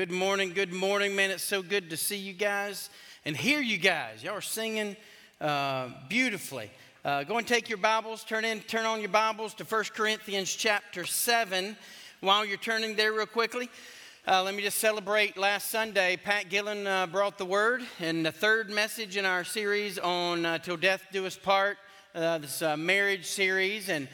Good 0.00 0.10
morning, 0.10 0.54
good 0.54 0.72
morning, 0.72 1.14
man. 1.14 1.30
It's 1.30 1.42
so 1.42 1.60
good 1.60 1.90
to 1.90 1.96
see 1.98 2.16
you 2.16 2.32
guys 2.32 2.88
and 3.26 3.36
hear 3.36 3.60
you 3.60 3.76
guys. 3.76 4.24
Y'all 4.24 4.32
are 4.32 4.40
singing 4.40 4.96
uh, 5.42 5.90
beautifully. 6.08 6.70
Uh, 7.04 7.22
go 7.24 7.36
and 7.36 7.46
take 7.46 7.68
your 7.68 7.76
Bibles, 7.76 8.24
turn 8.24 8.46
in, 8.46 8.60
turn 8.60 8.86
on 8.86 9.00
your 9.00 9.10
Bibles 9.10 9.52
to 9.56 9.64
1 9.64 9.84
Corinthians 9.94 10.54
chapter 10.54 11.04
7. 11.04 11.76
While 12.20 12.46
you're 12.46 12.56
turning 12.56 12.96
there, 12.96 13.12
real 13.12 13.26
quickly, 13.26 13.68
uh, 14.26 14.42
let 14.42 14.54
me 14.54 14.62
just 14.62 14.78
celebrate 14.78 15.36
last 15.36 15.68
Sunday. 15.68 16.16
Pat 16.16 16.48
Gillen 16.48 16.86
uh, 16.86 17.06
brought 17.06 17.36
the 17.36 17.44
word, 17.44 17.82
and 17.98 18.24
the 18.24 18.32
third 18.32 18.70
message 18.70 19.18
in 19.18 19.26
our 19.26 19.44
series 19.44 19.98
on 19.98 20.46
uh, 20.46 20.56
Till 20.56 20.78
Death 20.78 21.08
Do 21.12 21.26
Us 21.26 21.36
Part, 21.36 21.76
uh, 22.14 22.38
this 22.38 22.62
marriage 22.78 23.26
series. 23.26 23.90
And 23.90 24.08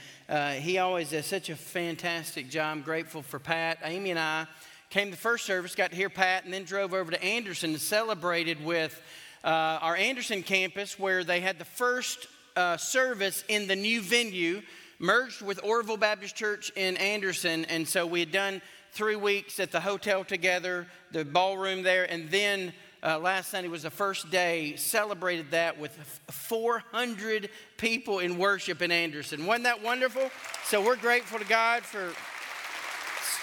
he 0.61 0.79
always 0.79 1.11
does 1.11 1.27
such 1.27 1.49
a 1.49 1.55
fantastic 1.55 2.51
job. 2.51 2.73
I'm 2.73 2.83
grateful 2.83 3.23
for 3.23 3.39
Pat. 3.39 3.79
Amy 3.85 4.11
and 4.11 4.19
I 4.19 4.49
came 4.91 5.11
the 5.11 5.17
first 5.17 5.45
service, 5.45 5.75
got 5.75 5.91
to 5.91 5.97
hear 5.97 6.09
Pat, 6.09 6.45
and 6.45 6.53
then 6.53 6.65
drove 6.65 6.95
over 6.95 7.11
to 7.11 7.23
Anderson 7.23 7.71
and 7.71 7.81
celebrated 7.81 8.65
with 8.65 9.01
uh, 9.45 9.49
our 9.83 9.97
Anderson 9.97 10.43
campus 10.43 10.99
where 10.99 11.25
they 11.25 11.41
had 11.41 11.59
the 11.59 11.65
first 11.65 12.29
uh, 12.57 12.77
service 12.77 13.45
in 13.49 13.67
the 13.67 13.77
new 13.77 14.01
venue, 14.01 14.63
merged 14.99 15.43
with 15.43 15.63
Orville 15.63 15.97
Baptist 15.97 16.37
Church 16.37 16.73
in 16.77 16.97
Anderson. 16.97 17.65
And 17.67 17.87
so 17.87 18.07
we 18.07 18.21
had 18.21 18.33
done 18.33 18.63
three 18.93 19.17
weeks 19.17 19.61
at 19.61 19.73
the 19.73 19.81
hotel 19.81 20.25
together, 20.25 20.87
the 21.13 21.25
ballroom 21.25 21.83
there, 21.83 22.11
and 22.11 22.31
then 22.31 22.73
uh, 23.03 23.19
last 23.19 23.51
Sunday 23.51 23.69
was 23.69 23.83
the 23.83 23.91
first 23.91 24.31
day, 24.31 24.75
celebrated 24.77 25.51
that 25.51 25.79
with 25.79 25.93
400 26.31 27.51
people 27.77 28.21
in 28.21 28.39
worship 28.39 28.83
in 28.83 28.91
Anderson. 28.91 29.47
Wasn't 29.47 29.65
that 29.65 29.83
wonderful? 29.83 30.31
So 30.65 30.85
we're 30.85 30.97
grateful 30.97 31.39
to 31.39 31.45
God 31.45 31.85
for 31.85 32.13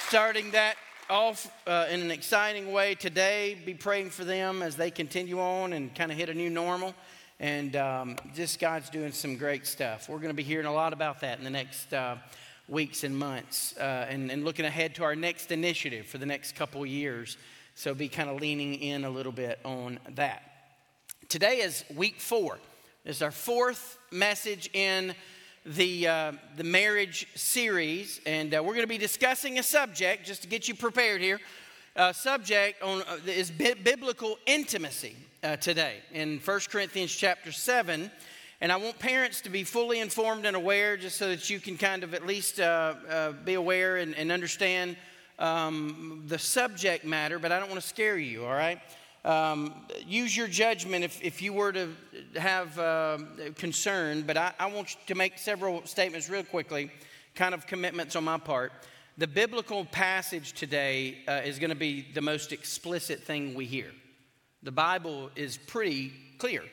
starting 0.07 0.52
that 0.52 0.75
off 1.14 1.47
uh, 1.67 1.86
in 1.92 2.02
an 2.02 2.09
exciting 2.09 2.72
way 2.72 2.95
today. 2.95 3.56
Be 3.67 3.75
praying 3.75 4.09
for 4.09 4.25
them 4.25 4.64
as 4.64 4.75
they 4.75 4.89
continue 4.89 5.39
on 5.39 5.73
and 5.73 5.94
kind 5.94 6.11
of 6.11 6.17
hit 6.17 6.28
a 6.28 6.33
new 6.33 6.50
normal. 6.50 6.95
And 7.39 7.75
um, 7.75 8.16
just 8.33 8.59
God's 8.59 8.89
doing 8.89 9.11
some 9.11 9.38
great 9.38 9.67
stuff. 9.67 10.09
We're 10.09 10.17
going 10.17 10.31
to 10.31 10.34
be 10.34 10.41
hearing 10.41 10.66
a 10.66 10.73
lot 10.73 10.91
about 10.91 11.19
that 11.19 11.38
in 11.38 11.44
the 11.44 11.52
next 11.52 11.94
uh, 11.94 12.16
weeks 12.67 13.03
and 13.03 13.16
months 13.16 13.78
uh, 13.78 14.08
and, 14.09 14.31
and, 14.31 14.44
looking 14.44 14.66
ahead 14.66 14.95
to 14.95 15.03
our 15.03 15.16
next 15.16 15.52
initiative 15.52 16.08
for 16.08 16.17
the 16.17 16.25
next 16.25 16.56
couple 16.56 16.84
years. 16.84 17.38
So 17.75 17.94
be 17.94 18.09
kind 18.09 18.28
of 18.28 18.41
leaning 18.41 18.73
in 18.73 19.03
a 19.03 19.09
little 19.11 19.31
bit 19.31 19.59
on 19.64 20.00
that. 20.16 20.41
Today 21.30 21.59
is 21.59 21.86
week 21.95 22.19
four. 22.19 22.58
This 23.06 23.17
is 23.17 23.22
our 23.22 23.30
fourth 23.30 24.00
message 24.11 24.68
in 24.74 25.13
the, 25.66 26.07
uh, 26.07 26.31
the 26.57 26.63
marriage 26.63 27.28
series, 27.35 28.19
and 28.25 28.53
uh, 28.53 28.62
we're 28.62 28.74
going 28.74 28.81
to 28.81 28.88
be 28.88 28.97
discussing 28.97 29.59
a 29.59 29.63
subject, 29.63 30.25
just 30.25 30.41
to 30.41 30.47
get 30.47 30.68
you 30.68 30.75
prepared 30.75 31.22
here, 31.22 31.40
a 31.96 32.13
subject 32.13 32.81
on, 32.81 33.01
uh, 33.03 33.18
is 33.25 33.50
bi- 33.50 33.75
biblical 33.81 34.38
intimacy 34.46 35.16
uh, 35.44 35.56
today 35.57 35.97
in 36.12 36.40
1 36.40 36.59
Corinthians 36.69 37.16
chapter 37.16 37.51
7. 37.51 38.12
And 38.59 38.72
I 38.72 38.75
want 38.78 39.00
parents 39.00 39.41
to 39.41 39.50
be 39.50 39.63
fully 39.63 40.00
informed 40.00 40.46
and 40.46 40.56
aware, 40.56 40.97
just 40.97 41.18
so 41.18 41.29
that 41.29 41.50
you 41.50 41.59
can 41.59 41.78
kind 41.78 42.03
of 42.03 42.13
at 42.13 42.25
least 42.25 42.59
uh, 42.59 42.95
uh, 43.09 43.31
be 43.31 43.53
aware 43.53 43.97
and, 43.97 44.16
and 44.16 44.31
understand 44.31 44.97
um, 45.40 46.24
the 46.28 46.40
subject 46.40 47.06
matter, 47.06 47.40
but 47.40 47.51
I 47.51 47.59
don't 47.59 47.69
want 47.69 47.81
to 47.81 47.88
scare 47.88 48.18
you, 48.18 48.45
all 48.45 48.53
right? 48.53 48.80
Um, 49.25 49.73
use 50.06 50.35
your 50.35 50.47
judgment 50.47 51.06
if, 51.06 51.23
if 51.23 51.41
you 51.41 51.53
were 51.53 51.72
to 51.72 51.94
have 52.35 52.78
uh, 52.78 53.19
concern, 53.56 54.23
but 54.23 54.35
I, 54.35 54.53
I 54.59 54.66
want 54.66 54.97
to 55.07 55.16
make 55.16 55.38
several 55.38 55.85
statements 55.85 56.29
real 56.29 56.44
quickly, 56.44 56.91
kind 57.33 57.53
of 57.53 57.66
commitments 57.66 58.17
on 58.17 58.25
my 58.25 58.38
part. 58.38 58.73
The 59.17 59.28
biblical 59.28 59.85
passage 59.85 60.53
today 60.53 61.19
uh, 61.28 61.41
is 61.45 61.57
going 61.57 61.69
to 61.69 61.75
be 61.75 62.06
the 62.13 62.22
most 62.22 62.51
explicit 62.51 63.22
thing 63.22 63.53
we 63.53 63.66
hear. 63.66 63.91
The 64.62 64.72
Bible 64.72 65.29
is 65.35 65.56
pretty 65.56 66.12
clear 66.38 66.63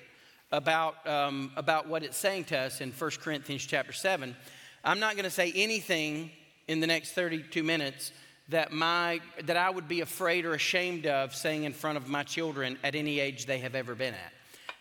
about, 0.50 1.06
um, 1.06 1.53
about 1.56 1.87
what 1.87 2.03
it's 2.03 2.16
saying 2.16 2.44
to 2.44 2.59
us 2.59 2.81
in 2.81 2.91
1 2.91 3.10
Corinthians 3.21 3.65
chapter 3.65 3.93
7. 3.93 4.34
I'm 4.83 4.99
not 4.99 5.15
going 5.15 5.25
to 5.25 5.31
say 5.31 5.53
anything 5.55 6.31
in 6.66 6.81
the 6.81 6.87
next 6.87 7.12
32 7.12 7.62
minutes 7.62 8.10
that, 8.50 8.72
my, 8.72 9.21
that 9.44 9.56
I 9.56 9.71
would 9.71 9.88
be 9.88 10.00
afraid 10.00 10.44
or 10.44 10.55
ashamed 10.55 11.06
of 11.06 11.34
saying 11.34 11.65
in 11.65 11.72
front 11.72 11.97
of 11.97 12.09
my 12.09 12.22
children 12.22 12.78
at 12.83 12.94
any 12.94 13.21
age 13.21 13.47
they 13.47 13.59
have 13.59 13.75
ever 13.75 13.94
been 13.94 14.15
at. 14.15 14.33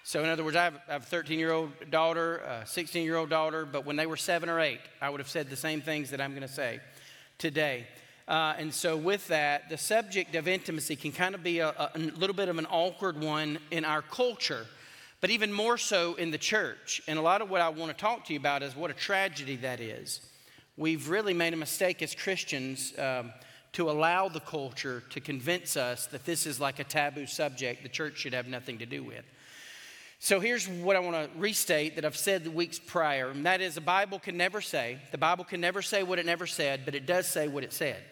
So, 0.04 0.24
in 0.24 0.30
other 0.30 0.44
words, 0.44 0.56
I 0.56 0.64
have, 0.64 0.80
a 0.88 1.00
13 1.00 1.38
year 1.38 1.52
old 1.52 1.72
daughter, 1.92 2.38
a 2.38 2.66
16 2.66 3.04
year 3.04 3.16
old 3.16 3.30
daughter, 3.30 3.66
but 3.66 3.86
when 3.86 3.96
they 3.96 4.08
were 4.08 4.18
seven 4.18 4.50
or 4.50 4.60
eight, 4.60 4.80
I 5.02 5.10
would 5.10 5.20
have 5.20 5.30
said 5.30 5.50
the 5.50 5.56
same 5.56 5.82
things 5.82 6.10
that 6.10 6.20
I'm 6.20 6.32
going 6.32 6.42
to 6.42 6.48
say 6.48 6.80
today. 7.38 7.86
Uh, 8.28 8.56
and 8.58 8.74
so, 8.74 8.98
with 8.98 9.28
that, 9.28 9.70
the 9.70 9.78
subject 9.78 10.34
of 10.36 10.48
intimacy 10.48 10.96
can 10.96 11.12
kind 11.12 11.36
of 11.36 11.44
be 11.44 11.60
a, 11.60 11.70
a, 11.70 11.92
a 11.96 12.00
little 12.00 12.36
bit 12.36 12.50
of 12.50 12.58
an 12.58 12.66
awkward 12.72 13.22
one 13.22 13.60
in 13.70 13.86
our 13.86 14.02
culture, 14.02 14.66
but 15.22 15.30
even 15.30 15.54
more 15.54 15.78
so 15.78 16.16
in 16.16 16.32
the 16.32 16.38
church. 16.40 17.04
And 17.08 17.20
a 17.20 17.22
lot 17.22 17.42
of 17.44 17.52
what 17.52 17.62
I 17.62 17.70
want 17.70 17.92
to 17.92 17.98
talk 17.98 18.26
to 18.26 18.34
you 18.34 18.40
about 18.40 18.64
is 18.64 18.76
what 18.76 18.90
a 18.90 18.96
tragedy 18.96 19.58
that 19.58 19.80
is. 19.80 20.22
We've 20.76 21.08
really 21.10 21.34
made 21.34 21.54
a 21.54 21.58
mistake 21.58 22.02
as 22.02 22.16
Christians. 22.16 22.98
Um, 22.98 23.32
to 23.74 23.90
allow 23.90 24.30
the 24.30 24.40
culture 24.40 25.04
to 25.12 25.20
convince 25.20 25.78
us 25.78 26.08
that 26.08 26.26
this 26.26 26.46
is 26.46 26.60
like 26.60 26.80
a 26.80 26.84
taboo 26.84 27.26
subject 27.26 27.84
the 27.84 27.90
church 27.90 28.18
should 28.18 28.34
have 28.34 28.48
nothing 28.48 28.80
to 28.80 28.86
do 28.86 29.04
with. 29.04 29.26
So 30.22 30.42
here's 30.42 30.68
what 30.68 30.98
I 30.98 31.00
want 31.00 31.16
to 31.16 31.40
restate 31.40 31.96
that 31.96 32.04
I've 32.04 32.18
said 32.18 32.44
the 32.44 32.52
weeks 32.52 32.78
prior, 32.78 33.30
and 33.30 33.46
that 33.46 33.62
is 33.62 33.76
the 33.76 33.82
Bible 33.82 34.20
can 34.20 34.36
never 34.36 34.60
say, 34.60 35.00
the 35.12 35.18
Bible 35.18 35.46
can 35.46 35.62
never 35.62 35.82
say 35.82 36.04
what 36.04 36.20
it 36.20 36.26
never 36.26 36.46
said, 36.46 36.82
but 36.84 36.94
it 36.94 37.06
does 37.06 37.26
say 37.26 37.48
what 37.48 37.64
it 37.64 37.72
said. 37.72 38.04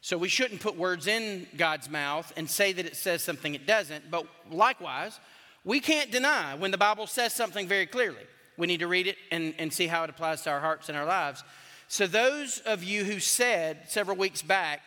So 0.00 0.18
we 0.18 0.28
shouldn't 0.28 0.60
put 0.60 0.76
words 0.76 1.06
in 1.06 1.46
God's 1.56 1.88
mouth 1.88 2.32
and 2.36 2.50
say 2.50 2.72
that 2.72 2.84
it 2.84 2.96
says 2.96 3.22
something 3.22 3.54
it 3.54 3.66
doesn't, 3.66 4.10
but 4.10 4.26
likewise, 4.50 5.20
we 5.64 5.78
can't 5.78 6.10
deny 6.10 6.56
when 6.56 6.72
the 6.72 6.78
Bible 6.78 7.06
says 7.06 7.32
something 7.32 7.68
very 7.68 7.86
clearly. 7.86 8.26
We 8.56 8.66
need 8.66 8.80
to 8.80 8.88
read 8.88 9.06
it 9.06 9.16
and, 9.30 9.54
and 9.58 9.72
see 9.72 9.86
how 9.86 10.02
it 10.02 10.10
applies 10.10 10.42
to 10.42 10.50
our 10.50 10.58
hearts 10.58 10.88
and 10.88 10.98
our 10.98 11.06
lives. 11.06 11.44
So, 11.86 12.08
those 12.08 12.58
of 12.60 12.82
you 12.82 13.04
who 13.04 13.20
said 13.20 13.84
several 13.88 14.16
weeks 14.16 14.42
back 14.42 14.80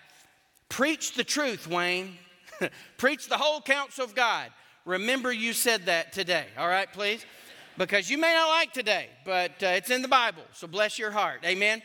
Preach 0.69 1.13
the 1.13 1.23
truth, 1.23 1.67
Wayne. 1.67 2.17
Preach 2.97 3.27
the 3.27 3.37
whole 3.37 3.61
counsel 3.61 4.03
of 4.03 4.15
God. 4.15 4.49
Remember, 4.85 5.31
you 5.31 5.53
said 5.53 5.85
that 5.87 6.13
today, 6.13 6.45
all 6.57 6.67
right, 6.67 6.91
please? 6.91 7.25
Because 7.77 8.09
you 8.09 8.17
may 8.17 8.33
not 8.33 8.47
like 8.49 8.71
today, 8.71 9.07
but 9.25 9.51
uh, 9.63 9.67
it's 9.67 9.89
in 9.89 10.01
the 10.01 10.07
Bible, 10.07 10.43
so 10.53 10.67
bless 10.67 10.97
your 10.97 11.11
heart. 11.11 11.41
Amen. 11.43 11.81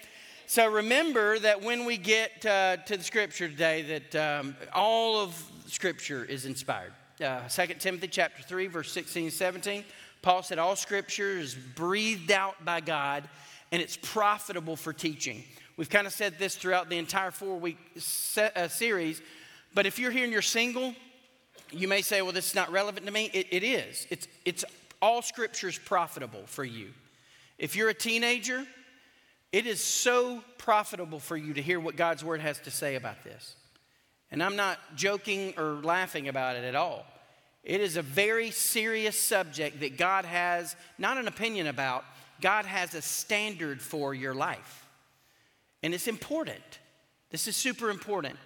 So 0.46 0.70
remember 0.70 1.38
that 1.38 1.62
when 1.62 1.84
we 1.84 1.96
get 1.96 2.44
uh, 2.44 2.76
to 2.78 2.96
the 2.96 3.02
scripture 3.02 3.48
today, 3.48 4.00
that 4.10 4.40
um, 4.40 4.56
all 4.72 5.20
of 5.20 5.50
scripture 5.66 6.24
is 6.24 6.44
inspired. 6.44 6.92
Uh, 7.24 7.48
2 7.48 7.74
Timothy 7.78 8.08
chapter 8.08 8.42
3, 8.42 8.66
verse 8.66 8.92
16 8.92 9.24
and 9.24 9.32
17, 9.32 9.84
Paul 10.22 10.42
said, 10.42 10.58
All 10.58 10.76
scripture 10.76 11.38
is 11.38 11.54
breathed 11.54 12.30
out 12.30 12.64
by 12.64 12.80
God 12.80 13.28
and 13.72 13.80
it's 13.80 13.96
profitable 13.96 14.76
for 14.76 14.92
teaching 14.92 15.44
We've 15.80 15.88
kind 15.88 16.06
of 16.06 16.12
said 16.12 16.38
this 16.38 16.56
throughout 16.56 16.90
the 16.90 16.98
entire 16.98 17.30
four 17.30 17.58
week 17.58 17.78
se- 17.96 18.50
uh, 18.54 18.68
series. 18.68 19.22
But 19.72 19.86
if 19.86 19.98
you're 19.98 20.10
here 20.10 20.24
and 20.24 20.30
you're 20.30 20.42
single, 20.42 20.94
you 21.70 21.88
may 21.88 22.02
say, 22.02 22.20
well, 22.20 22.32
this 22.32 22.50
is 22.50 22.54
not 22.54 22.70
relevant 22.70 23.06
to 23.06 23.12
me. 23.12 23.30
it, 23.32 23.46
it 23.50 23.64
is. 23.64 24.06
It's, 24.10 24.28
it's 24.44 24.62
all 25.00 25.22
scripture's 25.22 25.78
profitable 25.78 26.42
for 26.44 26.64
you. 26.64 26.90
If 27.56 27.76
you're 27.76 27.88
a 27.88 27.94
teenager, 27.94 28.66
it 29.52 29.66
is 29.66 29.82
so 29.82 30.44
profitable 30.58 31.18
for 31.18 31.38
you 31.38 31.54
to 31.54 31.62
hear 31.62 31.80
what 31.80 31.96
God's 31.96 32.22
word 32.22 32.42
has 32.42 32.58
to 32.58 32.70
say 32.70 32.96
about 32.96 33.24
this. 33.24 33.56
And 34.30 34.42
I'm 34.42 34.56
not 34.56 34.78
joking 34.96 35.54
or 35.56 35.80
laughing 35.82 36.28
about 36.28 36.56
it 36.56 36.64
at 36.64 36.74
all. 36.74 37.06
It 37.64 37.80
is 37.80 37.96
a 37.96 38.02
very 38.02 38.50
serious 38.50 39.18
subject 39.18 39.80
that 39.80 39.96
God 39.96 40.26
has 40.26 40.76
not 40.98 41.16
an 41.16 41.26
opinion 41.26 41.68
about, 41.68 42.04
God 42.42 42.66
has 42.66 42.94
a 42.94 43.00
standard 43.00 43.80
for 43.80 44.12
your 44.12 44.34
life. 44.34 44.79
And 45.82 45.94
it's 45.94 46.08
important. 46.08 46.78
This 47.30 47.48
is 47.48 47.56
super 47.56 47.90
important. 47.90 48.36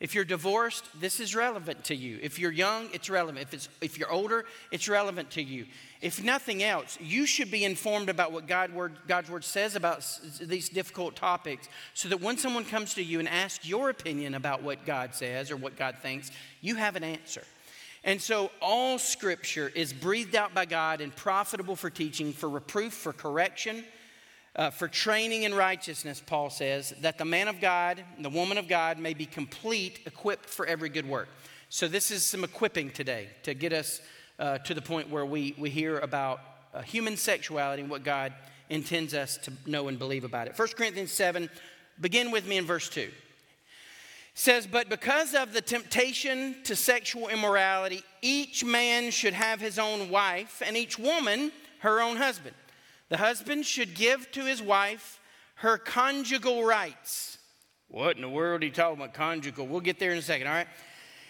If 0.00 0.14
you're 0.14 0.24
divorced, 0.24 0.86
this 0.98 1.20
is 1.20 1.36
relevant 1.36 1.84
to 1.84 1.94
you. 1.94 2.18
If 2.22 2.38
you're 2.38 2.50
young, 2.50 2.88
it's 2.94 3.10
relevant. 3.10 3.46
If, 3.48 3.52
it's, 3.52 3.68
if 3.82 3.98
you're 3.98 4.10
older, 4.10 4.46
it's 4.70 4.88
relevant 4.88 5.30
to 5.32 5.42
you. 5.42 5.66
If 6.00 6.24
nothing 6.24 6.62
else, 6.62 6.96
you 7.02 7.26
should 7.26 7.50
be 7.50 7.66
informed 7.66 8.08
about 8.08 8.32
what 8.32 8.46
God 8.46 8.72
word, 8.72 8.94
God's 9.06 9.28
word 9.28 9.44
says 9.44 9.76
about 9.76 10.02
these 10.40 10.70
difficult 10.70 11.16
topics 11.16 11.68
so 11.92 12.08
that 12.08 12.22
when 12.22 12.38
someone 12.38 12.64
comes 12.64 12.94
to 12.94 13.02
you 13.02 13.18
and 13.18 13.28
asks 13.28 13.68
your 13.68 13.90
opinion 13.90 14.34
about 14.34 14.62
what 14.62 14.86
God 14.86 15.14
says 15.14 15.50
or 15.50 15.56
what 15.58 15.76
God 15.76 15.96
thinks, 16.00 16.30
you 16.62 16.76
have 16.76 16.96
an 16.96 17.04
answer. 17.04 17.44
And 18.02 18.22
so, 18.22 18.50
all 18.62 18.98
scripture 18.98 19.70
is 19.74 19.92
breathed 19.92 20.34
out 20.34 20.54
by 20.54 20.64
God 20.64 21.02
and 21.02 21.14
profitable 21.14 21.76
for 21.76 21.90
teaching, 21.90 22.32
for 22.32 22.48
reproof, 22.48 22.94
for 22.94 23.12
correction 23.12 23.84
uh, 24.56 24.70
for 24.70 24.88
training 24.88 25.44
in 25.44 25.54
righteousness, 25.54 26.22
Paul 26.24 26.50
says, 26.50 26.92
that 27.00 27.18
the 27.18 27.24
man 27.24 27.48
of 27.48 27.60
God, 27.60 28.02
the 28.18 28.30
woman 28.30 28.58
of 28.58 28.68
God 28.68 28.98
may 28.98 29.14
be 29.14 29.26
complete, 29.26 30.00
equipped 30.06 30.48
for 30.48 30.66
every 30.66 30.88
good 30.88 31.08
work. 31.08 31.28
So, 31.68 31.86
this 31.86 32.10
is 32.10 32.24
some 32.24 32.42
equipping 32.42 32.90
today 32.90 33.28
to 33.44 33.54
get 33.54 33.72
us 33.72 34.00
uh, 34.40 34.58
to 34.58 34.74
the 34.74 34.82
point 34.82 35.08
where 35.08 35.24
we, 35.24 35.54
we 35.56 35.70
hear 35.70 35.98
about 35.98 36.40
uh, 36.74 36.82
human 36.82 37.16
sexuality 37.16 37.82
and 37.82 37.90
what 37.90 38.02
God 38.02 38.32
intends 38.70 39.14
us 39.14 39.36
to 39.38 39.52
know 39.66 39.88
and 39.88 39.98
believe 39.98 40.24
about 40.24 40.48
it. 40.48 40.58
1 40.58 40.68
Corinthians 40.76 41.12
7, 41.12 41.48
begin 42.00 42.30
with 42.30 42.46
me 42.46 42.56
in 42.56 42.64
verse 42.64 42.88
2. 42.88 43.08
says, 44.34 44.66
But 44.66 44.88
because 44.88 45.34
of 45.34 45.52
the 45.52 45.60
temptation 45.60 46.56
to 46.64 46.74
sexual 46.74 47.28
immorality, 47.28 48.02
each 48.22 48.64
man 48.64 49.10
should 49.10 49.34
have 49.34 49.60
his 49.60 49.78
own 49.78 50.10
wife, 50.10 50.62
and 50.64 50.76
each 50.76 50.98
woman 50.98 51.52
her 51.80 52.00
own 52.00 52.16
husband. 52.16 52.54
The 53.10 53.18
husband 53.18 53.66
should 53.66 53.94
give 53.94 54.30
to 54.32 54.44
his 54.44 54.62
wife 54.62 55.20
her 55.56 55.76
conjugal 55.76 56.64
rights. 56.64 57.38
What 57.88 58.16
in 58.16 58.22
the 58.22 58.28
world 58.28 58.62
are 58.62 58.66
you 58.66 58.72
talking 58.72 58.96
about, 58.96 59.14
conjugal? 59.14 59.66
We'll 59.66 59.80
get 59.80 59.98
there 59.98 60.12
in 60.12 60.18
a 60.18 60.22
second, 60.22 60.46
all 60.46 60.54
right? 60.54 60.68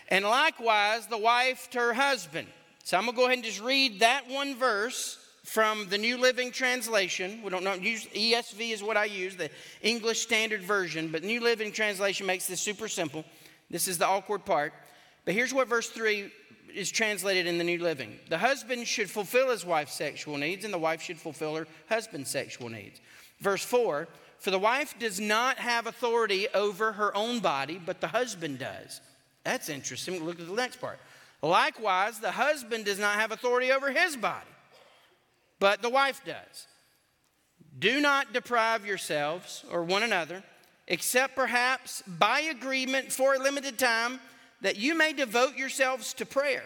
And 0.09 0.25
likewise, 0.25 1.07
the 1.07 1.19
wife 1.19 1.69
to 1.71 1.79
her 1.79 1.95
husband. 1.95 2.47
So 2.85 2.99
I'm 2.99 3.05
going 3.05 3.15
to 3.15 3.17
go 3.17 3.25
ahead 3.27 3.39
and 3.39 3.45
just 3.45 3.63
read 3.63 4.01
that 4.01 4.29
one 4.29 4.57
verse 4.57 5.19
from 5.45 5.89
the 5.89 5.97
New 5.97 6.19
Living 6.19 6.51
Translation. 6.51 7.41
We 7.43 7.51
don't 7.51 7.65
know, 7.65 7.77
ESV 7.77 8.73
is 8.73 8.83
what 8.83 8.99
I 8.99 9.07
use, 9.07 9.37
the 9.37 9.51
English 9.81 10.21
Standard 10.21 10.61
Version, 10.61 11.09
but 11.11 11.25
New 11.25 11.41
Living 11.41 11.73
Translation 11.73 12.27
makes 12.27 12.47
this 12.47 12.61
super 12.61 12.89
simple. 12.89 13.25
This 13.71 13.89
is 13.89 13.97
the 13.97 14.07
awkward 14.07 14.45
part. 14.45 14.75
But 15.25 15.35
here's 15.35 15.55
what 15.55 15.67
verse 15.67 15.89
3 15.89 16.31
is 16.75 16.91
translated 16.91 17.47
in 17.47 17.59
the 17.59 17.65
New 17.65 17.79
Living 17.79 18.19
The 18.29 18.39
husband 18.39 18.87
should 18.87 19.11
fulfill 19.11 19.51
his 19.51 19.65
wife's 19.65 19.95
sexual 19.95 20.37
needs, 20.37 20.65
and 20.65 20.73
the 20.73 20.79
wife 20.79 21.03
should 21.03 21.19
fulfill 21.19 21.57
her 21.57 21.67
husband's 21.89 22.31
sexual 22.31 22.69
needs. 22.69 23.01
Verse 23.41 23.65
4 23.65 24.09
For 24.39 24.51
the 24.51 24.59
wife 24.59 24.95
does 24.99 25.21
not 25.21 25.59
have 25.59 25.87
authority 25.87 26.49
over 26.55 26.93
her 26.93 27.17
own 27.17 27.41
body, 27.41 27.81
but 27.85 28.01
the 28.01 28.09
husband 28.09 28.59
does. 28.59 29.01
That's 29.45 29.69
interesting. 29.69 30.15
We 30.15 30.21
Look 30.21 30.41
at 30.41 30.47
the 30.47 30.53
next 30.55 30.81
part. 30.81 30.99
Likewise, 31.43 32.19
the 32.19 32.33
husband 32.33 32.85
does 32.85 32.99
not 32.99 33.15
have 33.15 33.33
authority 33.33 33.73
over 33.73 33.91
his 33.91 34.17
body 34.17 34.51
but 35.61 35.83
the 35.83 35.91
wife 35.91 36.23
does. 36.25 36.67
Do 37.79 38.01
not 38.01 38.33
deprive 38.33 38.85
yourselves 38.85 39.65
or 39.71 39.85
one 39.85 40.03
another, 40.03 40.43
except 40.89 41.37
perhaps 41.37 42.03
by 42.19 42.41
agreement 42.41 43.13
for 43.13 43.35
a 43.35 43.39
limited 43.39 43.79
time, 43.79 44.19
that 44.61 44.77
you 44.77 44.97
may 44.97 45.13
devote 45.13 45.57
yourselves 45.57 46.13
to 46.15 46.27
prayer. 46.27 46.65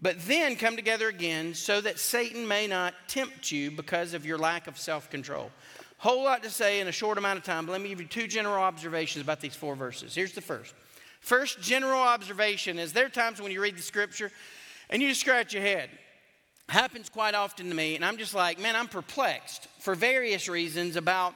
But 0.00 0.20
then 0.26 0.56
come 0.56 0.76
together 0.76 1.08
again 1.08 1.54
so 1.54 1.80
that 1.80 1.98
Satan 1.98 2.46
may 2.46 2.66
not 2.66 2.94
tempt 3.06 3.52
you 3.52 3.70
because 3.70 4.12
of 4.12 4.26
your 4.26 4.38
lack 4.38 4.66
of 4.66 4.76
self 4.76 5.08
control. 5.08 5.50
Whole 5.98 6.24
lot 6.24 6.42
to 6.42 6.50
say 6.50 6.80
in 6.80 6.88
a 6.88 6.92
short 6.92 7.16
amount 7.16 7.38
of 7.38 7.44
time, 7.44 7.64
but 7.64 7.72
let 7.72 7.80
me 7.80 7.88
give 7.88 8.00
you 8.00 8.06
two 8.06 8.26
general 8.26 8.62
observations 8.62 9.22
about 9.22 9.40
these 9.40 9.54
four 9.54 9.76
verses. 9.76 10.14
Here's 10.14 10.32
the 10.32 10.40
first. 10.40 10.74
First 11.20 11.62
general 11.62 12.00
observation 12.00 12.78
is 12.78 12.92
there 12.92 13.06
are 13.06 13.10
times 13.10 13.40
when 13.40 13.52
you 13.52 13.60
read 13.60 13.78
the 13.78 13.82
scripture 13.82 14.30
and 14.90 15.00
you 15.00 15.08
just 15.08 15.22
scratch 15.22 15.54
your 15.54 15.62
head 15.62 15.88
happens 16.68 17.08
quite 17.08 17.34
often 17.34 17.68
to 17.68 17.74
me, 17.74 17.94
and 17.94 18.04
I'm 18.04 18.16
just 18.16 18.34
like, 18.34 18.58
man, 18.58 18.76
I'm 18.76 18.88
perplexed 18.88 19.68
for 19.78 19.94
various 19.94 20.48
reasons 20.48 20.96
about, 20.96 21.34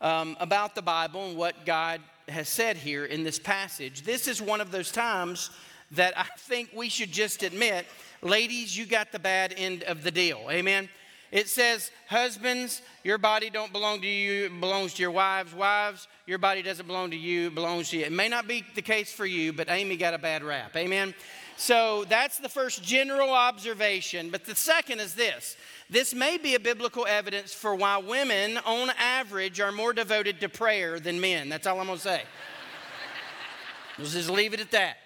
um, 0.00 0.36
about 0.38 0.74
the 0.74 0.82
Bible 0.82 1.28
and 1.28 1.36
what 1.36 1.64
God 1.64 2.00
has 2.28 2.48
said 2.48 2.76
here 2.76 3.04
in 3.04 3.24
this 3.24 3.38
passage. 3.38 4.02
This 4.02 4.28
is 4.28 4.42
one 4.42 4.60
of 4.60 4.70
those 4.70 4.90
times 4.90 5.50
that 5.92 6.18
I 6.18 6.24
think 6.38 6.70
we 6.74 6.88
should 6.88 7.12
just 7.12 7.42
admit, 7.42 7.86
ladies, 8.22 8.76
you 8.76 8.86
got 8.86 9.12
the 9.12 9.18
bad 9.18 9.54
end 9.56 9.84
of 9.84 10.02
the 10.02 10.10
deal. 10.10 10.40
Amen. 10.50 10.88
It 11.32 11.48
says, 11.48 11.90
husbands, 12.08 12.82
your 13.02 13.18
body 13.18 13.50
don't 13.50 13.72
belong 13.72 14.00
to 14.00 14.06
you, 14.06 14.46
it 14.46 14.60
belongs 14.60 14.94
to 14.94 15.02
your 15.02 15.10
wives. 15.10 15.52
Wives, 15.52 16.08
your 16.26 16.38
body 16.38 16.62
doesn't 16.62 16.86
belong 16.86 17.10
to 17.10 17.16
you, 17.16 17.48
it 17.48 17.54
belongs 17.54 17.90
to 17.90 17.98
you. 17.98 18.04
It 18.04 18.12
may 18.12 18.28
not 18.28 18.46
be 18.46 18.64
the 18.74 18.82
case 18.82 19.12
for 19.12 19.26
you, 19.26 19.52
but 19.52 19.68
Amy 19.68 19.96
got 19.96 20.14
a 20.14 20.18
bad 20.18 20.42
rap. 20.42 20.76
Amen. 20.76 21.14
So 21.56 22.04
that's 22.08 22.38
the 22.38 22.48
first 22.48 22.82
general 22.82 23.30
observation. 23.30 24.30
But 24.30 24.44
the 24.44 24.54
second 24.54 25.00
is 25.00 25.14
this 25.14 25.56
this 25.88 26.14
may 26.14 26.36
be 26.36 26.54
a 26.54 26.60
biblical 26.60 27.06
evidence 27.06 27.54
for 27.54 27.74
why 27.74 27.98
women, 27.98 28.58
on 28.58 28.90
average, 28.98 29.60
are 29.60 29.70
more 29.70 29.92
devoted 29.92 30.40
to 30.40 30.48
prayer 30.48 30.98
than 30.98 31.20
men. 31.20 31.48
That's 31.48 31.66
all 31.66 31.78
I'm 31.78 31.86
going 31.86 31.98
to 31.98 32.02
say. 32.02 32.22
Let's 33.98 34.12
just 34.12 34.30
leave 34.30 34.52
it 34.52 34.60
at 34.60 34.72
that. 34.72 34.96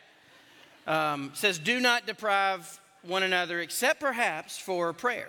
Um, 0.86 1.32
says, 1.34 1.58
Do 1.58 1.80
not 1.80 2.06
deprive 2.06 2.80
one 3.02 3.22
another, 3.22 3.60
except 3.60 4.00
perhaps 4.00 4.58
for 4.58 4.92
prayer. 4.92 5.28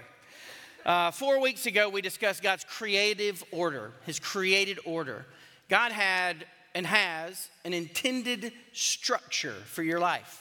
Uh, 0.86 1.12
four 1.12 1.40
weeks 1.40 1.66
ago, 1.66 1.90
we 1.90 2.02
discussed 2.02 2.42
God's 2.42 2.64
creative 2.64 3.44
order, 3.52 3.92
His 4.06 4.20
created 4.20 4.80
order. 4.86 5.26
God 5.70 5.92
had 5.92 6.46
and 6.74 6.86
has 6.86 7.50
an 7.66 7.74
intended 7.74 8.54
structure 8.72 9.56
for 9.66 9.84
your 9.84 10.00
life. 10.00 10.41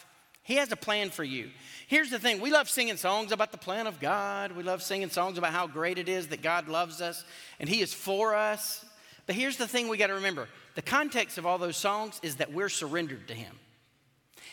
He 0.50 0.56
has 0.56 0.72
a 0.72 0.76
plan 0.76 1.10
for 1.10 1.22
you. 1.22 1.48
Here's 1.86 2.10
the 2.10 2.18
thing 2.18 2.40
we 2.40 2.50
love 2.50 2.68
singing 2.68 2.96
songs 2.96 3.30
about 3.30 3.52
the 3.52 3.56
plan 3.56 3.86
of 3.86 4.00
God. 4.00 4.50
We 4.50 4.64
love 4.64 4.82
singing 4.82 5.08
songs 5.08 5.38
about 5.38 5.52
how 5.52 5.68
great 5.68 5.96
it 5.96 6.08
is 6.08 6.26
that 6.26 6.42
God 6.42 6.66
loves 6.66 7.00
us 7.00 7.24
and 7.60 7.68
He 7.68 7.80
is 7.80 7.94
for 7.94 8.34
us. 8.34 8.84
But 9.26 9.36
here's 9.36 9.58
the 9.58 9.68
thing 9.68 9.86
we 9.86 9.96
got 9.96 10.08
to 10.08 10.14
remember 10.14 10.48
the 10.74 10.82
context 10.82 11.38
of 11.38 11.46
all 11.46 11.56
those 11.58 11.76
songs 11.76 12.18
is 12.24 12.36
that 12.36 12.52
we're 12.52 12.68
surrendered 12.68 13.28
to 13.28 13.34
Him. 13.34 13.60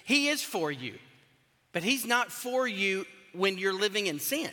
He 0.03 0.27
is 0.27 0.44
for 0.44 0.71
you, 0.71 0.94
but 1.73 1.81
He's 1.81 2.05
not 2.05 2.31
for 2.31 2.67
you 2.67 3.07
when 3.33 3.57
you're 3.57 3.73
living 3.73 4.05
in 4.05 4.19
sin. 4.19 4.51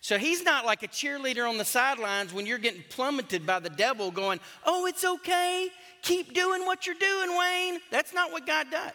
So 0.00 0.16
he's 0.16 0.44
not 0.44 0.64
like 0.66 0.82
a 0.82 0.88
cheerleader 0.88 1.48
on 1.48 1.56
the 1.56 1.64
sidelines 1.64 2.32
when 2.32 2.44
you're 2.44 2.58
getting 2.58 2.84
plummeted 2.90 3.46
by 3.46 3.58
the 3.58 3.70
devil 3.70 4.10
going, 4.10 4.40
Oh, 4.64 4.84
it's 4.86 5.04
okay. 5.04 5.68
Keep 6.02 6.34
doing 6.34 6.64
what 6.64 6.86
you're 6.86 6.94
doing, 6.94 7.38
Wayne. 7.38 7.80
That's 7.90 8.12
not 8.12 8.30
what 8.30 8.46
God 8.46 8.70
does. 8.70 8.92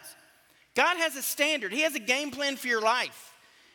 God 0.80 0.96
has 0.96 1.14
a 1.14 1.20
standard, 1.20 1.74
He 1.74 1.82
has 1.82 1.94
a 1.94 2.00
game 2.00 2.30
plan 2.30 2.56
for 2.56 2.66
your 2.66 2.80
life. 2.80 3.34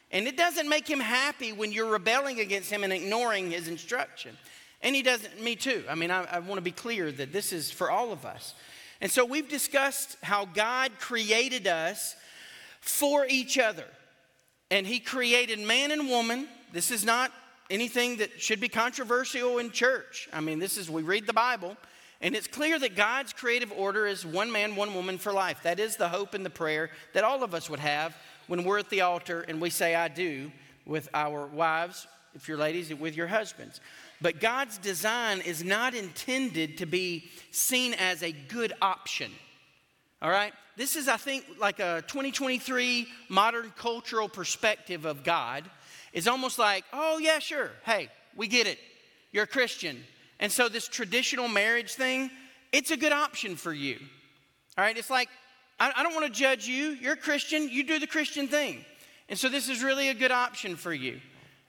And 0.10 0.28
it 0.28 0.36
doesn't 0.36 0.68
make 0.68 0.88
Him 0.88 1.00
happy 1.00 1.54
when 1.54 1.72
you're 1.72 1.92
rebelling 1.92 2.40
against 2.40 2.72
Him 2.72 2.84
and 2.84 2.92
ignoring 2.92 3.52
His 3.52 3.68
instruction. 3.68 4.36
And 4.82 4.96
He 4.96 5.04
doesn't, 5.04 5.40
me 5.40 5.56
too. 5.56 5.84
I 5.88 5.94
mean, 5.94 6.10
I, 6.10 6.24
I 6.24 6.40
want 6.40 6.56
to 6.56 6.64
be 6.64 6.72
clear 6.72 7.12
that 7.12 7.32
this 7.32 7.54
is 7.54 7.70
for 7.70 7.92
all 7.92 8.12
of 8.12 8.26
us. 8.26 8.56
And 9.02 9.12
so 9.12 9.24
we've 9.24 9.48
discussed 9.48 10.18
how 10.24 10.46
God 10.46 10.94
created 10.98 11.68
us 11.68 12.16
for 12.82 13.28
each 13.30 13.60
other. 13.60 13.86
And 14.72 14.88
He 14.88 14.98
created 14.98 15.60
man 15.60 15.92
and 15.92 16.10
woman. 16.10 16.48
This 16.74 16.90
is 16.90 17.06
not 17.06 17.32
anything 17.70 18.18
that 18.18 18.42
should 18.42 18.60
be 18.60 18.68
controversial 18.68 19.60
in 19.60 19.70
church. 19.70 20.28
I 20.34 20.42
mean, 20.42 20.58
this 20.58 20.76
is, 20.76 20.90
we 20.90 21.04
read 21.04 21.28
the 21.28 21.34
Bible. 21.34 21.78
And 22.22 22.36
it's 22.36 22.48
clear 22.48 22.80
that 22.80 22.96
God's 22.96 23.34
creative 23.34 23.72
order 23.72 24.08
is 24.08 24.26
one 24.26 24.52
man, 24.52 24.76
one 24.76 24.94
woman 24.94 25.18
for 25.18 25.34
life. 25.34 25.62
That 25.64 25.80
is 25.80 25.98
the 25.98 26.10
hope 26.10 26.34
and 26.34 26.46
the 26.46 26.50
prayer 26.50 26.90
that 27.14 27.24
all 27.24 27.44
of 27.44 27.54
us 27.54 27.70
would 27.70 27.80
have 27.80 28.16
when 28.48 28.64
we're 28.64 28.80
at 28.80 28.90
the 28.90 29.02
altar 29.02 29.42
and 29.42 29.60
we 29.60 29.70
say, 29.70 29.96
I 29.96 30.08
do, 30.08 30.52
with 30.86 31.10
our 31.14 31.46
wives, 31.48 32.08
if 32.34 32.48
you're 32.48 32.58
ladies, 32.58 32.94
with 32.94 33.16
your 33.16 33.28
husbands. 33.28 33.82
But 34.22 34.40
God's 34.40 34.78
design 34.78 35.42
is 35.42 35.64
not 35.64 35.94
intended 35.94 36.78
to 36.78 36.86
be 36.86 37.30
seen 37.52 37.94
as 37.96 38.24
a 38.24 38.32
good 38.32 38.74
option. 38.82 39.32
All 40.22 40.30
right? 40.30 40.54
This 40.78 40.96
is, 40.96 41.08
I 41.08 41.18
think, 41.18 41.46
like 41.60 41.80
a 41.80 42.04
2023 42.08 43.08
modern 43.30 43.72
cultural 43.78 44.30
perspective 44.30 45.06
of 45.06 45.24
God. 45.24 45.70
It's 46.14 46.28
almost 46.28 46.60
like, 46.60 46.86
oh, 46.94 47.18
yeah, 47.18 47.40
sure. 47.40 47.72
Hey, 47.84 48.10
we 48.36 48.48
get 48.48 48.68
it. 48.68 48.80
You're 49.32 49.44
a 49.44 49.48
Christian. 49.48 50.04
And 50.40 50.52
so, 50.52 50.70
this 50.70 50.88
traditional 50.88 51.48
marriage 51.48 51.94
thing, 51.94 52.30
it's 52.72 52.92
a 52.92 52.98
good 52.98 53.12
option 53.12 53.56
for 53.56 53.74
you. 53.74 53.98
All 54.78 54.84
right? 54.84 54.98
It's 54.98 55.10
like, 55.10 55.30
I, 55.80 55.92
I 55.96 56.04
don't 56.04 56.14
want 56.14 56.26
to 56.26 56.32
judge 56.32 56.68
you. 56.68 56.90
You're 57.02 57.14
a 57.14 57.18
Christian, 57.18 57.70
you 57.70 57.84
do 57.84 58.00
the 58.00 58.08
Christian 58.08 58.48
thing. 58.48 58.84
And 59.30 59.40
so, 59.40 59.50
this 59.50 59.70
is 59.70 59.84
really 59.84 60.10
a 60.10 60.14
good 60.14 60.32
option 60.32 60.76
for 60.76 60.94
you. 60.94 61.20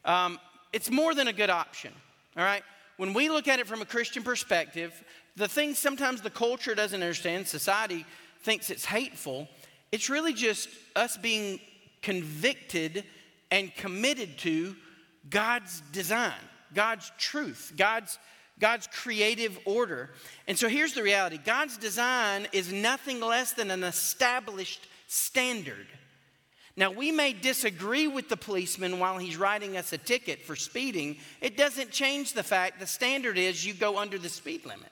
Um, 0.04 0.38
it's 0.72 0.90
more 0.90 1.14
than 1.14 1.28
a 1.28 1.32
good 1.32 1.50
option. 1.50 1.92
All 2.36 2.44
right? 2.44 2.62
When 2.96 3.12
we 3.12 3.28
look 3.28 3.48
at 3.48 3.60
it 3.60 3.66
from 3.66 3.82
a 3.82 3.86
Christian 3.86 4.22
perspective, 4.22 5.04
the 5.36 5.48
things 5.48 5.78
sometimes 5.78 6.22
the 6.22 6.30
culture 6.30 6.74
doesn't 6.74 7.00
understand, 7.00 7.46
society 7.46 8.06
thinks 8.42 8.70
it's 8.70 8.84
hateful, 8.84 9.48
it's 9.92 10.08
really 10.08 10.32
just 10.32 10.68
us 10.94 11.16
being 11.16 11.60
convicted 12.02 13.04
and 13.50 13.74
committed 13.74 14.38
to 14.38 14.74
God's 15.28 15.82
design, 15.92 16.32
God's 16.74 17.10
truth, 17.18 17.72
God's 17.76 18.18
God's 18.58 18.86
creative 18.86 19.58
order. 19.64 20.10
And 20.48 20.58
so 20.58 20.68
here's 20.68 20.94
the 20.94 21.02
reality 21.02 21.38
God's 21.38 21.76
design 21.76 22.48
is 22.52 22.72
nothing 22.72 23.20
less 23.20 23.52
than 23.52 23.70
an 23.70 23.84
established 23.84 24.86
standard. 25.06 25.86
Now, 26.78 26.90
we 26.90 27.10
may 27.10 27.32
disagree 27.32 28.06
with 28.06 28.28
the 28.28 28.36
policeman 28.36 28.98
while 28.98 29.16
he's 29.16 29.38
writing 29.38 29.78
us 29.78 29.94
a 29.94 29.98
ticket 29.98 30.42
for 30.42 30.54
speeding. 30.54 31.16
It 31.40 31.56
doesn't 31.56 31.90
change 31.90 32.34
the 32.34 32.42
fact 32.42 32.80
the 32.80 32.86
standard 32.86 33.38
is 33.38 33.64
you 33.64 33.72
go 33.72 33.98
under 33.98 34.18
the 34.18 34.28
speed 34.28 34.66
limit. 34.66 34.90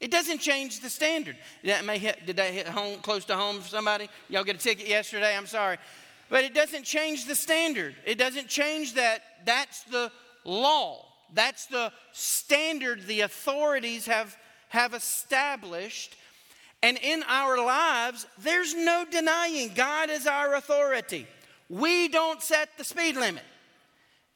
It 0.00 0.10
doesn't 0.10 0.38
change 0.38 0.80
the 0.80 0.90
standard. 0.90 1.36
That 1.64 1.86
may 1.86 1.96
hit, 1.96 2.26
did 2.26 2.36
that 2.36 2.52
hit 2.52 2.68
home 2.68 2.98
close 2.98 3.24
to 3.26 3.36
home 3.36 3.60
for 3.60 3.68
somebody? 3.68 4.10
Y'all 4.28 4.44
get 4.44 4.56
a 4.56 4.58
ticket 4.58 4.86
yesterday? 4.86 5.34
I'm 5.34 5.46
sorry. 5.46 5.78
But 6.28 6.44
it 6.44 6.52
doesn't 6.52 6.84
change 6.84 7.26
the 7.26 7.36
standard. 7.36 7.94
It 8.04 8.18
doesn't 8.18 8.48
change 8.48 8.94
that 8.94 9.22
that's 9.46 9.84
the 9.84 10.10
law. 10.44 11.06
That's 11.34 11.66
the 11.66 11.92
standard 12.12 13.06
the 13.06 13.22
authorities 13.22 14.06
have, 14.06 14.36
have 14.68 14.94
established. 14.94 16.14
And 16.82 16.98
in 16.98 17.22
our 17.28 17.64
lives, 17.64 18.26
there's 18.38 18.74
no 18.74 19.04
denying 19.10 19.72
God 19.74 20.10
is 20.10 20.26
our 20.26 20.54
authority. 20.54 21.26
We 21.68 22.08
don't 22.08 22.42
set 22.42 22.68
the 22.76 22.84
speed 22.84 23.16
limit. 23.16 23.44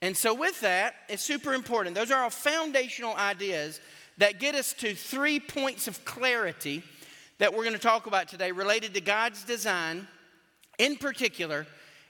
And 0.03 0.17
so, 0.17 0.35
with 0.35 0.61
that, 0.61 0.95
it's 1.09 1.23
super 1.23 1.55
important. 1.55 1.97
Those 1.97 2.11
are 2.11 2.23
our 2.23 2.31
foundational 2.31 3.17
ideas 3.17 3.81
that 4.19 4.39
get 4.39 4.55
us 4.55 4.73
to 4.75 4.95
three 4.95 5.41
points 5.41 5.89
of 5.89 6.05
clarity 6.05 6.83
that 7.39 7.53
we're 7.53 7.65
going 7.65 7.75
to 7.75 7.79
talk 7.79 8.07
about 8.07 8.29
today 8.29 8.53
related 8.53 8.95
to 8.95 9.01
God's 9.01 9.45
design, 9.45 10.07
in 10.79 10.97
particular, 10.97 11.67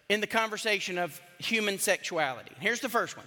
in 0.08 0.20
the 0.20 0.26
conversation 0.26 0.98
of 0.98 1.20
human 1.38 1.78
sexuality. 1.78 2.52
Here's 2.60 2.80
the 2.80 2.88
first 2.88 3.16
one. 3.16 3.26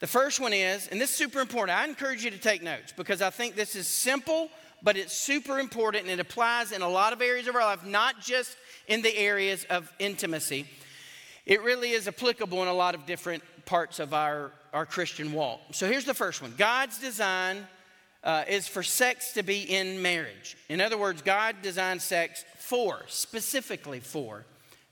The 0.00 0.06
first 0.06 0.40
one 0.40 0.54
is, 0.54 0.88
and 0.88 0.98
this 0.98 1.10
is 1.10 1.16
super 1.16 1.40
important. 1.40 1.78
I 1.78 1.84
encourage 1.84 2.24
you 2.24 2.30
to 2.30 2.38
take 2.38 2.62
notes 2.62 2.92
because 2.96 3.20
I 3.20 3.28
think 3.28 3.54
this 3.54 3.76
is 3.76 3.86
simple, 3.86 4.48
but 4.82 4.96
it's 4.96 5.12
super 5.14 5.58
important 5.58 6.04
and 6.04 6.12
it 6.12 6.20
applies 6.20 6.72
in 6.72 6.80
a 6.80 6.88
lot 6.88 7.12
of 7.12 7.20
areas 7.20 7.46
of 7.46 7.54
our 7.54 7.62
life, 7.62 7.84
not 7.84 8.20
just 8.20 8.56
in 8.88 9.02
the 9.02 9.14
areas 9.16 9.64
of 9.68 9.92
intimacy. 9.98 10.66
It 11.44 11.62
really 11.62 11.90
is 11.90 12.08
applicable 12.08 12.62
in 12.62 12.68
a 12.68 12.74
lot 12.74 12.94
of 12.94 13.04
different 13.04 13.42
parts 13.66 13.98
of 13.98 14.14
our, 14.14 14.52
our 14.72 14.86
Christian 14.86 15.32
walk. 15.32 15.60
So 15.72 15.86
here's 15.86 16.06
the 16.06 16.14
first 16.14 16.40
one 16.40 16.54
God's 16.56 16.98
design 16.98 17.66
uh, 18.24 18.44
is 18.48 18.66
for 18.66 18.82
sex 18.82 19.32
to 19.34 19.42
be 19.42 19.62
in 19.62 20.00
marriage. 20.00 20.56
In 20.70 20.80
other 20.80 20.96
words, 20.96 21.20
God 21.20 21.56
designed 21.62 22.00
sex 22.00 22.44
for, 22.58 23.02
specifically 23.08 24.00
for, 24.00 24.44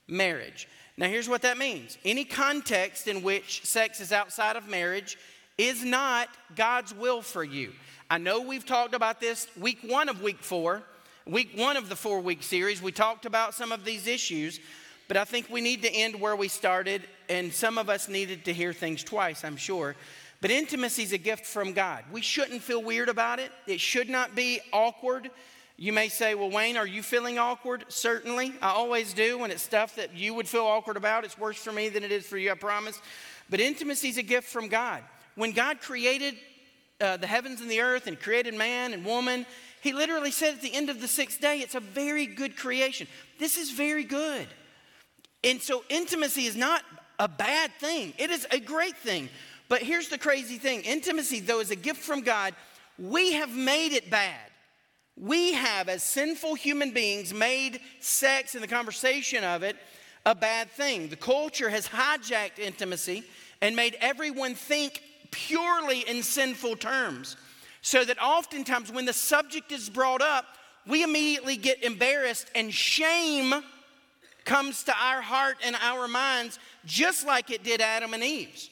marriage. 0.07 0.67
Now, 0.99 1.07
here's 1.07 1.29
what 1.29 1.43
that 1.43 1.57
means 1.57 1.97
any 2.03 2.25
context 2.25 3.07
in 3.07 3.23
which 3.23 3.65
sex 3.65 4.01
is 4.01 4.11
outside 4.11 4.57
of 4.57 4.67
marriage 4.67 5.17
is 5.57 5.81
not 5.83 6.27
God's 6.57 6.93
will 6.93 7.21
for 7.21 7.41
you. 7.43 7.71
I 8.09 8.17
know 8.17 8.41
we've 8.41 8.65
talked 8.65 8.93
about 8.93 9.21
this 9.21 9.47
week 9.57 9.79
one 9.85 10.09
of 10.09 10.21
week 10.21 10.39
four, 10.39 10.83
week 11.25 11.51
one 11.55 11.77
of 11.77 11.87
the 11.87 11.95
four 11.95 12.19
week 12.19 12.43
series. 12.43 12.81
We 12.81 12.91
talked 12.91 13.25
about 13.25 13.53
some 13.53 13.71
of 13.71 13.85
these 13.85 14.07
issues, 14.07 14.59
but 15.07 15.15
I 15.15 15.23
think 15.23 15.49
we 15.49 15.61
need 15.61 15.83
to 15.83 15.89
end 15.89 16.19
where 16.19 16.35
we 16.35 16.49
started, 16.49 17.03
and 17.29 17.53
some 17.53 17.77
of 17.77 17.89
us 17.89 18.09
needed 18.09 18.43
to 18.45 18.53
hear 18.53 18.73
things 18.73 19.01
twice, 19.01 19.45
I'm 19.45 19.55
sure. 19.55 19.95
But 20.41 20.51
intimacy 20.51 21.03
is 21.03 21.13
a 21.13 21.17
gift 21.17 21.45
from 21.45 21.71
God. 21.71 22.03
We 22.11 22.21
shouldn't 22.21 22.61
feel 22.61 22.83
weird 22.83 23.07
about 23.07 23.39
it, 23.39 23.53
it 23.67 23.79
should 23.79 24.09
not 24.09 24.35
be 24.35 24.59
awkward. 24.73 25.31
You 25.81 25.93
may 25.93 26.09
say, 26.09 26.35
Well, 26.35 26.49
Wayne, 26.49 26.75
are 26.75 26.85
you 26.85 27.01
feeling 27.01 27.39
awkward? 27.39 27.85
Certainly. 27.87 28.53
I 28.61 28.71
always 28.71 29.13
do 29.13 29.37
when 29.39 29.49
it's 29.49 29.63
stuff 29.63 29.95
that 29.95 30.13
you 30.13 30.33
would 30.33 30.45
feel 30.45 30.65
awkward 30.65 30.97
about. 30.97 31.23
It's 31.23 31.37
worse 31.37 31.55
for 31.55 31.71
me 31.71 31.87
than 31.87 32.03
it 32.03 32.11
is 32.11 32.25
for 32.25 32.37
you, 32.37 32.51
I 32.51 32.55
promise. 32.55 33.01
But 33.49 33.61
intimacy 33.61 34.09
is 34.09 34.17
a 34.17 34.23
gift 34.23 34.49
from 34.49 34.67
God. 34.67 35.01
When 35.35 35.53
God 35.53 35.79
created 35.79 36.35
uh, 36.99 37.15
the 37.15 37.27
heavens 37.27 37.61
and 37.61 37.71
the 37.71 37.79
earth 37.79 38.07
and 38.07 38.19
created 38.19 38.55
man 38.55 38.91
and 38.91 39.05
woman, 39.05 39.45
He 39.79 39.93
literally 39.93 40.31
said 40.31 40.55
at 40.55 40.61
the 40.61 40.73
end 40.73 40.89
of 40.89 40.99
the 40.99 41.07
sixth 41.07 41.39
day, 41.39 41.59
It's 41.59 41.75
a 41.75 41.79
very 41.79 42.25
good 42.25 42.57
creation. 42.57 43.07
This 43.39 43.57
is 43.57 43.71
very 43.71 44.03
good. 44.03 44.49
And 45.45 45.61
so, 45.61 45.85
intimacy 45.87 46.43
is 46.43 46.57
not 46.57 46.83
a 47.19 47.29
bad 47.29 47.71
thing, 47.79 48.13
it 48.17 48.31
is 48.31 48.45
a 48.51 48.59
great 48.59 48.97
thing. 48.97 49.29
But 49.69 49.81
here's 49.81 50.09
the 50.09 50.17
crazy 50.17 50.57
thing 50.57 50.81
intimacy, 50.81 51.39
though, 51.39 51.61
is 51.61 51.71
a 51.71 51.77
gift 51.77 52.01
from 52.01 52.19
God. 52.19 52.53
We 52.97 53.31
have 53.33 53.55
made 53.55 53.93
it 53.93 54.09
bad. 54.09 54.48
We 55.19 55.53
have, 55.53 55.89
as 55.89 56.01
sinful 56.01 56.55
human 56.55 56.91
beings, 56.91 57.33
made 57.33 57.81
sex 57.99 58.55
and 58.55 58.63
the 58.63 58.67
conversation 58.67 59.43
of 59.43 59.63
it 59.63 59.75
a 60.25 60.33
bad 60.33 60.69
thing. 60.71 61.09
The 61.09 61.17
culture 61.17 61.69
has 61.69 61.87
hijacked 61.87 62.59
intimacy 62.59 63.23
and 63.61 63.75
made 63.75 63.97
everyone 63.99 64.55
think 64.55 65.01
purely 65.31 66.01
in 66.01 66.23
sinful 66.23 66.77
terms. 66.77 67.35
So 67.81 68.03
that 68.05 68.21
oftentimes, 68.21 68.91
when 68.91 69.05
the 69.05 69.13
subject 69.13 69.71
is 69.71 69.89
brought 69.89 70.21
up, 70.21 70.45
we 70.87 71.03
immediately 71.03 71.57
get 71.57 71.83
embarrassed 71.83 72.49
and 72.55 72.73
shame 72.73 73.53
comes 74.45 74.83
to 74.83 74.93
our 74.99 75.21
heart 75.21 75.57
and 75.63 75.75
our 75.81 76.07
minds, 76.07 76.59
just 76.85 77.27
like 77.27 77.51
it 77.51 77.63
did 77.63 77.81
Adam 77.81 78.13
and 78.13 78.23
Eve's. 78.23 78.69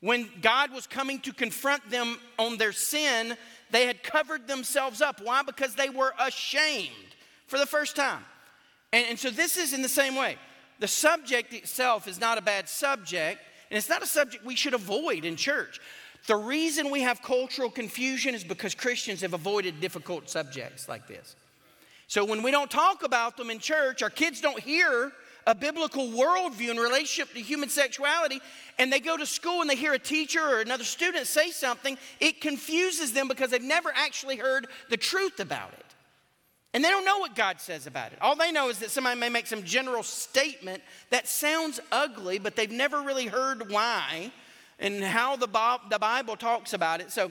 When 0.00 0.28
God 0.40 0.72
was 0.72 0.86
coming 0.86 1.20
to 1.20 1.32
confront 1.32 1.88
them 1.88 2.18
on 2.38 2.56
their 2.56 2.72
sin, 2.72 3.36
they 3.72 3.86
had 3.86 4.02
covered 4.02 4.46
themselves 4.46 5.00
up. 5.00 5.20
Why? 5.20 5.42
Because 5.42 5.74
they 5.74 5.88
were 5.88 6.14
ashamed 6.20 6.90
for 7.48 7.58
the 7.58 7.66
first 7.66 7.96
time. 7.96 8.22
And, 8.92 9.06
and 9.08 9.18
so 9.18 9.30
this 9.30 9.56
is 9.56 9.72
in 9.72 9.82
the 9.82 9.88
same 9.88 10.14
way. 10.14 10.36
The 10.78 10.88
subject 10.88 11.52
itself 11.52 12.06
is 12.06 12.20
not 12.20 12.38
a 12.38 12.42
bad 12.42 12.68
subject, 12.68 13.40
and 13.70 13.78
it's 13.78 13.88
not 13.88 14.02
a 14.02 14.06
subject 14.06 14.44
we 14.44 14.54
should 14.54 14.74
avoid 14.74 15.24
in 15.24 15.36
church. 15.36 15.80
The 16.26 16.36
reason 16.36 16.90
we 16.90 17.00
have 17.00 17.22
cultural 17.22 17.70
confusion 17.70 18.34
is 18.34 18.44
because 18.44 18.74
Christians 18.74 19.22
have 19.22 19.32
avoided 19.32 19.80
difficult 19.80 20.28
subjects 20.28 20.88
like 20.88 21.08
this. 21.08 21.34
So 22.06 22.24
when 22.24 22.42
we 22.42 22.50
don't 22.50 22.70
talk 22.70 23.02
about 23.02 23.36
them 23.38 23.48
in 23.50 23.58
church, 23.58 24.02
our 24.02 24.10
kids 24.10 24.40
don't 24.40 24.60
hear 24.60 25.12
a 25.46 25.54
biblical 25.54 26.08
worldview 26.08 26.70
in 26.70 26.76
relationship 26.76 27.34
to 27.34 27.40
human 27.40 27.68
sexuality, 27.68 28.40
and 28.78 28.92
they 28.92 29.00
go 29.00 29.16
to 29.16 29.26
school 29.26 29.60
and 29.60 29.68
they 29.70 29.76
hear 29.76 29.92
a 29.92 29.98
teacher 29.98 30.40
or 30.40 30.60
another 30.60 30.84
student 30.84 31.26
say 31.26 31.50
something, 31.50 31.98
it 32.20 32.40
confuses 32.40 33.12
them 33.12 33.28
because 33.28 33.50
they've 33.50 33.62
never 33.62 33.90
actually 33.94 34.36
heard 34.36 34.66
the 34.88 34.96
truth 34.96 35.40
about 35.40 35.72
it. 35.72 35.84
And 36.74 36.82
they 36.82 36.88
don't 36.88 37.04
know 37.04 37.18
what 37.18 37.34
God 37.34 37.60
says 37.60 37.86
about 37.86 38.12
it. 38.12 38.18
All 38.22 38.34
they 38.34 38.50
know 38.50 38.70
is 38.70 38.78
that 38.78 38.90
somebody 38.90 39.20
may 39.20 39.28
make 39.28 39.46
some 39.46 39.62
general 39.62 40.02
statement 40.02 40.82
that 41.10 41.28
sounds 41.28 41.80
ugly, 41.90 42.38
but 42.38 42.56
they've 42.56 42.70
never 42.70 43.02
really 43.02 43.26
heard 43.26 43.70
why 43.70 44.32
and 44.78 45.04
how 45.04 45.36
the 45.36 45.46
Bible 45.46 46.36
talks 46.36 46.72
about 46.72 47.02
it. 47.02 47.10
So, 47.10 47.30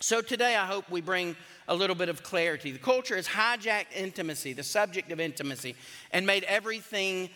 so 0.00 0.20
today 0.20 0.54
I 0.54 0.64
hope 0.64 0.88
we 0.88 1.00
bring 1.00 1.34
a 1.66 1.74
little 1.74 1.96
bit 1.96 2.08
of 2.08 2.22
clarity. 2.22 2.70
The 2.70 2.78
culture 2.78 3.16
has 3.16 3.26
hijacked 3.26 3.96
intimacy, 3.96 4.52
the 4.52 4.62
subject 4.62 5.10
of 5.10 5.18
intimacy, 5.18 5.74
and 6.12 6.24
made 6.24 6.44
everything 6.44 7.30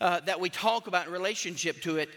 uh, 0.00 0.20
that 0.20 0.38
we 0.38 0.48
talk 0.48 0.86
about 0.86 1.06
in 1.06 1.12
relationship 1.12 1.82
to 1.82 1.96
it 1.96 2.08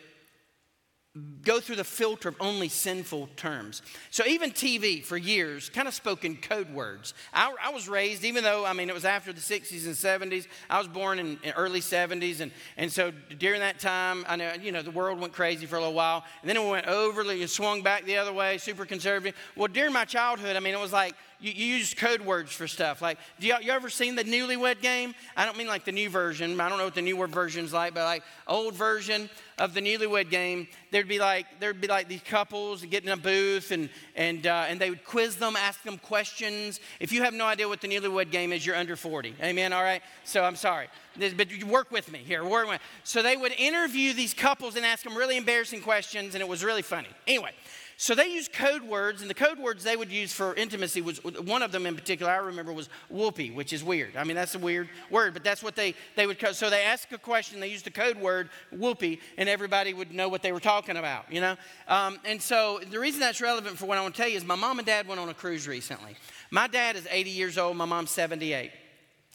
go 1.44 1.60
through 1.60 1.78
the 1.78 1.84
filter 1.84 2.30
of 2.30 2.36
only 2.40 2.68
sinful 2.68 3.30
terms. 3.36 3.82
So 4.10 4.26
even 4.26 4.52
TV 4.52 5.04
for 5.04 5.18
years 5.18 5.70
kind 5.70 5.88
of 5.88 5.94
spoke 5.94 6.26
in 6.26 6.36
code 6.36 6.70
words. 6.74 7.14
I, 7.34 7.54
I, 7.64 7.70
was 7.70 7.88
raised, 7.88 8.26
even 8.26 8.44
though, 8.44 8.66
I 8.66 8.74
mean, 8.74 8.90
it 8.90 8.94
was 8.94 9.06
after 9.06 9.32
the 9.32 9.40
60s 9.40 9.86
and 9.86 10.32
70s. 10.32 10.48
I 10.70 10.78
was 10.78 10.88
born 10.88 11.20
in, 11.20 11.40
in, 11.44 11.54
early 11.54 11.80
70s. 11.80 12.42
And, 12.42 12.52
and 12.76 12.92
so 12.92 13.12
during 13.38 13.62
that 13.62 13.80
time, 13.80 14.26
I 14.28 14.36
know, 14.36 14.54
you 14.62 14.72
know, 14.72 14.82
the 14.82 14.92
world 14.92 15.20
went 15.20 15.34
crazy 15.34 15.66
for 15.66 15.78
a 15.78 15.80
little 15.80 15.94
while. 15.94 16.26
And 16.42 16.50
then 16.50 16.58
it 16.58 16.70
went 16.70 16.88
overly, 16.88 17.42
it 17.42 17.50
swung 17.50 17.82
back 17.82 18.06
the 18.06 18.18
other 18.18 18.34
way, 18.34 18.58
super 18.58 18.86
conservative. 18.86 19.36
Well, 19.56 19.68
during 19.68 19.94
my 19.94 20.06
childhood, 20.06 20.56
I 20.56 20.60
mean, 20.60 20.74
it 20.74 20.80
was 20.80 20.94
like 20.94 21.16
you, 21.40 21.52
you 21.52 21.66
use 21.76 21.94
code 21.94 22.22
words 22.22 22.52
for 22.52 22.68
stuff. 22.68 23.02
Like, 23.02 23.18
do 23.40 23.48
you, 23.48 23.56
you 23.62 23.72
ever 23.72 23.90
seen 23.90 24.16
the 24.16 24.24
newlywed 24.24 24.82
game? 24.82 25.14
I 25.36 25.46
don't 25.46 25.58
mean 25.58 25.68
like 25.68 25.86
the 25.86 25.92
new 25.92 26.10
version. 26.10 26.60
I 26.60 26.70
don't 26.70 26.78
know 26.78 26.86
what 26.86 26.96
the 26.96 27.02
newer 27.02 27.28
version's 27.28 27.74
like, 27.74 27.94
but 27.94 28.04
like 28.04 28.24
old 28.48 28.74
version 28.74 29.30
of 29.60 29.74
the 29.74 29.82
newlywed 29.82 30.30
game, 30.30 30.68
there'd 30.92 31.08
be 31.08 31.20
like 31.20 31.46
there'd 31.60 31.82
be 31.82 31.88
like 31.88 32.08
these 32.08 32.22
couples 32.22 32.84
getting 32.86 33.10
in 33.10 33.14
a 33.14 33.22
booth 33.22 33.72
and 33.72 33.90
and 34.16 34.48
uh, 34.48 34.66
and 34.68 34.80
they 34.80 34.90
would 34.90 35.04
quiz 35.04 35.36
them, 35.36 35.56
ask 35.56 35.84
them 35.84 35.98
questions. 35.98 36.80
If 37.00 37.12
you 37.12 37.24
have 37.24 37.34
no 37.34 37.46
idea 37.46 37.68
what 37.68 37.82
the 37.82 37.88
newlywed 37.88 38.32
game 38.32 38.52
is, 38.52 38.66
you're 38.66 38.76
under 38.76 38.96
40. 38.96 39.36
Amen. 39.42 39.74
All 39.74 39.84
right. 39.84 40.02
So 40.24 40.44
I'm 40.44 40.56
sorry, 40.56 40.88
but 41.16 41.48
work 41.66 41.92
with 41.92 42.12
me 42.12 42.20
here. 42.20 42.44
Work 42.44 42.68
with. 42.68 42.82
So 43.04 43.22
they 43.22 43.38
would 43.38 43.54
interview 43.54 44.14
these 44.14 44.34
couples 44.34 44.76
and 44.76 44.86
ask 44.86 45.04
them 45.04 45.16
really 45.16 45.38
embarrassing 45.38 45.82
questions, 45.82 46.34
and 46.34 46.42
it 46.42 46.48
was 46.48 46.64
really 46.64 46.82
funny. 46.82 47.10
Anyway. 47.28 47.52
So 48.00 48.14
they 48.14 48.28
used 48.28 48.54
code 48.54 48.84
words, 48.84 49.22
and 49.22 49.30
the 49.30 49.34
code 49.34 49.58
words 49.58 49.84
they 49.84 49.96
would 49.98 50.12
use 50.12 50.32
for 50.32 50.54
intimacy 50.54 51.02
was 51.02 51.18
one 51.24 51.64
of 51.64 51.72
them 51.72 51.88
in 51.88 51.96
particular. 51.96 52.32
I 52.32 52.38
remember 52.38 52.72
was 52.72 52.90
whoopee, 53.10 53.50
which 53.50 53.74
is 53.74 53.84
weird. 53.84 54.16
I 54.16 54.24
mean, 54.24 54.36
that's 54.36 54.54
a 54.54 54.60
weird 54.60 54.88
word, 55.10 55.34
but 55.34 55.44
that's 55.44 55.64
what 55.64 55.76
they 55.76 55.96
they 56.16 56.28
would. 56.28 56.40
So 56.56 56.70
they 56.70 56.84
asked 56.84 57.12
a 57.12 57.18
question, 57.18 57.60
they 57.60 57.70
used 57.70 57.86
the 57.86 57.92
code 57.92 58.18
word 58.18 58.50
whoopee, 58.72 59.20
and 59.36 59.50
everybody 59.50 59.96
would 59.96 60.14
know 60.14 60.30
what 60.30 60.44
they 60.44 60.52
were 60.52 60.60
talking 60.60 60.96
about. 60.96 61.32
You 61.34 61.42
know, 61.42 61.56
um, 61.88 62.20
and 62.24 62.40
so 62.40 62.80
the 62.92 63.00
reason 63.00 63.20
that's 63.20 63.42
relevant 63.42 63.80
for 63.80 63.88
what 63.88 63.98
I 63.98 64.02
want 64.04 64.14
to 64.14 64.22
tell 64.22 64.30
you 64.30 64.38
is 64.38 64.46
my 64.46 64.54
mom 64.54 64.78
and 64.78 64.86
dad 64.86 65.08
went 65.08 65.20
on 65.20 65.30
a 65.30 65.34
cruise 65.34 65.68
recently. 65.68 66.16
My 66.52 66.68
dad 66.68 66.98
is 66.98 67.08
80 67.10 67.32
years 67.32 67.58
old. 67.58 67.78
My 67.78 67.86
mom's 67.86 68.12
78. 68.12 68.72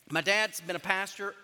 My 0.09 0.21
dad's 0.21 0.61
been 0.61 0.77
a 0.77 0.81
pastor 0.81 1.35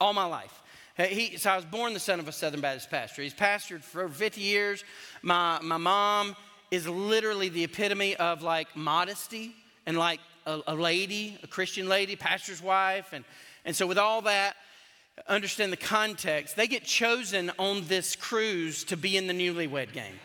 all 0.00 0.14
my 0.14 0.24
life. 0.24 0.62
He, 0.96 1.36
so 1.36 1.50
I 1.50 1.56
was 1.56 1.64
born 1.64 1.92
the 1.92 2.00
son 2.00 2.18
of 2.18 2.28
a 2.28 2.32
Southern 2.32 2.60
Baptist 2.60 2.90
pastor. 2.90 3.22
He's 3.22 3.34
pastored 3.34 3.82
for 3.82 4.02
over 4.02 4.12
50 4.12 4.40
years. 4.40 4.84
My, 5.22 5.58
my 5.62 5.76
mom 5.76 6.36
is 6.72 6.88
literally 6.88 7.50
the 7.50 7.62
epitome 7.64 8.16
of 8.16 8.42
like 8.42 8.74
modesty 8.74 9.54
and 9.84 9.98
like 9.98 10.20
a, 10.46 10.60
a 10.66 10.74
lady, 10.74 11.36
a 11.42 11.46
Christian 11.46 11.86
lady, 11.86 12.16
pastor's 12.16 12.62
wife. 12.62 13.12
And, 13.12 13.26
and 13.66 13.76
so, 13.76 13.86
with 13.86 13.98
all 13.98 14.22
that, 14.22 14.56
understand 15.28 15.70
the 15.70 15.76
context. 15.76 16.56
They 16.56 16.66
get 16.66 16.82
chosen 16.82 17.52
on 17.58 17.86
this 17.88 18.16
cruise 18.16 18.84
to 18.84 18.96
be 18.96 19.18
in 19.18 19.26
the 19.26 19.34
newlywed 19.34 19.92
game. 19.92 20.18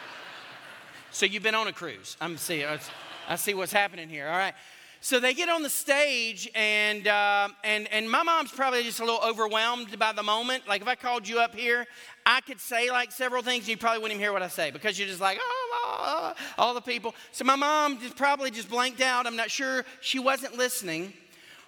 so, 1.10 1.26
you've 1.26 1.42
been 1.42 1.56
on 1.56 1.66
a 1.66 1.72
cruise. 1.72 2.16
I'm 2.20 2.36
see, 2.36 2.64
I 2.64 3.34
see 3.34 3.52
what's 3.52 3.72
happening 3.72 4.08
here. 4.08 4.28
All 4.28 4.38
right. 4.38 4.54
So 5.00 5.20
they 5.20 5.32
get 5.32 5.48
on 5.48 5.62
the 5.62 5.70
stage, 5.70 6.50
and, 6.56 7.06
uh, 7.06 7.48
and, 7.62 7.86
and 7.92 8.10
my 8.10 8.24
mom's 8.24 8.50
probably 8.50 8.82
just 8.82 8.98
a 8.98 9.04
little 9.04 9.20
overwhelmed 9.24 9.96
by 9.96 10.12
the 10.12 10.24
moment. 10.24 10.66
Like, 10.66 10.82
if 10.82 10.88
I 10.88 10.96
called 10.96 11.28
you 11.28 11.38
up 11.38 11.54
here, 11.54 11.86
I 12.26 12.40
could 12.40 12.60
say 12.60 12.90
like 12.90 13.12
several 13.12 13.42
things, 13.42 13.60
and 13.60 13.68
you 13.68 13.76
probably 13.76 14.00
wouldn't 14.00 14.16
even 14.16 14.22
hear 14.22 14.32
what 14.32 14.42
I 14.42 14.48
say 14.48 14.72
because 14.72 14.98
you're 14.98 15.06
just 15.06 15.20
like, 15.20 15.38
oh, 15.40 16.34
all 16.58 16.74
the 16.74 16.80
people. 16.80 17.14
So 17.30 17.44
my 17.44 17.54
mom 17.54 18.00
just 18.00 18.16
probably 18.16 18.50
just 18.50 18.68
blanked 18.68 19.00
out. 19.00 19.26
I'm 19.26 19.36
not 19.36 19.52
sure 19.52 19.84
she 20.00 20.18
wasn't 20.18 20.58
listening 20.58 21.12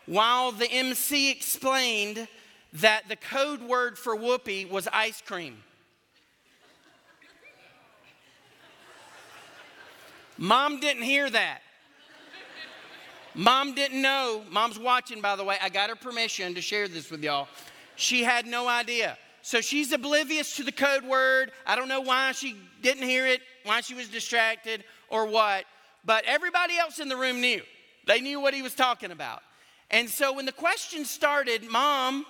while 0.07 0.51
the 0.51 0.71
MC 0.71 1.31
explained 1.31 2.27
that 2.73 3.09
the 3.09 3.17
code 3.17 3.63
word 3.63 3.97
for 3.97 4.17
whoopee 4.17 4.65
was 4.65 4.89
ice 4.93 5.21
cream. 5.21 5.63
Mom 10.37 10.81
didn't 10.81 11.03
hear 11.03 11.31
that. 11.31 11.61
Mom 13.35 13.75
didn't 13.75 14.01
know. 14.01 14.43
Mom's 14.51 14.79
watching, 14.79 15.21
by 15.21 15.37
the 15.37 15.45
way. 15.45 15.57
I 15.63 15.69
got 15.69 15.91
her 15.91 15.97
permission 15.97 16.55
to 16.55 16.61
share 16.61 16.89
this 16.89 17.11
with 17.11 17.23
y'all. 17.23 17.49
She 17.97 18.23
had 18.23 18.47
no 18.47 18.69
idea. 18.69 19.17
So 19.43 19.61
she's 19.61 19.93
oblivious 19.93 20.57
to 20.57 20.65
the 20.65 20.73
code 20.73 21.05
word. 21.05 21.53
I 21.67 21.77
don't 21.77 21.89
know 21.89 22.01
why 22.01 22.33
she 22.33 22.57
didn't 22.83 23.05
hear 23.05 23.27
it, 23.27 23.41
why 23.65 23.81
she 23.81 23.95
was 23.95 24.09
distracted, 24.09 24.85
or 25.09 25.27
what. 25.27 25.65
But 26.05 26.25
everybody 26.25 26.77
else 26.79 26.99
in 26.99 27.09
the 27.09 27.17
room 27.17 27.41
knew. 27.41 27.63
They 28.07 28.21
knew 28.21 28.41
what 28.41 28.55
he 28.55 28.63
was 28.63 28.75
talking 28.75 29.11
about. 29.11 29.43
And 29.91 30.09
so 30.09 30.33
when 30.33 30.47
the 30.47 30.53
question 30.53 31.05
started, 31.05 31.69
mom 31.71 32.25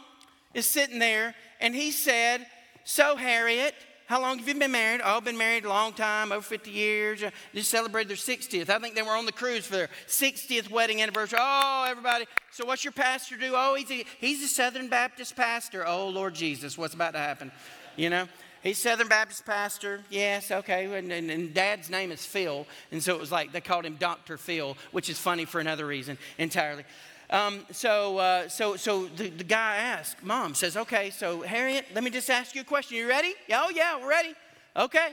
is 0.54 0.66
sitting 0.66 0.98
there 0.98 1.34
and 1.60 1.74
he 1.74 1.90
said, 1.90 2.46
So, 2.84 3.16
Harriet, 3.16 3.74
how 4.10 4.20
long 4.20 4.40
have 4.40 4.48
you 4.48 4.54
been 4.56 4.72
married? 4.72 5.00
Oh, 5.04 5.20
been 5.20 5.38
married 5.38 5.64
a 5.64 5.68
long 5.68 5.92
time, 5.92 6.32
over 6.32 6.42
50 6.42 6.68
years. 6.68 7.22
Uh, 7.22 7.30
Just 7.54 7.70
celebrated 7.70 8.08
their 8.08 8.16
60th. 8.16 8.68
I 8.68 8.80
think 8.80 8.96
they 8.96 9.02
were 9.02 9.12
on 9.12 9.24
the 9.24 9.30
cruise 9.30 9.66
for 9.66 9.74
their 9.74 9.88
60th 10.08 10.68
wedding 10.68 11.00
anniversary. 11.00 11.38
Oh, 11.40 11.86
everybody. 11.88 12.26
So, 12.50 12.66
what's 12.66 12.82
your 12.82 12.92
pastor 12.92 13.36
do? 13.36 13.52
Oh, 13.54 13.76
he's 13.76 13.88
a, 13.88 14.04
he's 14.18 14.42
a 14.42 14.48
Southern 14.48 14.88
Baptist 14.88 15.36
pastor. 15.36 15.86
Oh, 15.86 16.08
Lord 16.08 16.34
Jesus, 16.34 16.76
what's 16.76 16.92
about 16.92 17.12
to 17.12 17.20
happen? 17.20 17.52
You 17.94 18.10
know? 18.10 18.26
He's 18.64 18.78
Southern 18.78 19.06
Baptist 19.06 19.46
pastor. 19.46 20.00
Yes, 20.10 20.50
okay. 20.50 20.92
And, 20.92 21.12
and, 21.12 21.30
and, 21.30 21.54
dad's 21.54 21.88
name 21.88 22.10
is 22.10 22.26
Phil. 22.26 22.66
And 22.90 23.00
so 23.00 23.14
it 23.14 23.20
was 23.20 23.30
like 23.30 23.52
they 23.52 23.60
called 23.60 23.86
him 23.86 23.94
Dr. 23.94 24.36
Phil, 24.36 24.76
which 24.90 25.08
is 25.08 25.20
funny 25.20 25.44
for 25.44 25.60
another 25.60 25.86
reason 25.86 26.18
entirely. 26.36 26.82
Um, 27.30 27.64
so, 27.70 28.18
uh, 28.18 28.48
so, 28.48 28.74
so 28.74 29.06
the, 29.06 29.30
the 29.30 29.44
guy 29.44 29.76
asked, 29.76 30.22
Mom 30.24 30.54
says, 30.54 30.76
Okay, 30.76 31.10
so 31.10 31.42
Harriet, 31.42 31.86
let 31.94 32.02
me 32.02 32.10
just 32.10 32.28
ask 32.28 32.56
you 32.56 32.62
a 32.62 32.64
question. 32.64 32.96
You 32.96 33.08
ready? 33.08 33.34
Yeah, 33.48 33.62
oh, 33.64 33.70
yeah, 33.70 34.00
we're 34.00 34.08
ready. 34.08 34.34
Okay. 34.76 35.12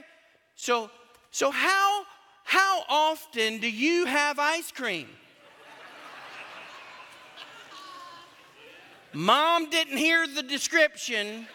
So, 0.56 0.90
so 1.30 1.52
how, 1.52 2.02
how 2.42 2.82
often 2.88 3.58
do 3.58 3.70
you 3.70 4.06
have 4.06 4.40
ice 4.40 4.72
cream? 4.72 5.06
Mom 9.12 9.70
didn't 9.70 9.96
hear 9.96 10.26
the 10.26 10.42
description 10.42 11.46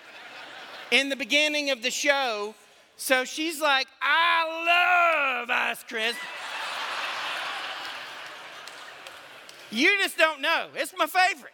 in 0.91 1.09
the 1.09 1.15
beginning 1.15 1.71
of 1.71 1.81
the 1.81 1.91
show, 1.91 2.55
so 2.95 3.25
she's 3.25 3.61
like, 3.61 3.87
I 4.01 5.39
love 5.39 5.49
ice 5.49 5.83
cream. 5.83 6.13
You 9.73 9.97
just 9.97 10.17
don't 10.17 10.39
know. 10.39 10.67
It's 10.75 10.93
my 10.95 11.07
favorite. 11.07 11.53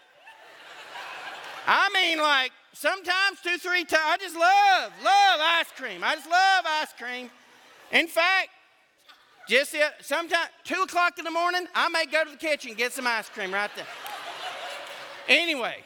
I 1.66 1.90
mean, 1.94 2.20
like, 2.20 2.52
sometimes 2.74 3.40
two, 3.42 3.58
three 3.58 3.86
times. 3.86 4.04
I 4.06 4.18
just 4.18 4.36
love, 4.36 4.92
love 5.04 5.40
ice 5.42 5.72
cream. 5.76 6.04
I 6.04 6.16
just 6.16 6.30
love 6.30 6.66
ice 6.66 6.94
cream. 7.00 7.30
In 7.92 8.08
fact, 8.08 8.50
just 9.48 9.76
sometimes, 10.02 10.50
two 10.64 10.82
o'clock 10.82 11.18
in 11.18 11.26
the 11.26 11.32
morning, 11.32 11.66
I 11.74 11.88
may 11.90 12.06
go 12.06 12.26
to 12.26 12.32
the 12.32 12.38
kitchen 12.38 12.72
and 12.72 12.78
get 12.78 12.92
some 12.92 13.08
ice 13.08 13.30
cream 13.30 13.54
right 13.54 13.72
there. 13.76 13.88
Anyway, 15.28 15.78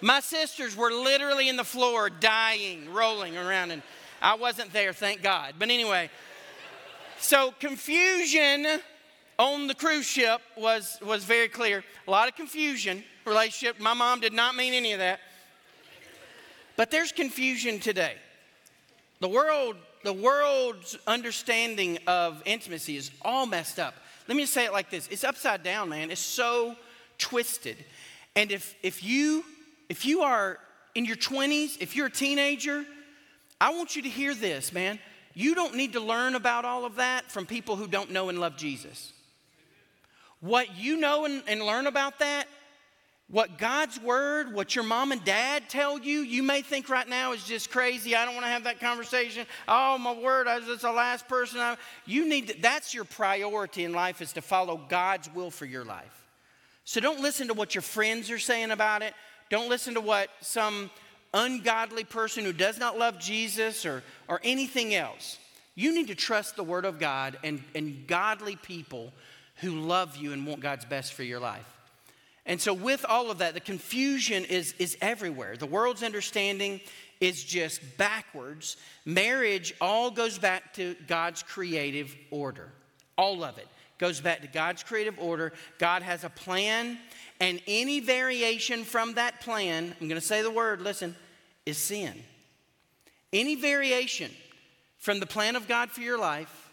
my 0.00 0.20
sisters 0.20 0.76
were 0.76 0.90
literally 0.90 1.48
in 1.48 1.56
the 1.56 1.64
floor 1.64 2.10
dying, 2.10 2.92
rolling 2.92 3.36
around, 3.36 3.70
and 3.70 3.82
I 4.20 4.34
wasn't 4.34 4.72
there, 4.72 4.92
thank 4.92 5.22
God. 5.22 5.54
But 5.58 5.70
anyway, 5.70 6.10
so 7.18 7.54
confusion 7.58 8.80
on 9.38 9.66
the 9.66 9.74
cruise 9.74 10.06
ship 10.06 10.40
was, 10.56 10.98
was 11.04 11.24
very 11.24 11.48
clear. 11.48 11.84
A 12.06 12.10
lot 12.10 12.28
of 12.28 12.36
confusion, 12.36 13.02
relationship. 13.24 13.80
My 13.80 13.94
mom 13.94 14.20
did 14.20 14.32
not 14.32 14.54
mean 14.54 14.74
any 14.74 14.92
of 14.92 14.98
that. 14.98 15.20
But 16.76 16.90
there's 16.90 17.12
confusion 17.12 17.78
today. 17.78 18.16
The 19.20 19.28
world, 19.28 19.76
the 20.02 20.12
world's 20.12 20.98
understanding 21.06 21.98
of 22.06 22.42
intimacy 22.44 22.96
is 22.96 23.10
all 23.22 23.46
messed 23.46 23.78
up. 23.78 23.94
Let 24.28 24.36
me 24.36 24.42
just 24.42 24.54
say 24.54 24.64
it 24.64 24.72
like 24.72 24.90
this. 24.90 25.08
It's 25.08 25.24
upside 25.24 25.62
down, 25.62 25.88
man. 25.88 26.10
It's 26.10 26.20
so 26.20 26.76
twisted. 27.18 27.76
And 28.36 28.50
if 28.50 28.74
if 28.82 29.04
you 29.04 29.44
if 29.88 30.04
you 30.04 30.22
are 30.22 30.58
in 30.94 31.04
your 31.04 31.16
20s, 31.16 31.80
if 31.80 31.96
you're 31.96 32.06
a 32.06 32.10
teenager, 32.10 32.84
I 33.60 33.74
want 33.74 33.96
you 33.96 34.02
to 34.02 34.08
hear 34.08 34.34
this, 34.34 34.72
man. 34.72 34.98
You 35.32 35.54
don't 35.54 35.74
need 35.74 35.94
to 35.94 36.00
learn 36.00 36.34
about 36.34 36.64
all 36.64 36.84
of 36.84 36.96
that 36.96 37.30
from 37.30 37.46
people 37.46 37.76
who 37.76 37.88
don't 37.88 38.10
know 38.10 38.28
and 38.28 38.38
love 38.38 38.56
Jesus. 38.56 39.13
What 40.44 40.76
you 40.76 40.98
know 40.98 41.24
and, 41.24 41.42
and 41.48 41.62
learn 41.62 41.86
about 41.86 42.18
that, 42.18 42.44
what 43.30 43.56
God's 43.56 43.98
word, 43.98 44.52
what 44.52 44.74
your 44.74 44.84
mom 44.84 45.10
and 45.10 45.24
dad 45.24 45.70
tell 45.70 45.98
you, 45.98 46.20
you 46.20 46.42
may 46.42 46.60
think 46.60 46.90
right 46.90 47.08
now 47.08 47.32
is 47.32 47.44
just 47.44 47.70
crazy. 47.70 48.14
I 48.14 48.26
don't 48.26 48.34
want 48.34 48.44
to 48.44 48.50
have 48.50 48.64
that 48.64 48.78
conversation. 48.78 49.46
Oh, 49.66 49.96
my 49.96 50.12
word, 50.12 50.46
I 50.46 50.58
was 50.58 50.66
just 50.66 50.82
the 50.82 50.92
last 50.92 51.28
person. 51.28 51.60
I, 51.60 51.78
you 52.04 52.28
need 52.28 52.48
to, 52.48 52.60
that's 52.60 52.92
your 52.92 53.04
priority 53.04 53.84
in 53.84 53.94
life 53.94 54.20
is 54.20 54.34
to 54.34 54.42
follow 54.42 54.78
God's 54.86 55.32
will 55.32 55.50
for 55.50 55.64
your 55.64 55.82
life. 55.82 56.26
So 56.84 57.00
don't 57.00 57.22
listen 57.22 57.48
to 57.48 57.54
what 57.54 57.74
your 57.74 57.80
friends 57.80 58.30
are 58.30 58.38
saying 58.38 58.70
about 58.70 59.00
it. 59.00 59.14
Don't 59.48 59.70
listen 59.70 59.94
to 59.94 60.02
what 60.02 60.28
some 60.42 60.90
ungodly 61.32 62.04
person 62.04 62.44
who 62.44 62.52
does 62.52 62.78
not 62.78 62.98
love 62.98 63.18
Jesus 63.18 63.86
or, 63.86 64.02
or 64.28 64.42
anything 64.44 64.94
else. 64.94 65.38
You 65.74 65.94
need 65.94 66.08
to 66.08 66.14
trust 66.14 66.54
the 66.54 66.64
Word 66.64 66.84
of 66.84 66.98
God 66.98 67.38
and, 67.42 67.64
and 67.74 68.06
godly 68.06 68.56
people 68.56 69.10
who 69.56 69.80
love 69.80 70.16
you 70.16 70.32
and 70.32 70.46
want 70.46 70.60
God's 70.60 70.84
best 70.84 71.12
for 71.12 71.22
your 71.22 71.40
life. 71.40 71.68
And 72.46 72.60
so, 72.60 72.74
with 72.74 73.06
all 73.08 73.30
of 73.30 73.38
that, 73.38 73.54
the 73.54 73.60
confusion 73.60 74.44
is, 74.44 74.74
is 74.78 74.98
everywhere. 75.00 75.56
The 75.56 75.66
world's 75.66 76.02
understanding 76.02 76.80
is 77.20 77.42
just 77.42 77.96
backwards. 77.96 78.76
Marriage 79.04 79.74
all 79.80 80.10
goes 80.10 80.38
back 80.38 80.74
to 80.74 80.94
God's 81.06 81.42
creative 81.42 82.14
order. 82.30 82.70
All 83.16 83.42
of 83.42 83.56
it 83.56 83.68
goes 83.98 84.20
back 84.20 84.42
to 84.42 84.48
God's 84.48 84.82
creative 84.82 85.18
order. 85.18 85.52
God 85.78 86.02
has 86.02 86.24
a 86.24 86.28
plan, 86.28 86.98
and 87.40 87.62
any 87.66 88.00
variation 88.00 88.84
from 88.84 89.14
that 89.14 89.40
plan, 89.40 89.94
I'm 90.00 90.08
going 90.08 90.20
to 90.20 90.26
say 90.26 90.42
the 90.42 90.50
word, 90.50 90.82
listen, 90.82 91.16
is 91.64 91.78
sin. 91.78 92.12
Any 93.32 93.54
variation 93.54 94.30
from 94.98 95.20
the 95.20 95.26
plan 95.26 95.56
of 95.56 95.66
God 95.66 95.90
for 95.90 96.00
your 96.00 96.18
life 96.18 96.70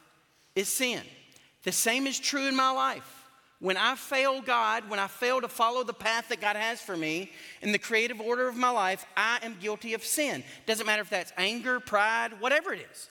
is 0.55 0.67
sin. 0.67 1.01
The 1.63 1.71
same 1.71 2.07
is 2.07 2.19
true 2.19 2.47
in 2.47 2.55
my 2.55 2.71
life. 2.71 3.21
When 3.59 3.77
I 3.77 3.93
fail 3.93 4.41
God, 4.41 4.89
when 4.89 4.97
I 4.97 5.05
fail 5.05 5.39
to 5.39 5.47
follow 5.47 5.83
the 5.83 5.93
path 5.93 6.29
that 6.29 6.41
God 6.41 6.55
has 6.55 6.81
for 6.81 6.97
me 6.97 7.31
in 7.61 7.71
the 7.71 7.77
creative 7.77 8.19
order 8.19 8.47
of 8.47 8.55
my 8.55 8.71
life, 8.71 9.05
I 9.15 9.37
am 9.43 9.55
guilty 9.61 9.93
of 9.93 10.03
sin. 10.03 10.43
Doesn't 10.65 10.87
matter 10.87 11.03
if 11.03 11.11
that's 11.11 11.31
anger, 11.37 11.79
pride, 11.79 12.39
whatever 12.39 12.73
it 12.73 12.87
is. 12.91 13.09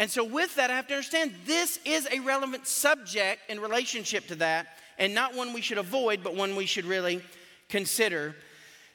And 0.00 0.10
so, 0.10 0.24
with 0.24 0.54
that, 0.56 0.70
I 0.70 0.74
have 0.76 0.88
to 0.88 0.94
understand 0.94 1.32
this 1.44 1.78
is 1.84 2.08
a 2.10 2.20
relevant 2.20 2.66
subject 2.66 3.40
in 3.48 3.60
relationship 3.60 4.26
to 4.28 4.36
that, 4.36 4.66
and 4.96 5.14
not 5.14 5.34
one 5.34 5.52
we 5.52 5.60
should 5.60 5.78
avoid, 5.78 6.22
but 6.22 6.34
one 6.34 6.54
we 6.54 6.66
should 6.66 6.84
really 6.84 7.20
consider 7.68 8.34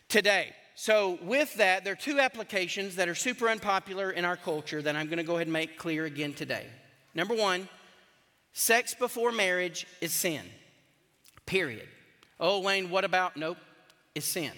today. 0.07 0.53
So, 0.75 1.19
with 1.21 1.53
that, 1.55 1.83
there 1.83 1.93
are 1.93 1.97
two 1.97 2.19
applications 2.19 2.95
that 2.95 3.09
are 3.09 3.15
super 3.15 3.49
unpopular 3.49 4.11
in 4.11 4.23
our 4.25 4.37
culture 4.37 4.81
that 4.81 4.95
I'm 4.95 5.07
going 5.07 5.17
to 5.17 5.23
go 5.23 5.35
ahead 5.35 5.47
and 5.47 5.53
make 5.53 5.77
clear 5.77 6.05
again 6.05 6.33
today. 6.33 6.65
Number 7.13 7.35
one, 7.35 7.67
Sex 8.53 8.93
before 8.93 9.31
marriage 9.31 9.87
is 9.99 10.13
sin. 10.13 10.43
Period. 11.45 11.87
Oh, 12.39 12.59
Wayne, 12.61 12.89
what 12.89 13.03
about? 13.03 13.35
Nope, 13.35 13.57
it's 14.15 14.27
sin. 14.27 14.51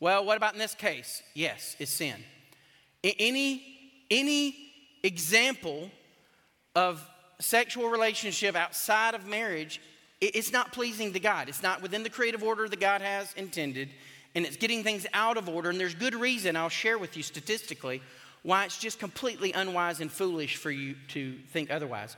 Well, 0.00 0.24
what 0.24 0.36
about 0.36 0.52
in 0.52 0.58
this 0.58 0.74
case? 0.74 1.22
Yes, 1.34 1.74
it's 1.78 1.90
sin. 1.90 2.16
Any, 3.02 3.62
any 4.10 4.54
example 5.02 5.90
of 6.76 7.04
sexual 7.40 7.88
relationship 7.88 8.54
outside 8.54 9.14
of 9.14 9.26
marriage, 9.26 9.80
it's 10.20 10.52
not 10.52 10.72
pleasing 10.72 11.12
to 11.14 11.20
God. 11.20 11.48
It's 11.48 11.62
not 11.62 11.82
within 11.82 12.02
the 12.02 12.10
creative 12.10 12.42
order 12.42 12.68
that 12.68 12.80
God 12.80 13.00
has 13.00 13.32
intended, 13.34 13.88
and 14.34 14.44
it's 14.44 14.56
getting 14.56 14.84
things 14.84 15.06
out 15.14 15.36
of 15.36 15.48
order. 15.48 15.70
And 15.70 15.80
there's 15.80 15.94
good 15.94 16.14
reason, 16.14 16.56
I'll 16.56 16.68
share 16.68 16.98
with 16.98 17.16
you 17.16 17.22
statistically, 17.22 18.02
why 18.42 18.64
it's 18.64 18.78
just 18.78 18.98
completely 18.98 19.52
unwise 19.52 20.00
and 20.00 20.10
foolish 20.10 20.56
for 20.56 20.70
you 20.70 20.94
to 21.08 21.38
think 21.50 21.70
otherwise. 21.70 22.16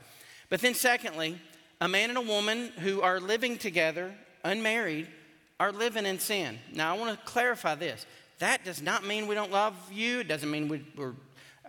But 0.51 0.59
then, 0.59 0.73
secondly, 0.73 1.39
a 1.79 1.87
man 1.87 2.09
and 2.09 2.17
a 2.17 2.21
woman 2.21 2.73
who 2.79 3.01
are 3.01 3.21
living 3.21 3.57
together, 3.57 4.13
unmarried, 4.43 5.07
are 5.61 5.71
living 5.71 6.05
in 6.05 6.19
sin. 6.19 6.59
Now, 6.73 6.93
I 6.93 6.99
want 6.99 7.17
to 7.17 7.25
clarify 7.25 7.75
this. 7.75 8.05
That 8.39 8.65
does 8.65 8.81
not 8.81 9.05
mean 9.05 9.27
we 9.27 9.33
don't 9.33 9.51
love 9.51 9.73
you. 9.93 10.19
It 10.19 10.27
doesn't 10.27 10.51
mean 10.51 10.67
we, 10.67 10.83
are 10.99 11.15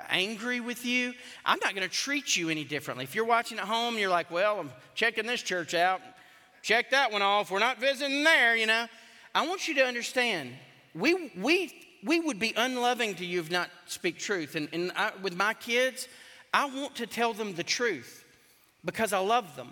angry 0.08 0.58
with 0.58 0.84
you. 0.84 1.14
I'm 1.46 1.60
not 1.62 1.76
going 1.76 1.88
to 1.88 1.94
treat 1.94 2.36
you 2.36 2.50
any 2.50 2.64
differently. 2.64 3.04
If 3.04 3.14
you're 3.14 3.24
watching 3.24 3.60
at 3.60 3.66
home, 3.66 3.98
you're 3.98 4.10
like, 4.10 4.32
well, 4.32 4.58
I'm 4.58 4.72
checking 4.96 5.26
this 5.26 5.42
church 5.42 5.74
out. 5.74 6.00
Check 6.62 6.90
that 6.90 7.12
one 7.12 7.22
off. 7.22 7.52
We're 7.52 7.60
not 7.60 7.78
visiting 7.78 8.24
there, 8.24 8.56
you 8.56 8.66
know. 8.66 8.88
I 9.32 9.46
want 9.46 9.68
you 9.68 9.74
to 9.76 9.84
understand, 9.84 10.50
we, 10.92 11.30
we, 11.40 11.72
we 12.02 12.18
would 12.18 12.40
be 12.40 12.52
unloving 12.56 13.14
to 13.14 13.24
you 13.24 13.38
if 13.38 13.48
not 13.48 13.70
speak 13.86 14.18
truth. 14.18 14.56
And, 14.56 14.68
and 14.72 14.90
I, 14.96 15.12
with 15.22 15.36
my 15.36 15.54
kids, 15.54 16.08
I 16.52 16.64
want 16.66 16.96
to 16.96 17.06
tell 17.06 17.32
them 17.32 17.54
the 17.54 17.62
truth 17.62 18.21
because 18.84 19.12
I 19.12 19.18
love 19.18 19.56
them. 19.56 19.70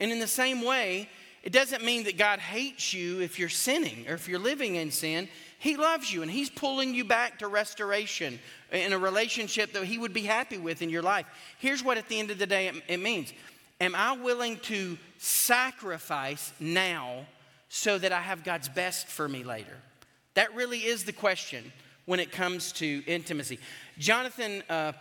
And 0.00 0.10
in 0.10 0.18
the 0.18 0.26
same 0.26 0.62
way, 0.62 1.08
it 1.42 1.52
doesn't 1.52 1.84
mean 1.84 2.04
that 2.04 2.16
God 2.16 2.38
hates 2.38 2.94
you 2.94 3.20
if 3.20 3.38
you're 3.38 3.48
sinning 3.48 4.06
or 4.08 4.14
if 4.14 4.28
you're 4.28 4.38
living 4.38 4.76
in 4.76 4.90
sin. 4.90 5.28
He 5.58 5.76
loves 5.76 6.12
you 6.12 6.22
and 6.22 6.30
He's 6.30 6.50
pulling 6.50 6.94
you 6.94 7.04
back 7.04 7.40
to 7.40 7.48
restoration 7.48 8.38
in 8.70 8.92
a 8.92 8.98
relationship 8.98 9.72
that 9.72 9.84
He 9.84 9.98
would 9.98 10.12
be 10.12 10.22
happy 10.22 10.58
with 10.58 10.82
in 10.82 10.90
your 10.90 11.02
life. 11.02 11.26
Here's 11.58 11.82
what 11.82 11.98
at 11.98 12.08
the 12.08 12.18
end 12.18 12.30
of 12.30 12.38
the 12.38 12.46
day 12.46 12.68
it, 12.68 12.76
it 12.88 13.00
means 13.00 13.32
am 13.80 13.94
I 13.96 14.12
willing 14.12 14.58
to 14.58 14.96
sacrifice 15.18 16.52
now 16.60 17.26
so 17.68 17.98
that 17.98 18.12
I 18.12 18.20
have 18.20 18.44
God's 18.44 18.68
best 18.68 19.08
for 19.08 19.28
me 19.28 19.42
later? 19.42 19.76
That 20.34 20.54
really 20.54 20.78
is 20.78 21.04
the 21.04 21.12
question 21.12 21.72
when 22.06 22.20
it 22.20 22.32
comes 22.32 22.72
to 22.72 23.02
intimacy. 23.06 23.58
Jonathan 23.98 24.62
uh, 24.68 24.92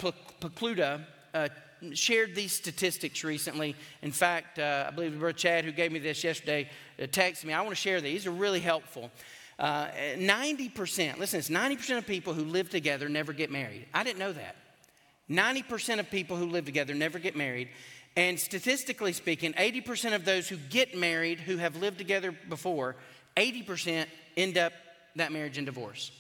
uh, 1.34 1.50
shared 1.94 2.36
these 2.36 2.52
statistics 2.52 3.24
recently. 3.24 3.76
In 4.02 4.12
fact, 4.12 4.60
uh, 4.60 4.86
I 4.88 4.92
believe 4.92 5.18
Brother 5.20 5.34
Chad, 5.34 5.66
who 5.66 5.72
gave 5.72 5.92
me 5.92 6.00
this 6.00 6.24
yesterday, 6.24 6.70
uh, 7.00 7.04
texted 7.04 7.46
me. 7.46 7.54
I 7.54 7.62
want 7.62 7.72
to 7.72 7.76
share 7.76 8.02
these. 8.02 8.24
These 8.24 8.28
are 8.28 8.32
really 8.32 8.60
helpful. 8.60 9.12
Uh, 9.60 9.88
90%, 10.16 11.20
listen, 11.20 11.40
it's 11.40 11.50
90% 11.50 11.98
of 11.98 12.08
people 12.08 12.34
who 12.34 12.44
live 12.44 12.70
together 12.70 13.10
never 13.10 13.34
get 13.34 13.52
married. 13.52 13.86
I 13.94 14.04
didn't 14.04 14.20
know 14.20 14.34
that. 14.34 14.56
90% 15.30 16.00
of 16.00 16.10
people 16.10 16.36
who 16.36 16.48
live 16.48 16.66
together 16.66 16.94
never 16.94 17.20
get 17.20 17.36
married. 17.36 17.70
And 18.16 18.40
statistically 18.40 19.14
speaking, 19.14 19.54
80% 19.54 20.16
of 20.16 20.26
those 20.26 20.50
who 20.50 20.58
get 20.70 20.98
married 20.98 21.40
who 21.40 21.58
have 21.58 21.76
lived 21.76 21.98
together 21.98 22.36
before, 22.50 22.96
80% 23.38 24.06
end 24.36 24.58
up 24.58 24.74
that 25.16 25.32
marriage 25.32 25.58
in 25.58 25.66
divorce. 25.66 26.12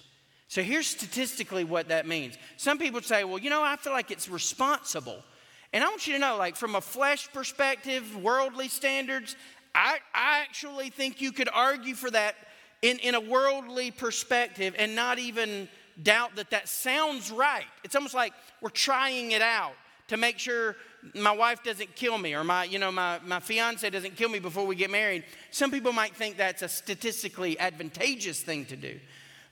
So 0.47 0.62
here's 0.62 0.88
statistically 0.88 1.63
what 1.63 1.89
that 1.89 2.06
means. 2.06 2.38
Some 2.58 2.78
people 2.78 3.02
say, 3.02 3.24
well, 3.24 3.38
you 3.38 3.50
know, 3.50 3.63
I 3.63 3.76
feel 3.76 3.93
like 3.93 4.12
it's 4.12 4.30
responsible. 4.30 5.24
And 5.73 5.84
I 5.84 5.88
want 5.88 6.05
you 6.05 6.13
to 6.13 6.19
know, 6.19 6.38
like, 6.38 6.55
from 6.55 6.75
a 6.75 6.81
flesh 6.81 7.31
perspective, 7.31 8.15
worldly 8.17 8.67
standards, 8.67 9.36
I, 9.73 9.99
I 10.13 10.39
actually 10.39 10.89
think 10.89 11.21
you 11.21 11.31
could 11.31 11.49
argue 11.53 11.95
for 11.95 12.12
that 12.12 12.36
in, 12.81 12.99
in 12.99 13.15
a 13.15 13.21
worldly 13.21 13.91
perspective 13.91 14.75
and 14.77 14.95
not 14.95 15.17
even 15.19 15.69
doubt 16.01 16.36
that 16.36 16.49
that 16.49 16.67
sounds 16.67 17.31
right. 17.31 17.65
It's 17.84 17.95
almost 17.95 18.13
like 18.13 18.34
we're 18.60 18.69
trying 18.69 19.31
it 19.31 19.41
out 19.41 19.73
to 20.07 20.17
make 20.17 20.39
sure 20.39 20.75
my 21.15 21.31
wife 21.31 21.63
doesn't 21.63 21.95
kill 21.95 22.17
me 22.17 22.36
or 22.36 22.43
my, 22.43 22.65
you 22.65 22.79
know, 22.79 22.91
my, 22.91 23.19
my 23.25 23.39
fiance 23.39 23.89
doesn't 23.89 24.15
kill 24.17 24.29
me 24.29 24.39
before 24.39 24.67
we 24.67 24.75
get 24.75 24.91
married. 24.91 25.23
Some 25.51 25.71
people 25.71 25.93
might 25.93 26.15
think 26.15 26.38
that's 26.38 26.62
a 26.62 26.67
statistically 26.67 27.57
advantageous 27.60 28.41
thing 28.41 28.65
to 28.65 28.75
do. 28.75 28.99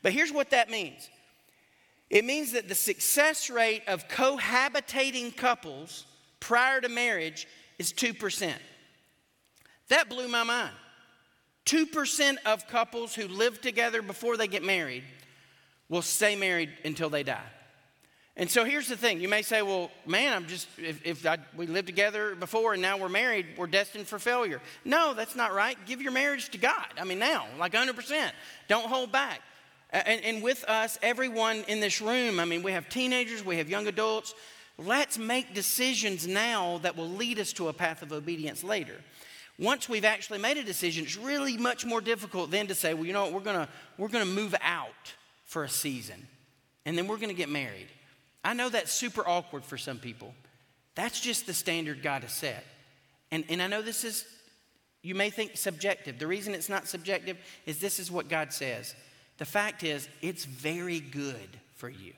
But 0.01 0.11
here's 0.11 0.31
what 0.31 0.49
that 0.49 0.69
means 0.69 1.09
it 2.09 2.25
means 2.25 2.53
that 2.53 2.67
the 2.67 2.75
success 2.75 3.49
rate 3.49 3.83
of 3.87 4.07
cohabitating 4.07 5.37
couples 5.37 6.05
prior 6.39 6.81
to 6.81 6.89
marriage 6.89 7.47
is 7.77 7.93
2%. 7.93 8.53
That 9.89 10.09
blew 10.09 10.27
my 10.27 10.43
mind. 10.43 10.73
2% 11.65 12.37
of 12.45 12.67
couples 12.67 13.13
who 13.13 13.27
live 13.27 13.61
together 13.61 14.01
before 14.01 14.37
they 14.37 14.47
get 14.47 14.63
married 14.63 15.03
will 15.87 16.01
stay 16.01 16.35
married 16.35 16.69
until 16.83 17.09
they 17.09 17.23
die. 17.23 17.45
And 18.35 18.49
so 18.49 18.63
here's 18.63 18.87
the 18.87 18.95
thing. 18.95 19.19
You 19.19 19.27
may 19.27 19.41
say, 19.41 19.61
well, 19.61 19.91
man, 20.05 20.33
I'm 20.33 20.47
just, 20.47 20.67
if, 20.77 21.05
if 21.05 21.25
I, 21.25 21.39
we 21.57 21.67
lived 21.67 21.87
together 21.87 22.35
before 22.35 22.73
and 22.73 22.81
now 22.81 22.97
we're 22.97 23.09
married, 23.09 23.47
we're 23.57 23.67
destined 23.67 24.07
for 24.07 24.17
failure. 24.17 24.61
No, 24.85 25.13
that's 25.13 25.35
not 25.35 25.53
right. 25.53 25.77
Give 25.85 26.01
your 26.01 26.13
marriage 26.13 26.49
to 26.51 26.57
God. 26.57 26.85
I 26.97 27.03
mean, 27.03 27.19
now, 27.19 27.47
like 27.59 27.73
100%. 27.73 28.31
Don't 28.69 28.85
hold 28.85 29.11
back. 29.11 29.41
And, 29.91 30.23
and 30.23 30.41
with 30.41 30.63
us, 30.65 30.97
everyone 31.01 31.65
in 31.67 31.81
this 31.81 31.99
room, 31.99 32.39
I 32.39 32.45
mean, 32.45 32.63
we 32.63 32.71
have 32.71 32.87
teenagers, 32.87 33.43
we 33.43 33.57
have 33.57 33.69
young 33.69 33.87
adults. 33.87 34.33
Let's 34.79 35.17
make 35.17 35.53
decisions 35.53 36.25
now 36.25 36.77
that 36.83 36.95
will 36.95 37.09
lead 37.09 37.37
us 37.37 37.51
to 37.53 37.67
a 37.67 37.73
path 37.73 38.01
of 38.01 38.13
obedience 38.13 38.63
later. 38.63 38.95
Once 39.57 39.89
we've 39.89 40.05
actually 40.05 40.39
made 40.39 40.55
a 40.55 40.63
decision, 40.63 41.03
it's 41.03 41.17
really 41.17 41.57
much 41.57 41.85
more 41.85 41.99
difficult 41.99 42.49
then 42.49 42.67
to 42.67 42.75
say, 42.75 42.93
well, 42.93 43.05
you 43.05 43.11
know 43.11 43.25
what, 43.25 43.33
we're 43.33 43.41
gonna, 43.41 43.67
we're 43.97 44.07
gonna 44.07 44.23
move 44.23 44.55
out 44.61 45.13
for 45.43 45.65
a 45.65 45.69
season 45.69 46.27
and 46.85 46.97
then 46.97 47.07
we're 47.07 47.17
gonna 47.17 47.33
get 47.33 47.49
married. 47.49 47.87
I 48.41 48.53
know 48.53 48.69
that's 48.69 48.93
super 48.93 49.27
awkward 49.27 49.65
for 49.65 49.77
some 49.77 49.97
people. 49.97 50.33
That's 50.95 51.19
just 51.19 51.45
the 51.45 51.53
standard 51.53 52.01
God 52.01 52.21
has 52.21 52.31
set. 52.31 52.63
And, 53.31 53.43
and 53.49 53.61
I 53.61 53.67
know 53.67 53.81
this 53.81 54.05
is, 54.05 54.23
you 55.01 55.13
may 55.13 55.29
think 55.29 55.57
subjective. 55.57 56.19
The 56.19 56.27
reason 56.27 56.53
it's 56.53 56.69
not 56.69 56.87
subjective 56.87 57.37
is 57.65 57.81
this 57.81 57.99
is 57.99 58.09
what 58.09 58.29
God 58.29 58.53
says. 58.53 58.95
The 59.39 59.45
fact 59.45 59.83
is, 59.83 60.07
it's 60.21 60.45
very 60.45 61.01
good 61.01 61.59
for 61.75 61.89
you 61.89 62.13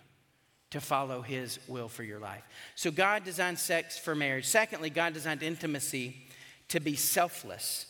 to 0.71 0.81
follow 0.81 1.21
His 1.21 1.59
will 1.67 1.87
for 1.87 2.03
your 2.03 2.19
life. 2.19 2.43
So 2.75 2.91
God 2.91 3.23
designed 3.23 3.59
sex 3.59 3.97
for 3.97 4.15
marriage. 4.15 4.45
Secondly, 4.45 4.89
God 4.89 5.13
designed 5.13 5.43
intimacy 5.43 6.15
to 6.69 6.79
be 6.79 6.95
selfless. 6.95 7.85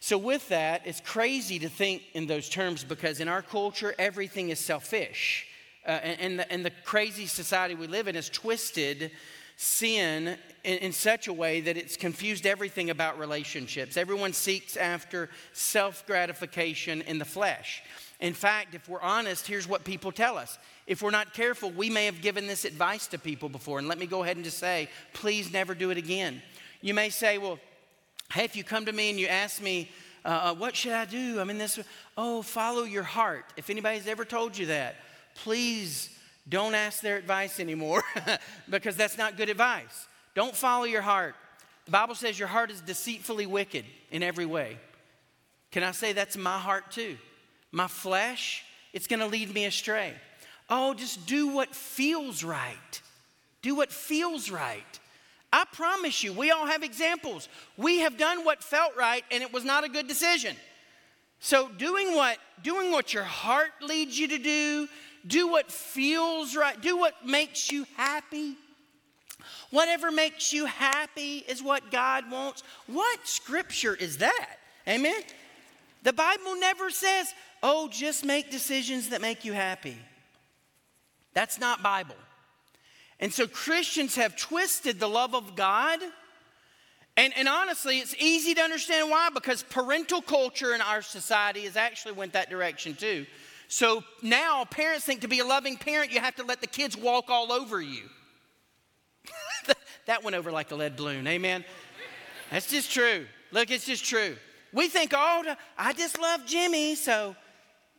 So, 0.00 0.18
with 0.18 0.48
that, 0.48 0.82
it's 0.84 1.00
crazy 1.00 1.60
to 1.60 1.68
think 1.68 2.02
in 2.12 2.26
those 2.26 2.48
terms 2.48 2.82
because 2.82 3.20
in 3.20 3.28
our 3.28 3.40
culture, 3.40 3.94
everything 4.00 4.48
is 4.48 4.58
selfish. 4.58 5.46
Uh, 5.86 5.90
and, 5.90 6.20
and, 6.20 6.38
the, 6.38 6.52
and, 6.52 6.64
the, 6.64 6.72
crazy 6.84 7.26
society 7.26 7.76
we 7.76 7.86
live 7.86 8.08
in 8.08 8.16
has 8.16 8.28
twisted 8.28 9.12
sin 9.56 10.36
in, 10.64 10.78
in 10.78 10.92
such 10.92 11.28
a 11.28 11.32
way 11.32 11.60
that 11.60 11.76
it's 11.76 11.96
confused 11.96 12.46
everything 12.46 12.90
about 12.90 13.16
relationships. 13.16 13.96
Everyone 13.96 14.32
seeks 14.32 14.76
after 14.76 15.30
self 15.52 16.04
gratification 16.04 17.02
in 17.02 17.18
the 17.18 17.24
flesh. 17.24 17.82
In 18.18 18.34
fact, 18.34 18.74
if 18.74 18.88
we're 18.88 19.00
honest, 19.00 19.46
here's 19.46 19.68
what 19.68 19.84
people 19.84 20.10
tell 20.10 20.36
us. 20.36 20.58
If 20.86 21.02
we're 21.02 21.10
not 21.10 21.32
careful, 21.32 21.70
we 21.70 21.90
may 21.90 22.06
have 22.06 22.20
given 22.20 22.46
this 22.46 22.64
advice 22.64 23.06
to 23.08 23.18
people 23.18 23.48
before. 23.48 23.78
And 23.78 23.88
let 23.88 23.98
me 23.98 24.06
go 24.06 24.22
ahead 24.22 24.36
and 24.36 24.44
just 24.44 24.58
say, 24.58 24.88
please 25.12 25.52
never 25.52 25.74
do 25.74 25.90
it 25.90 25.96
again. 25.96 26.42
You 26.80 26.94
may 26.94 27.08
say, 27.08 27.38
well, 27.38 27.58
hey, 28.32 28.44
if 28.44 28.56
you 28.56 28.64
come 28.64 28.86
to 28.86 28.92
me 28.92 29.10
and 29.10 29.18
you 29.18 29.28
ask 29.28 29.62
me, 29.62 29.90
uh, 30.24 30.28
uh 30.28 30.54
what 30.54 30.74
should 30.74 30.92
I 30.92 31.04
do? 31.04 31.38
I'm 31.40 31.50
in 31.50 31.58
this, 31.58 31.78
oh, 32.16 32.42
follow 32.42 32.82
your 32.82 33.04
heart. 33.04 33.44
If 33.56 33.70
anybody's 33.70 34.08
ever 34.08 34.24
told 34.24 34.58
you 34.58 34.66
that, 34.66 34.96
please 35.36 36.10
don't 36.48 36.74
ask 36.74 37.00
their 37.00 37.16
advice 37.16 37.60
anymore 37.60 38.02
because 38.68 38.96
that's 38.96 39.16
not 39.16 39.36
good 39.36 39.48
advice. 39.48 40.08
Don't 40.34 40.56
follow 40.56 40.84
your 40.84 41.02
heart. 41.02 41.36
The 41.84 41.92
Bible 41.92 42.14
says 42.14 42.38
your 42.38 42.48
heart 42.48 42.70
is 42.70 42.80
deceitfully 42.80 43.46
wicked 43.46 43.84
in 44.10 44.22
every 44.22 44.46
way. 44.46 44.78
Can 45.70 45.82
I 45.82 45.92
say 45.92 46.12
that's 46.12 46.36
my 46.36 46.58
heart 46.58 46.90
too? 46.90 47.16
My 47.70 47.86
flesh, 47.86 48.64
it's 48.92 49.06
going 49.06 49.20
to 49.20 49.26
lead 49.26 49.52
me 49.52 49.64
astray. 49.64 50.14
Oh, 50.74 50.94
just 50.94 51.26
do 51.26 51.48
what 51.48 51.74
feels 51.74 52.42
right. 52.42 53.02
Do 53.60 53.74
what 53.74 53.92
feels 53.92 54.50
right. 54.50 54.98
I 55.52 55.66
promise 55.70 56.24
you, 56.24 56.32
we 56.32 56.50
all 56.50 56.64
have 56.64 56.82
examples. 56.82 57.50
We 57.76 57.98
have 57.98 58.16
done 58.16 58.46
what 58.46 58.64
felt 58.64 58.96
right 58.96 59.22
and 59.30 59.42
it 59.42 59.52
was 59.52 59.66
not 59.66 59.84
a 59.84 59.88
good 59.90 60.08
decision. 60.08 60.56
So 61.40 61.68
doing 61.68 62.14
what 62.14 62.38
doing 62.62 62.90
what 62.90 63.12
your 63.12 63.22
heart 63.22 63.72
leads 63.82 64.18
you 64.18 64.28
to 64.28 64.38
do, 64.38 64.88
do 65.26 65.46
what 65.46 65.70
feels 65.70 66.56
right, 66.56 66.80
do 66.80 66.96
what 66.96 67.26
makes 67.26 67.70
you 67.70 67.84
happy. 67.98 68.56
Whatever 69.68 70.10
makes 70.10 70.54
you 70.54 70.64
happy 70.64 71.44
is 71.46 71.62
what 71.62 71.90
God 71.90 72.30
wants. 72.30 72.62
What 72.86 73.18
scripture 73.24 73.94
is 73.94 74.16
that? 74.18 74.56
Amen. 74.88 75.20
The 76.02 76.14
Bible 76.14 76.56
never 76.58 76.88
says, 76.88 77.34
"Oh, 77.62 77.88
just 77.88 78.24
make 78.24 78.50
decisions 78.50 79.10
that 79.10 79.20
make 79.20 79.44
you 79.44 79.52
happy." 79.52 79.98
That's 81.34 81.58
not 81.58 81.82
Bible. 81.82 82.16
And 83.20 83.32
so 83.32 83.46
Christians 83.46 84.16
have 84.16 84.36
twisted 84.36 84.98
the 84.98 85.08
love 85.08 85.34
of 85.34 85.54
God. 85.54 86.00
And, 87.16 87.32
and 87.36 87.48
honestly, 87.48 87.98
it's 87.98 88.14
easy 88.18 88.54
to 88.54 88.60
understand 88.60 89.10
why 89.10 89.28
because 89.32 89.62
parental 89.62 90.20
culture 90.20 90.74
in 90.74 90.80
our 90.80 91.02
society 91.02 91.60
has 91.62 91.76
actually 91.76 92.12
went 92.12 92.32
that 92.32 92.50
direction 92.50 92.94
too. 92.94 93.26
So 93.68 94.02
now 94.22 94.64
parents 94.64 95.04
think 95.04 95.20
to 95.22 95.28
be 95.28 95.38
a 95.38 95.44
loving 95.44 95.76
parent, 95.76 96.12
you 96.12 96.20
have 96.20 96.34
to 96.36 96.44
let 96.44 96.60
the 96.60 96.66
kids 96.66 96.96
walk 96.96 97.30
all 97.30 97.52
over 97.52 97.80
you. 97.80 98.02
that 100.06 100.24
went 100.24 100.36
over 100.36 100.50
like 100.50 100.70
a 100.72 100.74
lead 100.74 100.96
balloon. 100.96 101.26
Amen. 101.26 101.64
That's 102.50 102.70
just 102.70 102.90
true. 102.90 103.26
Look, 103.50 103.70
it's 103.70 103.86
just 103.86 104.04
true. 104.04 104.36
We 104.72 104.88
think, 104.88 105.12
oh, 105.14 105.54
I 105.78 105.92
just 105.92 106.18
love 106.20 106.44
Jimmy, 106.44 106.94
so 106.94 107.36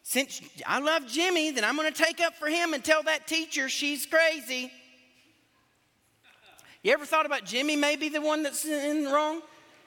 since 0.04 0.42
I 0.66 0.80
love 0.80 1.08
Jimmy, 1.08 1.52
then 1.52 1.64
I'm 1.64 1.78
going 1.78 1.92
to 1.92 2.04
take 2.04 2.20
up 2.20 2.36
for 2.36 2.48
him 2.48 2.74
and 2.74 2.84
tell 2.84 3.04
that 3.04 3.26
teacher 3.26 3.70
she's 3.70 4.06
crazy. 4.06 4.72
You 6.84 6.92
ever 6.92 7.06
thought 7.06 7.26
about 7.26 7.46
Jimmy 7.46 7.78
maybe 7.78 8.10
the 8.10 8.22
one 8.22 8.44
that's 8.44 8.66
in 8.66 9.06
wrong? 9.06 9.42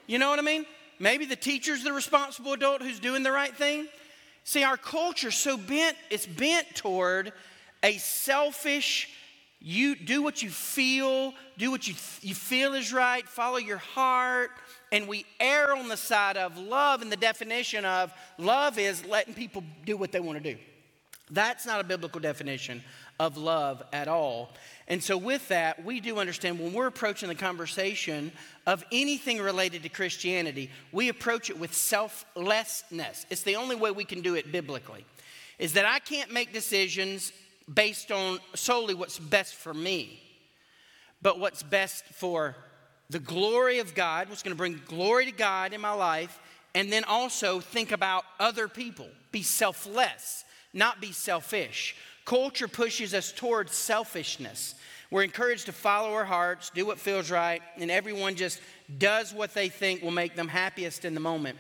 You 0.07 0.19
know 0.19 0.31
what 0.31 0.39
I 0.39 0.43
mean? 0.43 0.65
Maybe 0.99 1.27
the 1.27 1.37
teacher's 1.37 1.85
the 1.85 1.93
responsible 1.93 2.55
adult 2.55 2.81
who's 2.81 2.99
doing 2.99 3.23
the 3.23 3.31
right 3.31 3.55
thing. 3.55 3.87
See, 4.45 4.65
our 4.65 4.79
culture 4.79 5.31
so 5.31 5.59
bent, 5.59 5.97
it's 6.09 6.27
bent 6.27 6.75
toward 6.75 7.35
a 7.83 7.99
selfish, 7.99 9.11
you 9.61 9.95
do 9.95 10.23
what 10.23 10.43
you 10.43 10.49
feel, 10.49 11.35
do 11.59 11.71
what 11.71 11.87
you, 11.87 11.95
you 12.23 12.35
feel 12.35 12.73
is 12.73 12.93
right, 12.93 13.29
follow 13.29 13.59
your 13.59 13.79
heart. 13.79 14.51
And 14.97 15.07
we 15.07 15.27
err 15.41 15.75
on 15.75 15.89
the 15.89 15.97
side 15.99 16.39
of 16.39 16.57
love, 16.57 17.03
and 17.03 17.13
the 17.13 17.19
definition 17.19 17.85
of 17.85 18.11
love 18.39 18.79
is 18.79 19.05
letting 19.05 19.35
people 19.35 19.63
do 19.85 19.95
what 19.95 20.11
they 20.11 20.21
want 20.21 20.43
to 20.43 20.55
do. 20.55 20.59
That's 21.31 21.67
not 21.67 21.83
a 21.83 21.85
biblical 21.85 22.19
definition 22.19 22.83
of 23.21 23.37
love 23.37 23.83
at 23.93 24.09
all. 24.09 24.49
And 24.89 25.03
so, 25.03 25.19
with 25.19 25.47
that, 25.49 25.85
we 25.85 26.01
do 26.01 26.17
understand 26.17 26.59
when 26.59 26.73
we're 26.73 26.87
approaching 26.87 27.29
the 27.29 27.35
conversation 27.35 28.33
of 28.67 28.83
anything 28.91 29.39
related 29.39 29.83
to 29.83 29.91
Christianity, 29.91 30.71
we 30.93 31.11
approach 31.11 31.51
it 31.51 31.59
with 31.59 31.75
selflessness. 31.75 33.27
It's 33.29 33.43
the 33.43 33.57
only 33.57 33.77
way 33.77 33.91
we 33.91 34.07
can 34.07 34.23
do 34.23 34.35
it 34.35 34.51
biblically, 34.51 35.05
is 35.59 35.75
that 35.75 35.85
I 35.85 35.99
can't 35.99 36.33
make 36.33 36.55
decisions 36.55 37.35
based 37.71 38.11
on 38.11 38.39
solely 38.55 38.95
what's 38.95 39.19
best 39.19 39.57
for 39.57 39.75
me, 39.75 40.23
but 41.21 41.39
what's 41.39 41.63
best 41.63 42.07
for 42.07 42.57
the 43.11 43.19
glory 43.19 43.79
of 43.79 43.95
God, 43.95 44.29
what's 44.29 44.43
going 44.43 44.55
to 44.55 44.59
bring 44.59 44.81
glory 44.87 45.27
to 45.27 45.33
God 45.33 45.73
in 45.73 45.81
my 45.81 45.93
life, 45.93 46.39
and 46.75 46.93
then 46.93 47.05
also 47.05 47.61
think 47.61 47.93
about 47.93 48.25
other 48.39 48.69
people. 48.69 49.09
Be 49.33 49.43
selfless, 49.43 50.45
not 50.73 51.01
be 51.01 51.13
selfish. 51.13 51.97
Culture 52.25 52.69
pushes 52.69 53.15
us 53.15 53.33
towards 53.33 53.73
selfishness. 53.73 54.75
We're 55.11 55.23
encouraged 55.23 55.67
to 55.67 55.73
follow 55.73 56.13
our 56.15 56.25
hearts, 56.25 56.71
do 56.71 56.85
what 56.85 56.99
feels 56.99 57.31
right, 57.31 57.63
and 57.77 57.91
everyone 57.91 58.35
just 58.35 58.61
does 58.99 59.33
what 59.33 59.55
they 59.55 59.69
think 59.69 60.03
will 60.03 60.11
make 60.11 60.35
them 60.35 60.49
happiest 60.49 61.05
in 61.05 61.15
the 61.15 61.21
moment. 61.21 61.59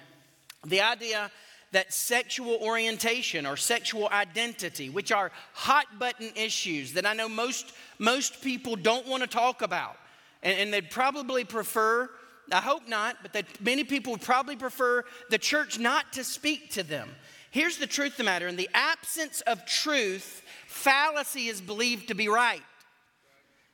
The 0.67 0.81
idea 0.81 1.31
that 1.73 1.93
sexual 1.93 2.57
orientation 2.57 3.47
or 3.47 3.57
sexual 3.57 4.09
identity, 4.09 4.91
which 4.91 5.13
are 5.13 5.31
hot 5.53 5.87
button 5.99 6.31
issues 6.35 6.95
that 6.95 7.07
I 7.07 7.13
know 7.13 7.29
most, 7.29 7.73
most 7.99 8.43
people 8.43 8.77
don't 8.77 9.07
want 9.07 9.23
to 9.23 9.29
talk 9.29 9.63
about, 9.63 9.97
and, 10.43 10.59
and 10.59 10.73
they'd 10.73 10.91
probably 10.91 11.45
prefer, 11.45 12.09
I 12.53 12.61
hope 12.61 12.89
not, 12.89 13.17
but 13.23 13.33
that 13.33 13.61
many 13.61 13.85
people 13.85 14.13
would 14.13 14.23
probably 14.23 14.57
prefer 14.57 15.05
the 15.31 15.39
church 15.39 15.79
not 15.79 16.13
to 16.15 16.25
speak 16.25 16.73
to 16.73 16.83
them. 16.83 17.09
Here's 17.51 17.79
the 17.79 17.87
truth 17.87 18.13
of 18.13 18.19
the 18.19 18.25
matter 18.25 18.49
in 18.49 18.57
the 18.57 18.69
absence 18.75 19.41
of 19.43 19.65
truth, 19.67 20.43
fallacy 20.67 21.47
is 21.47 21.61
believed 21.61 22.09
to 22.09 22.15
be 22.15 22.29
right. 22.29 22.63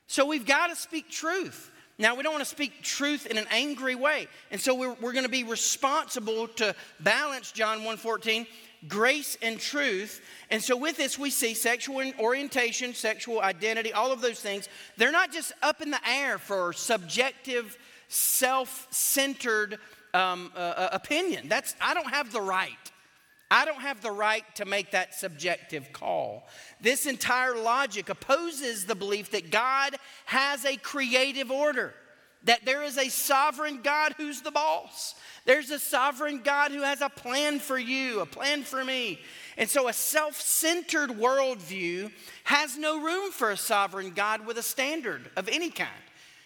So 0.07 0.27
we've 0.27 0.47
got 0.47 0.69
to 0.69 0.77
speak 0.77 1.11
truth. 1.11 1.71
Now, 1.99 2.15
we 2.15 2.23
don't 2.23 2.33
want 2.33 2.45
to 2.45 2.51
speak 2.51 2.83
truth 2.83 3.27
in 3.27 3.39
an 3.39 3.47
angry 3.51 3.95
way. 3.95 4.29
And 4.51 4.61
so 4.61 4.75
we're, 4.75 4.95
we're 5.01 5.13
going 5.13 5.25
to 5.25 5.31
be 5.31 5.45
responsible 5.45 6.49
to 6.49 6.75
balance 7.01 7.53
John 7.53 7.81
1.14, 7.81 8.47
grace 8.89 9.37
and 9.43 9.59
truth. 9.59 10.21
And 10.51 10.63
so 10.63 10.77
with 10.77 10.97
this, 10.97 11.19
we 11.19 11.31
see 11.31 11.55
sexual 11.55 12.13
orientation, 12.19 12.95
sexual 12.95 13.41
identity, 13.41 13.93
all 13.93 14.13
of 14.13 14.21
those 14.21 14.41
things. 14.41 14.69
They're 14.97 15.13
not 15.13 15.33
just 15.33 15.53
up 15.63 15.81
in 15.81 15.91
the 15.91 16.01
air 16.09 16.39
for 16.39 16.73
subjective, 16.73 17.77
self-centered 18.09 19.79
um, 20.15 20.53
uh, 20.55 20.59
uh 20.59 20.89
opinion. 20.93 21.49
That's, 21.49 21.75
I 21.81 21.95
don't 21.95 22.11
have 22.11 22.33
the 22.33 22.41
right. 22.41 22.77
I 23.53 23.67
don't 23.67 23.83
have 23.83 24.01
the 24.01 24.11
right 24.11 24.45
to 24.55 24.65
make 24.65 24.93
that 24.93 25.15
subjective 25.15 25.93
call. 25.93 26.49
This 26.81 27.05
entire 27.05 27.55
logic 27.55 28.09
opposes 28.09 28.87
the 28.87 28.95
belief 28.95 29.31
that 29.33 29.51
God 29.51 29.97
has 30.25 30.65
a 30.65 30.79
creative 30.79 31.51
order, 31.51 31.93
that 32.45 32.65
there 32.65 32.83
is 32.83 32.99
a 32.99 33.09
sovereign 33.09 33.81
God 33.83 34.15
who's 34.17 34.41
the 34.41 34.51
boss. 34.51 35.15
There's 35.45 35.71
a 35.71 35.79
sovereign 35.79 36.43
God 36.43 36.71
who 36.71 36.83
has 36.83 37.01
a 37.01 37.09
plan 37.09 37.59
for 37.59 37.79
you, 37.79 38.21
a 38.21 38.27
plan 38.27 38.63
for 38.63 38.85
me. 38.85 39.21
And 39.57 39.69
so 39.69 39.89
a 39.89 39.93
self 39.93 40.41
centered 40.41 41.11
worldview 41.11 42.11
has 42.45 42.77
no 42.79 43.03
room 43.03 43.31
for 43.33 43.51
a 43.51 43.57
sovereign 43.57 44.11
God 44.11 44.47
with 44.47 44.59
a 44.59 44.63
standard 44.63 45.31
of 45.37 45.49
any 45.49 45.71
kind. 45.71 45.91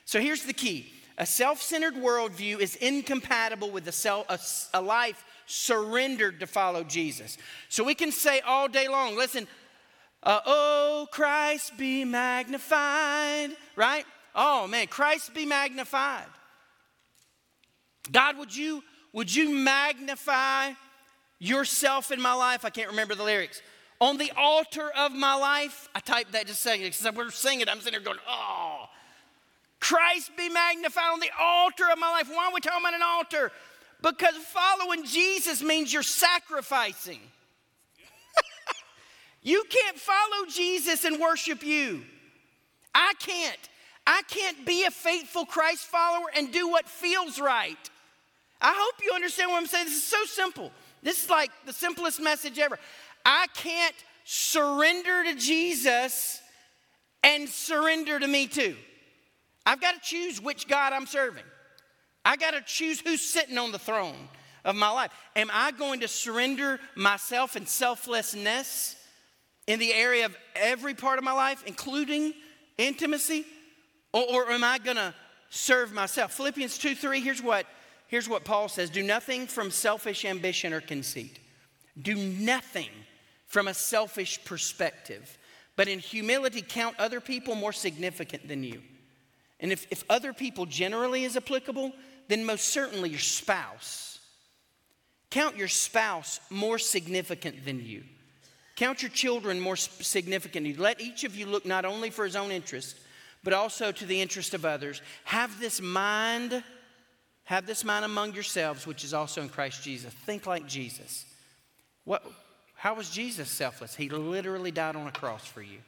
So 0.05 0.21
here's 0.21 0.45
the 0.45 0.53
key 0.53 0.93
a 1.19 1.27
self 1.27 1.63
centered 1.63 1.95
worldview 1.95 2.61
is 2.61 2.77
incompatible 2.77 3.71
with 3.71 3.89
a, 3.89 3.93
self, 3.93 4.27
a, 4.29 4.79
a 4.79 4.83
life 4.83 5.25
surrendered 5.47 6.41
to 6.41 6.47
follow 6.47 6.85
Jesus. 6.85 7.39
So 7.69 7.85
we 7.85 7.95
can 7.95 8.13
say 8.13 8.41
all 8.41 8.69
day 8.69 8.89
long, 8.89 9.17
listen, 9.17 9.47
uh, 10.23 10.41
oh, 10.45 11.09
Christ 11.11 11.79
be 11.79 12.05
magnified, 12.05 13.51
right? 13.77 14.05
Oh 14.37 14.67
man, 14.67 14.87
Christ 14.87 15.35
be 15.35 15.47
magnified. 15.47 16.27
God, 18.13 18.39
would 18.39 18.55
you 18.55 18.83
would 19.13 19.35
you 19.35 19.49
magnify 19.49 20.73
yourself 21.39 22.13
in 22.13 22.21
my 22.21 22.35
life? 22.35 22.67
I 22.67 22.71
can't 22.71 22.91
remember 22.91 23.15
the 23.15 23.25
lyrics. 23.25 23.63
On 23.99 24.19
the 24.19 24.31
altar 24.37 24.91
of 24.95 25.13
my 25.13 25.35
life, 25.35 25.89
I 25.95 26.01
typed 26.01 26.33
that 26.33 26.47
just 26.47 26.61
saying 26.61 26.83
it 26.83 26.99
because 26.99 27.17
we're 27.17 27.31
singing. 27.31 27.67
I'm 27.67 27.79
sitting 27.81 27.93
there 27.93 28.05
going, 28.05 28.19
oh, 28.29 28.85
Christ 29.81 30.33
be 30.37 30.51
magnified 30.51 31.15
on 31.15 31.21
the 31.21 31.31
altar 31.41 31.85
of 31.91 31.99
my 31.99 32.11
life. 32.11 32.29
Why 32.29 32.49
are 32.49 32.53
we 32.53 32.61
talking 32.61 32.81
about 32.81 32.93
an 32.93 33.01
altar? 33.03 33.53
Because 34.03 34.35
following 34.35 35.07
Jesus 35.07 35.63
means 35.63 35.95
you're 35.95 36.03
sacrificing. 36.03 37.21
you 39.43 39.65
can't 39.71 39.97
follow 39.99 40.47
Jesus 40.51 41.07
and 41.07 41.19
worship 41.19 41.63
you. 41.63 42.03
I 42.95 43.15
can't. 43.19 43.69
I 44.07 44.23
can't 44.29 44.65
be 44.65 44.85
a 44.85 44.91
faithful 44.91 45.45
Christ 45.45 45.87
follower 45.87 46.27
and 46.37 46.53
do 46.53 46.69
what 46.69 46.89
feels 46.89 47.41
right. 47.41 47.91
I 48.61 48.73
hope 48.75 49.05
you 49.05 49.13
understand 49.13 49.51
what 49.51 49.59
I'm 49.59 49.67
saying. 49.67 49.87
This 49.87 49.97
is 49.97 50.05
so 50.05 50.25
simple. 50.25 50.71
This 51.03 51.25
is 51.25 51.31
like 51.31 51.51
the 51.67 51.73
simplest 51.73 52.21
message 52.21 52.59
ever. 52.59 52.79
I 53.25 53.47
can't 53.55 53.95
surrender 54.25 55.25
to 55.25 55.35
Jesus 55.35 56.41
and 57.23 57.49
surrender 57.49 58.19
to 58.19 58.27
me 58.27 58.47
too. 58.47 58.77
I've 59.65 59.81
got 59.81 59.95
to 59.95 60.01
choose 60.01 60.41
which 60.41 60.69
God 60.69 60.93
I'm 60.93 61.07
serving. 61.07 61.43
I 62.25 62.37
got 62.37 62.53
to 62.53 62.61
choose 62.61 63.01
who's 63.01 63.21
sitting 63.21 63.59
on 63.59 63.73
the 63.73 63.79
throne 63.79 64.29
of 64.65 64.77
my 64.77 64.91
life. 64.91 65.11
Am 65.35 65.51
I 65.53 65.73
going 65.73 66.01
to 66.01 66.09
surrender 66.09 66.79
myself 66.95 67.57
and 67.57 67.69
selflessness 67.69 68.97
in 69.67 69.79
the 69.81 69.93
area 69.93 70.27
of 70.27 70.37
every 70.55 70.95
part 70.95 71.19
of 71.19 71.25
my 71.25 71.33
life, 71.33 71.65
including 71.67 72.33
intimacy? 72.79 73.45
Or, 74.17 74.47
or 74.47 74.51
am 74.51 74.65
I 74.65 74.79
going 74.79 74.97
to 74.97 75.13
serve 75.51 75.93
myself? 75.93 76.33
Philippians 76.33 76.79
2 76.79 76.95
3, 76.95 77.21
here's 77.21 77.43
what, 77.43 77.67
here's 78.07 78.27
what 78.27 78.45
Paul 78.45 78.69
says 78.69 78.89
Do 78.89 79.03
nothing 79.03 79.47
from 79.47 79.71
selfish 79.71 80.25
ambition 80.25 80.73
or 80.73 80.81
conceit. 80.81 81.39
Do 82.01 82.17
nothing 82.17 82.89
from 83.47 83.69
a 83.69 83.75
selfish 83.75 84.43
perspective, 84.47 85.37
but 85.77 85.87
in 85.87 85.99
humility 85.99 86.65
count 86.67 86.97
other 86.99 87.21
people 87.21 87.55
more 87.55 87.75
significant 87.75 88.49
than 88.49 88.65
you. 88.65 88.81
And 89.61 89.71
if, 89.71 89.87
if 89.91 90.03
other 90.09 90.33
people 90.33 90.65
generally 90.65 91.25
is 91.25 91.37
applicable, 91.37 91.93
then 92.29 92.47
most 92.47 92.69
certainly 92.69 93.11
your 93.11 93.19
spouse. 93.19 94.19
Count 95.31 95.59
your 95.59 95.69
spouse 95.69 96.41
more 96.49 96.79
significant 96.79 97.67
than 97.67 97.85
you. 97.85 98.03
Count 98.77 99.03
your 99.03 99.11
children 99.11 99.61
more 99.61 99.77
significant 99.77 100.65
than 100.65 100.75
you. 100.75 100.81
Let 100.81 101.03
each 101.03 101.25
of 101.25 101.37
you 101.37 101.45
look 101.45 101.67
not 101.67 101.85
only 101.85 102.09
for 102.09 102.25
his 102.25 102.37
own 102.37 102.51
interest, 102.51 102.97
but 103.47 103.53
also 103.53 103.93
to 103.93 104.05
the 104.05 104.21
interest 104.21 104.55
of 104.55 104.65
others. 104.65 105.01
Have 105.23 105.61
this 105.61 105.81
mind, 105.81 106.65
have 107.45 107.65
this 107.65 107.85
mind 107.85 108.05
among 108.05 108.35
yourselves, 108.35 108.89
which 108.89 109.05
is 109.05 109.15
also 109.15 109.41
in 109.41 109.49
Christ 109.49 109.85
Jesus. 109.85 110.13
Think 110.13 110.49
like 110.49 110.67
Jesus. 110.67 111.25
What, 112.03 112.25
how 112.75 112.97
was 112.97 113.09
Jesus 113.09 113.49
selfless? 113.49 113.95
He 113.95 114.09
literally 114.09 114.73
died 114.73 114.97
on 114.97 115.07
a 115.07 115.13
cross 115.13 115.47
for 115.47 115.63
you. 115.63 115.79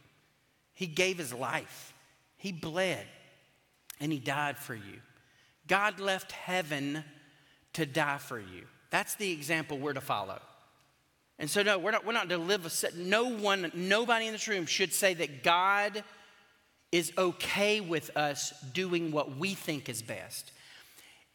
He 0.73 0.87
gave 0.87 1.19
his 1.19 1.35
life. 1.35 1.93
He 2.37 2.53
bled 2.53 3.05
and 3.99 4.13
he 4.13 4.21
died 4.21 4.57
for 4.57 4.77
you. 4.77 5.01
God 5.67 5.99
left 5.99 6.31
heaven 6.31 7.03
to 7.73 7.85
die 7.85 8.19
for 8.19 8.39
you. 8.39 8.67
That's 8.91 9.17
the 9.17 9.33
example 9.33 9.79
we're 9.79 9.95
to 9.95 10.01
follow. 10.01 10.39
And 11.41 11.51
so, 11.51 11.65
no, 11.65 11.77
we're 11.77 11.91
not, 11.91 12.07
we're 12.07 12.13
not 12.13 12.29
to 12.29 12.39
live 12.39 12.67
a 12.67 12.97
no 12.97 13.35
one, 13.35 13.73
nobody 13.75 14.27
in 14.27 14.33
this 14.33 14.47
room 14.47 14.67
should 14.67 14.93
say 14.93 15.15
that 15.15 15.43
God 15.43 16.05
is 16.93 17.13
okay 17.19 17.81
with 17.81 18.17
us 18.17 18.53
doing 18.73 19.13
what 19.13 19.37
we 19.37 19.55
think 19.55 19.89
is 19.89 20.03
best. 20.03 20.53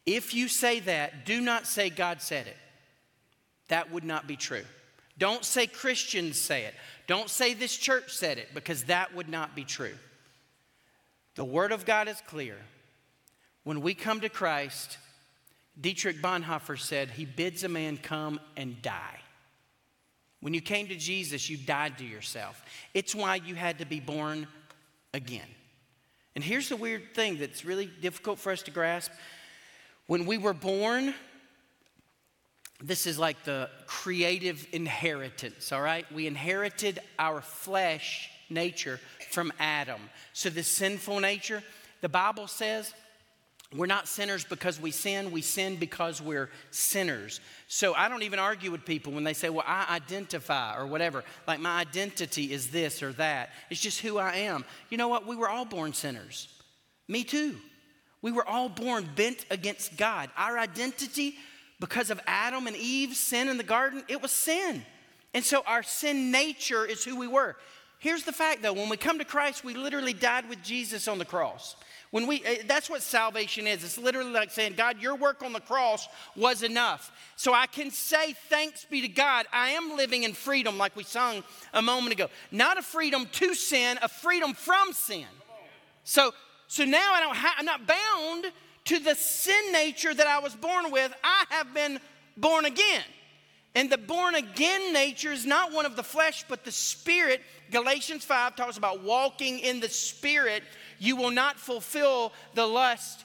If 0.06 0.34
you 0.34 0.48
say 0.48 0.80
that, 0.80 1.24
do 1.24 1.40
not 1.40 1.66
say 1.66 1.90
God 1.90 2.20
said 2.20 2.46
it. 2.46 2.56
That 3.68 3.90
would 3.90 4.04
not 4.04 4.26
be 4.26 4.36
true. 4.36 4.64
Don't 5.16 5.44
say 5.44 5.66
Christians 5.66 6.40
say 6.40 6.64
it. 6.64 6.74
Don't 7.06 7.30
say 7.30 7.54
this 7.54 7.76
church 7.76 8.14
said 8.14 8.38
it 8.38 8.48
because 8.52 8.84
that 8.84 9.14
would 9.14 9.28
not 9.28 9.54
be 9.54 9.64
true. 9.64 9.94
The 11.36 11.44
Word 11.44 11.72
of 11.72 11.84
God 11.84 12.08
is 12.08 12.20
clear. 12.26 12.56
When 13.62 13.80
we 13.80 13.94
come 13.94 14.20
to 14.20 14.28
Christ, 14.28 14.98
Dietrich 15.80 16.20
Bonhoeffer 16.20 16.78
said, 16.78 17.10
He 17.10 17.24
bids 17.24 17.64
a 17.64 17.68
man 17.68 17.96
come 17.96 18.40
and 18.56 18.80
die. 18.82 19.20
When 20.40 20.52
you 20.52 20.60
came 20.60 20.88
to 20.88 20.96
Jesus, 20.96 21.48
you 21.48 21.56
died 21.56 21.98
to 21.98 22.04
yourself. 22.04 22.62
It's 22.92 23.14
why 23.14 23.36
you 23.36 23.54
had 23.54 23.78
to 23.78 23.86
be 23.86 24.00
born 24.00 24.46
again. 25.14 25.48
And 26.34 26.44
here's 26.44 26.68
the 26.68 26.76
weird 26.76 27.14
thing 27.14 27.38
that's 27.38 27.64
really 27.64 27.86
difficult 27.86 28.38
for 28.38 28.52
us 28.52 28.62
to 28.64 28.70
grasp. 28.70 29.10
When 30.06 30.26
we 30.26 30.36
were 30.36 30.52
born, 30.52 31.14
this 32.82 33.06
is 33.06 33.18
like 33.18 33.44
the 33.44 33.70
creative 33.86 34.66
inheritance, 34.72 35.72
all 35.72 35.80
right? 35.80 36.04
We 36.12 36.26
inherited 36.26 36.98
our 37.18 37.40
flesh 37.40 38.28
nature 38.50 39.00
from 39.30 39.52
Adam. 39.58 40.00
So, 40.32 40.50
the 40.50 40.62
sinful 40.62 41.20
nature, 41.20 41.62
the 42.00 42.08
Bible 42.08 42.48
says, 42.48 42.92
we're 43.74 43.86
not 43.86 44.06
sinners 44.06 44.44
because 44.44 44.80
we 44.80 44.92
sin, 44.92 45.32
we 45.32 45.42
sin 45.42 45.76
because 45.76 46.22
we're 46.22 46.48
sinners. 46.70 47.40
So 47.66 47.92
I 47.94 48.08
don't 48.08 48.22
even 48.22 48.38
argue 48.38 48.70
with 48.70 48.84
people 48.84 49.12
when 49.12 49.24
they 49.24 49.32
say, 49.32 49.48
well, 49.48 49.64
I 49.66 49.86
identify 49.90 50.78
or 50.78 50.86
whatever. 50.86 51.24
Like 51.48 51.58
my 51.58 51.80
identity 51.80 52.52
is 52.52 52.68
this 52.70 53.02
or 53.02 53.12
that. 53.14 53.50
It's 53.70 53.80
just 53.80 54.00
who 54.00 54.16
I 54.18 54.36
am. 54.36 54.64
You 54.90 54.98
know 54.98 55.08
what? 55.08 55.26
We 55.26 55.34
were 55.34 55.48
all 55.48 55.64
born 55.64 55.92
sinners. 55.92 56.48
Me 57.08 57.24
too. 57.24 57.56
We 58.22 58.30
were 58.30 58.46
all 58.48 58.68
born 58.68 59.08
bent 59.16 59.44
against 59.50 59.96
God. 59.96 60.30
Our 60.36 60.56
identity, 60.56 61.34
because 61.80 62.10
of 62.10 62.20
Adam 62.28 62.68
and 62.68 62.76
Eve's 62.76 63.18
sin 63.18 63.48
in 63.48 63.56
the 63.56 63.64
garden, 63.64 64.04
it 64.08 64.22
was 64.22 64.30
sin. 64.30 64.84
And 65.34 65.44
so 65.44 65.64
our 65.66 65.82
sin 65.82 66.30
nature 66.30 66.86
is 66.86 67.04
who 67.04 67.18
we 67.18 67.26
were. 67.26 67.56
Here's 67.98 68.22
the 68.22 68.32
fact 68.32 68.62
though 68.62 68.72
when 68.72 68.88
we 68.88 68.96
come 68.96 69.18
to 69.18 69.24
Christ, 69.24 69.64
we 69.64 69.74
literally 69.74 70.12
died 70.12 70.48
with 70.48 70.62
Jesus 70.62 71.08
on 71.08 71.18
the 71.18 71.24
cross. 71.24 71.74
When 72.14 72.28
we, 72.28 72.44
eh, 72.44 72.58
that's 72.68 72.88
what 72.88 73.02
salvation 73.02 73.66
is. 73.66 73.82
It's 73.82 73.98
literally 73.98 74.30
like 74.30 74.52
saying, 74.52 74.74
God, 74.76 75.02
your 75.02 75.16
work 75.16 75.42
on 75.42 75.52
the 75.52 75.58
cross 75.58 76.06
was 76.36 76.62
enough. 76.62 77.10
So 77.34 77.52
I 77.52 77.66
can 77.66 77.90
say, 77.90 78.34
thanks 78.48 78.84
be 78.84 79.00
to 79.00 79.08
God, 79.08 79.46
I 79.52 79.70
am 79.70 79.96
living 79.96 80.22
in 80.22 80.32
freedom, 80.32 80.78
like 80.78 80.94
we 80.94 81.02
sung 81.02 81.42
a 81.72 81.82
moment 81.82 82.12
ago. 82.12 82.28
Not 82.52 82.78
a 82.78 82.82
freedom 82.82 83.26
to 83.32 83.56
sin, 83.56 83.98
a 84.00 84.06
freedom 84.06 84.54
from 84.54 84.92
sin. 84.92 85.26
So, 86.04 86.30
so 86.68 86.84
now 86.84 87.14
I 87.14 87.18
don't 87.18 87.34
ha- 87.34 87.56
I'm 87.58 87.64
not 87.64 87.84
bound 87.84 88.46
to 88.84 89.00
the 89.00 89.16
sin 89.16 89.72
nature 89.72 90.14
that 90.14 90.28
I 90.28 90.38
was 90.38 90.54
born 90.54 90.92
with. 90.92 91.12
I 91.24 91.46
have 91.48 91.74
been 91.74 91.98
born 92.36 92.64
again. 92.64 93.02
And 93.74 93.90
the 93.90 93.98
born 93.98 94.36
again 94.36 94.92
nature 94.92 95.32
is 95.32 95.44
not 95.44 95.72
one 95.72 95.84
of 95.84 95.96
the 95.96 96.02
flesh, 96.04 96.44
but 96.48 96.64
the 96.64 96.70
spirit. 96.70 97.40
Galatians 97.70 98.24
5 98.24 98.54
talks 98.54 98.76
about 98.76 99.02
walking 99.02 99.58
in 99.58 99.80
the 99.80 99.88
spirit 99.88 100.62
you 100.98 101.16
will 101.16 101.30
not 101.30 101.58
fulfill 101.58 102.32
the 102.54 102.66
lust 102.66 103.24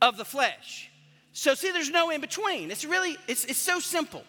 of 0.00 0.16
the 0.16 0.24
flesh. 0.24 0.90
So 1.32 1.54
see, 1.54 1.70
there's 1.70 1.90
no 1.90 2.10
in 2.10 2.20
between. 2.20 2.70
It's 2.70 2.84
really, 2.84 3.16
it's, 3.28 3.44
it's 3.44 3.58
so 3.58 3.78
simple. 3.78 4.24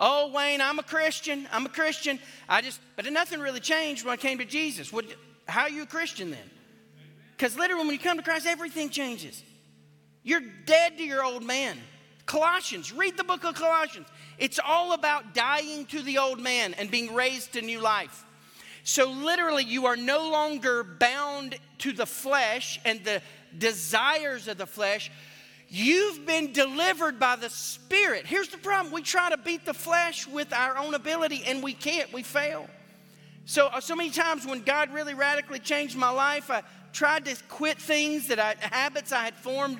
Oh, 0.00 0.32
Wayne, 0.32 0.60
I'm 0.60 0.78
a 0.78 0.82
Christian. 0.82 1.46
I'm 1.52 1.66
a 1.66 1.68
Christian. 1.68 2.18
I 2.48 2.62
just, 2.62 2.80
but 2.96 3.10
nothing 3.12 3.40
really 3.40 3.60
changed 3.60 4.04
when 4.04 4.12
I 4.12 4.16
came 4.16 4.38
to 4.38 4.44
Jesus. 4.44 4.92
What, 4.92 5.04
how 5.46 5.62
are 5.62 5.70
you 5.70 5.82
a 5.82 5.86
Christian 5.86 6.30
then? 6.30 6.50
Because 7.36 7.56
literally, 7.56 7.84
when 7.84 7.92
you 7.92 8.00
come 8.00 8.16
to 8.16 8.22
Christ, 8.22 8.46
everything 8.46 8.90
changes. 8.90 9.42
You're 10.22 10.42
dead 10.66 10.98
to 10.98 11.04
your 11.04 11.24
old 11.24 11.42
man. 11.42 11.76
Colossians, 12.26 12.92
read 12.92 13.16
the 13.16 13.24
book 13.24 13.44
of 13.44 13.54
Colossians. 13.54 14.06
It's 14.38 14.58
all 14.64 14.92
about 14.92 15.34
dying 15.34 15.86
to 15.86 16.02
the 16.02 16.18
old 16.18 16.40
man 16.40 16.74
and 16.74 16.90
being 16.90 17.14
raised 17.14 17.52
to 17.54 17.62
new 17.62 17.80
life. 17.80 18.24
So, 18.84 19.10
literally, 19.10 19.64
you 19.64 19.86
are 19.86 19.96
no 19.96 20.30
longer 20.30 20.82
bound 20.82 21.56
to 21.78 21.92
the 21.92 22.06
flesh 22.06 22.80
and 22.84 23.04
the 23.04 23.22
desires 23.56 24.48
of 24.48 24.58
the 24.58 24.66
flesh. 24.66 25.10
You've 25.68 26.26
been 26.26 26.52
delivered 26.52 27.18
by 27.18 27.36
the 27.36 27.48
Spirit. 27.48 28.26
Here's 28.26 28.48
the 28.48 28.58
problem 28.58 28.92
we 28.92 29.02
try 29.02 29.30
to 29.30 29.36
beat 29.36 29.64
the 29.64 29.72
flesh 29.72 30.26
with 30.26 30.52
our 30.52 30.76
own 30.76 30.94
ability, 30.94 31.44
and 31.46 31.62
we 31.62 31.72
can't, 31.72 32.12
we 32.12 32.22
fail. 32.22 32.68
So, 33.44 33.68
uh, 33.68 33.80
so 33.80 33.96
many 33.96 34.10
times 34.10 34.46
when 34.46 34.62
God 34.62 34.92
really 34.92 35.14
radically 35.14 35.58
changed 35.58 35.96
my 35.96 36.10
life, 36.10 36.50
I 36.50 36.62
tried 36.92 37.24
to 37.24 37.36
quit 37.48 37.78
things 37.78 38.28
that 38.28 38.38
I, 38.38 38.54
habits 38.60 39.12
I 39.12 39.24
had 39.24 39.34
formed 39.34 39.78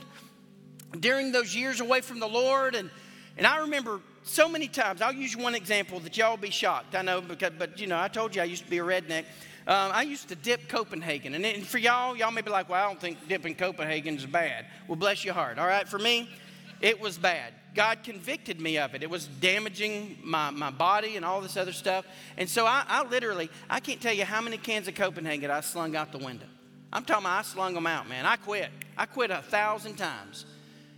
during 0.98 1.32
those 1.32 1.54
years 1.54 1.80
away 1.80 2.00
from 2.00 2.20
the 2.20 2.28
Lord. 2.28 2.74
And, 2.74 2.90
and 3.36 3.46
I 3.46 3.58
remember 3.58 4.00
so 4.22 4.48
many 4.48 4.68
times. 4.68 5.02
I'll 5.02 5.12
use 5.12 5.36
one 5.36 5.54
example 5.54 6.00
that 6.00 6.16
y'all 6.16 6.36
be 6.36 6.50
shocked. 6.50 6.94
I 6.94 7.02
know, 7.02 7.20
because, 7.20 7.52
but 7.58 7.80
you 7.80 7.86
know, 7.86 7.98
I 7.98 8.08
told 8.08 8.34
you 8.34 8.42
I 8.42 8.46
used 8.46 8.64
to 8.64 8.70
be 8.70 8.78
a 8.78 8.84
redneck. 8.84 9.24
Um, 9.66 9.92
I 9.92 10.02
used 10.02 10.28
to 10.28 10.34
dip 10.34 10.68
Copenhagen. 10.68 11.34
And, 11.34 11.44
and 11.44 11.66
for 11.66 11.78
y'all, 11.78 12.16
y'all 12.16 12.32
may 12.32 12.40
be 12.40 12.50
like, 12.50 12.68
well, 12.68 12.84
I 12.84 12.88
don't 12.88 13.00
think 13.00 13.28
dipping 13.28 13.54
Copenhagen 13.54 14.16
is 14.16 14.26
bad. 14.26 14.66
Well, 14.88 14.96
bless 14.96 15.24
your 15.24 15.34
heart. 15.34 15.58
All 15.58 15.66
right, 15.66 15.88
for 15.88 15.98
me, 15.98 16.28
it 16.80 17.00
was 17.00 17.16
bad. 17.16 17.54
God 17.74 18.02
convicted 18.02 18.60
me 18.60 18.76
of 18.78 18.94
it. 18.94 19.02
It 19.02 19.08
was 19.08 19.26
damaging 19.26 20.18
my, 20.22 20.50
my 20.50 20.70
body 20.70 21.16
and 21.16 21.24
all 21.24 21.40
this 21.40 21.56
other 21.56 21.72
stuff. 21.72 22.04
And 22.36 22.48
so 22.48 22.66
I, 22.66 22.84
I 22.86 23.04
literally, 23.04 23.50
I 23.70 23.80
can't 23.80 24.00
tell 24.00 24.12
you 24.12 24.24
how 24.24 24.40
many 24.40 24.58
cans 24.58 24.88
of 24.88 24.94
Copenhagen 24.94 25.50
I 25.50 25.60
slung 25.60 25.96
out 25.96 26.12
the 26.12 26.18
window. 26.18 26.46
I'm 26.92 27.04
talking 27.04 27.24
about 27.24 27.38
I 27.38 27.42
slung 27.42 27.72
them 27.72 27.86
out, 27.86 28.08
man. 28.08 28.26
I 28.26 28.36
quit. 28.36 28.68
I 28.98 29.06
quit 29.06 29.30
a 29.30 29.40
thousand 29.42 29.96
times. 29.96 30.44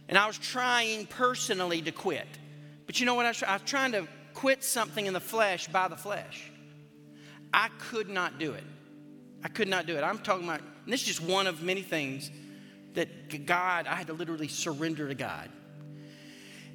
And 0.09 0.19
I 0.19 0.27
was 0.27 0.37
trying 0.37 1.07
personally 1.07 1.81
to 1.83 1.93
quit. 1.93 2.27
But 2.87 3.01
you 3.01 3.07
know 3.07 3.15
what? 3.15 3.27
I 3.27 3.31
was, 3.31 3.63
trying 3.65 3.93
to 3.93 4.07
quit 4.35 4.63
something 4.63 5.07
in 5.07 5.13
the 5.13 5.21
flesh 5.21 5.69
by 5.69 5.89
the 5.89 5.97
flesh. 5.97 6.51
I 7.53 7.69
could 7.79 8.09
not 8.09 8.39
do 8.39 8.53
it. 8.53 8.65
I 9.43 9.49
could 9.49 9.69
not 9.69 9.87
do 9.87 9.97
it. 9.97 10.03
I'm 10.03 10.19
talking 10.19 10.45
about, 10.45 10.61
this 10.87 11.01
is 11.03 11.07
just 11.07 11.23
one 11.23 11.47
of 11.47 11.63
many 11.63 11.83
things 11.83 12.31
that 12.95 13.47
God, 13.47 13.87
I 13.87 13.95
had 13.95 14.07
to 14.09 14.13
literally 14.13 14.49
surrender 14.49 15.09
to 15.09 15.15
God. 15.15 15.51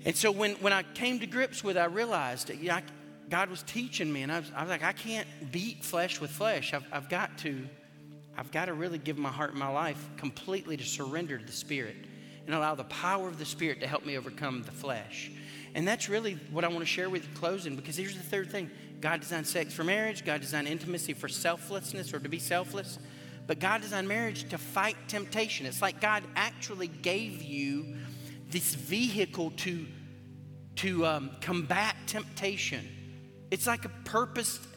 And 0.06 0.15
so 0.15 0.32
when, 0.32 0.52
when 0.56 0.72
I 0.72 0.84
came 0.84 1.19
to 1.19 1.28
grips 1.28 1.63
with 1.63 1.78
it, 1.78 1.80
I 1.80 1.86
realized 1.86 2.48
that 2.48 2.58
I, 2.69 2.84
God 3.30 3.50
was 3.50 3.63
teaching 3.63 4.12
me, 4.12 4.24
and 4.24 4.32
I 4.32 4.39
was, 4.39 4.52
I 4.56 4.62
was, 4.62 4.69
like, 4.69 4.84
I 4.84 4.93
can't 4.93 5.28
beat 5.52 5.84
flesh 5.84 6.22
with 6.22 6.32
flesh. 6.32 6.74
I've, 6.74 6.86
I've 6.91 7.10
got 7.10 7.38
to, 7.39 7.67
I've 8.38 8.52
got 8.52 8.65
to 8.65 8.74
really 8.74 8.98
give 8.98 9.17
my 9.17 9.30
heart 9.30 9.52
and 9.52 9.60
my 9.60 9.69
life 9.69 10.10
completely 10.17 10.78
to 10.78 10.86
surrender 10.86 11.38
to 11.38 11.45
the 11.45 11.52
Spirit 11.52 11.95
and 12.45 12.56
allow 12.56 12.76
the 12.76 12.86
power 12.86 13.28
of 13.28 13.38
the 13.38 13.45
Spirit 13.45 13.82
to 13.82 13.88
help 13.88 14.06
me 14.06 14.17
overcome 14.17 14.63
the 14.63 14.72
flesh. 14.72 15.32
And 15.75 15.88
that's 15.88 16.10
really 16.10 16.38
what 16.51 16.63
I 16.63 16.67
want 16.67 16.79
to 16.79 16.86
share 16.86 17.10
with 17.10 17.27
you 17.27 17.34
closing 17.36 17.75
because 17.75 17.95
here's 17.95 18.15
the 18.15 18.23
third 18.23 18.51
thing 18.51 18.69
God 18.99 19.21
designed 19.21 19.47
sex 19.47 19.73
for 19.73 19.84
marriage, 19.84 20.25
God 20.25 20.41
designed 20.41 20.67
intimacy 20.67 21.13
for 21.13 21.27
selflessness 21.27 22.13
or 22.13 22.19
to 22.19 22.29
be 22.29 22.39
selfless. 22.39 22.99
But 23.47 23.60
God 23.60 23.82
designed 23.82 24.08
marriage 24.08 24.47
to 24.49 24.58
fight 24.58 24.95
temptation. 25.08 25.65
It's 25.65 25.82
like 25.82 25.99
God 26.01 26.23
actually 26.36 26.88
gave 26.88 27.41
you 27.41 27.95
this 28.49 28.75
vehicle 28.75 29.51
to, 29.58 29.86
to 30.77 31.05
um, 31.05 31.32
combat 31.41 31.95
temptation. 32.05 32.88
It's 33.49 33.65
like 33.65 33.86
a 33.86 33.89
purposed, 34.05 34.67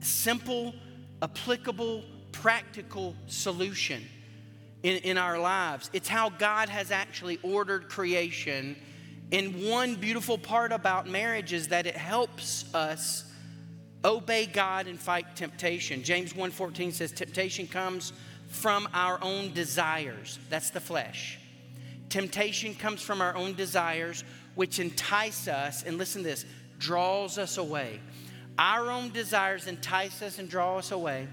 simple, 0.00 0.74
applicable, 1.22 2.04
practical 2.32 3.14
solution 3.28 4.04
in, 4.82 4.98
in 4.98 5.18
our 5.18 5.38
lives. 5.38 5.88
It's 5.92 6.08
how 6.08 6.30
God 6.30 6.68
has 6.68 6.90
actually 6.90 7.38
ordered 7.42 7.88
creation 7.88 8.76
and 9.32 9.66
one 9.66 9.94
beautiful 9.94 10.36
part 10.36 10.72
about 10.72 11.08
marriage 11.08 11.54
is 11.54 11.68
that 11.68 11.86
it 11.86 11.96
helps 11.96 12.72
us 12.74 13.24
obey 14.04 14.44
God 14.44 14.86
and 14.86 15.00
fight 15.00 15.34
temptation. 15.34 16.02
James 16.04 16.34
1:14 16.34 16.92
says 16.92 17.12
temptation 17.12 17.66
comes 17.66 18.12
from 18.48 18.86
our 18.92 19.18
own 19.22 19.52
desires. 19.54 20.38
That's 20.50 20.70
the 20.70 20.80
flesh. 20.80 21.38
Temptation 22.10 22.74
comes 22.74 23.00
from 23.00 23.22
our 23.22 23.34
own 23.34 23.54
desires 23.54 24.22
which 24.54 24.78
entice 24.78 25.48
us 25.48 25.82
and 25.82 25.96
listen 25.96 26.22
to 26.22 26.28
this, 26.28 26.44
draws 26.78 27.38
us 27.38 27.56
away. 27.56 28.00
Our 28.58 28.90
own 28.90 29.12
desires 29.12 29.66
entice 29.66 30.20
us 30.20 30.38
and 30.38 30.46
draw 30.46 30.76
us 30.76 30.90
away. 30.90 31.26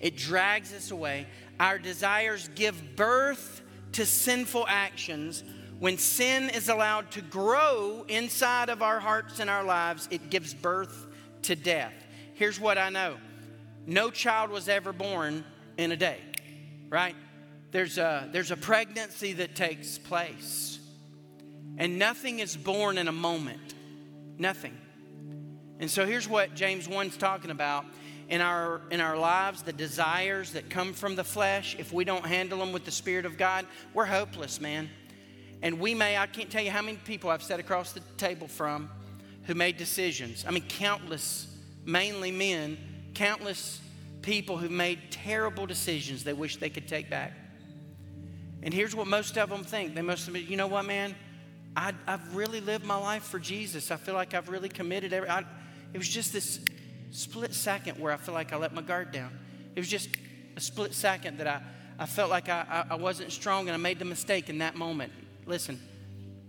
It 0.00 0.16
drags 0.16 0.72
us 0.72 0.92
away. 0.92 1.26
Our 1.58 1.78
desires 1.78 2.48
give 2.54 2.94
birth 2.94 3.62
to 3.92 4.06
sinful 4.06 4.66
actions 4.68 5.42
when 5.84 5.98
sin 5.98 6.48
is 6.48 6.70
allowed 6.70 7.10
to 7.10 7.20
grow 7.20 8.06
inside 8.08 8.70
of 8.70 8.80
our 8.80 8.98
hearts 8.98 9.38
and 9.38 9.50
our 9.50 9.62
lives, 9.62 10.08
it 10.10 10.30
gives 10.30 10.54
birth 10.54 11.04
to 11.42 11.54
death. 11.54 11.92
Here's 12.32 12.58
what 12.58 12.78
I 12.78 12.88
know 12.88 13.18
no 13.86 14.10
child 14.10 14.48
was 14.48 14.66
ever 14.66 14.94
born 14.94 15.44
in 15.76 15.92
a 15.92 15.96
day, 15.96 16.20
right? 16.88 17.14
There's 17.70 17.98
a, 17.98 18.26
there's 18.32 18.50
a 18.50 18.56
pregnancy 18.56 19.34
that 19.34 19.54
takes 19.54 19.98
place, 19.98 20.78
and 21.76 21.98
nothing 21.98 22.38
is 22.38 22.56
born 22.56 22.96
in 22.96 23.06
a 23.06 23.12
moment. 23.12 23.74
Nothing. 24.38 24.78
And 25.80 25.90
so 25.90 26.06
here's 26.06 26.26
what 26.26 26.54
James 26.54 26.88
1's 26.88 27.18
talking 27.18 27.50
about. 27.50 27.84
In 28.30 28.40
our, 28.40 28.80
in 28.90 29.02
our 29.02 29.18
lives, 29.18 29.60
the 29.60 29.72
desires 29.74 30.52
that 30.52 30.70
come 30.70 30.94
from 30.94 31.14
the 31.14 31.24
flesh, 31.24 31.76
if 31.78 31.92
we 31.92 32.06
don't 32.06 32.24
handle 32.24 32.58
them 32.60 32.72
with 32.72 32.86
the 32.86 32.90
Spirit 32.90 33.26
of 33.26 33.36
God, 33.36 33.66
we're 33.92 34.06
hopeless, 34.06 34.62
man. 34.62 34.88
And 35.62 35.80
we 35.80 35.94
may, 35.94 36.16
I 36.16 36.26
can't 36.26 36.50
tell 36.50 36.62
you 36.62 36.70
how 36.70 36.82
many 36.82 36.98
people 36.98 37.30
I've 37.30 37.42
sat 37.42 37.60
across 37.60 37.92
the 37.92 38.00
table 38.16 38.48
from 38.48 38.90
who 39.44 39.54
made 39.54 39.76
decisions. 39.76 40.44
I 40.46 40.50
mean, 40.50 40.64
countless, 40.68 41.46
mainly 41.84 42.30
men, 42.30 42.78
countless 43.14 43.80
people 44.22 44.56
who 44.56 44.68
made 44.68 44.98
terrible 45.10 45.66
decisions 45.66 46.24
they 46.24 46.32
wish 46.32 46.56
they 46.56 46.70
could 46.70 46.88
take 46.88 47.10
back. 47.10 47.32
And 48.62 48.72
here's 48.72 48.94
what 48.94 49.06
most 49.06 49.36
of 49.36 49.50
them 49.50 49.62
think. 49.62 49.94
They 49.94 50.02
must 50.02 50.24
have 50.24 50.34
been, 50.34 50.46
you 50.46 50.56
know 50.56 50.66
what, 50.66 50.86
man? 50.86 51.14
I, 51.76 51.92
have 52.06 52.34
really 52.34 52.60
lived 52.60 52.84
my 52.84 52.96
life 52.96 53.24
for 53.24 53.38
Jesus. 53.38 53.90
I 53.90 53.96
feel 53.96 54.14
like 54.14 54.32
I've 54.32 54.48
really 54.48 54.68
committed. 54.70 55.12
Every, 55.12 55.28
I, 55.28 55.44
it 55.92 55.98
was 55.98 56.08
just 56.08 56.32
this 56.32 56.60
split 57.10 57.52
second 57.52 57.98
where 57.98 58.12
I 58.12 58.16
feel 58.16 58.34
like 58.34 58.52
I 58.52 58.56
let 58.56 58.72
my 58.72 58.82
guard 58.82 59.12
down. 59.12 59.30
It 59.76 59.80
was 59.80 59.88
just 59.88 60.08
a 60.56 60.60
split 60.60 60.94
second 60.94 61.38
that 61.38 61.46
I, 61.46 61.60
I 61.98 62.06
felt 62.06 62.30
like 62.30 62.48
I, 62.48 62.86
I 62.90 62.94
wasn't 62.94 63.32
strong 63.32 63.68
and 63.68 63.74
I 63.74 63.76
made 63.76 63.98
the 63.98 64.04
mistake 64.04 64.48
in 64.48 64.58
that 64.58 64.76
moment. 64.76 65.12
Listen, 65.46 65.80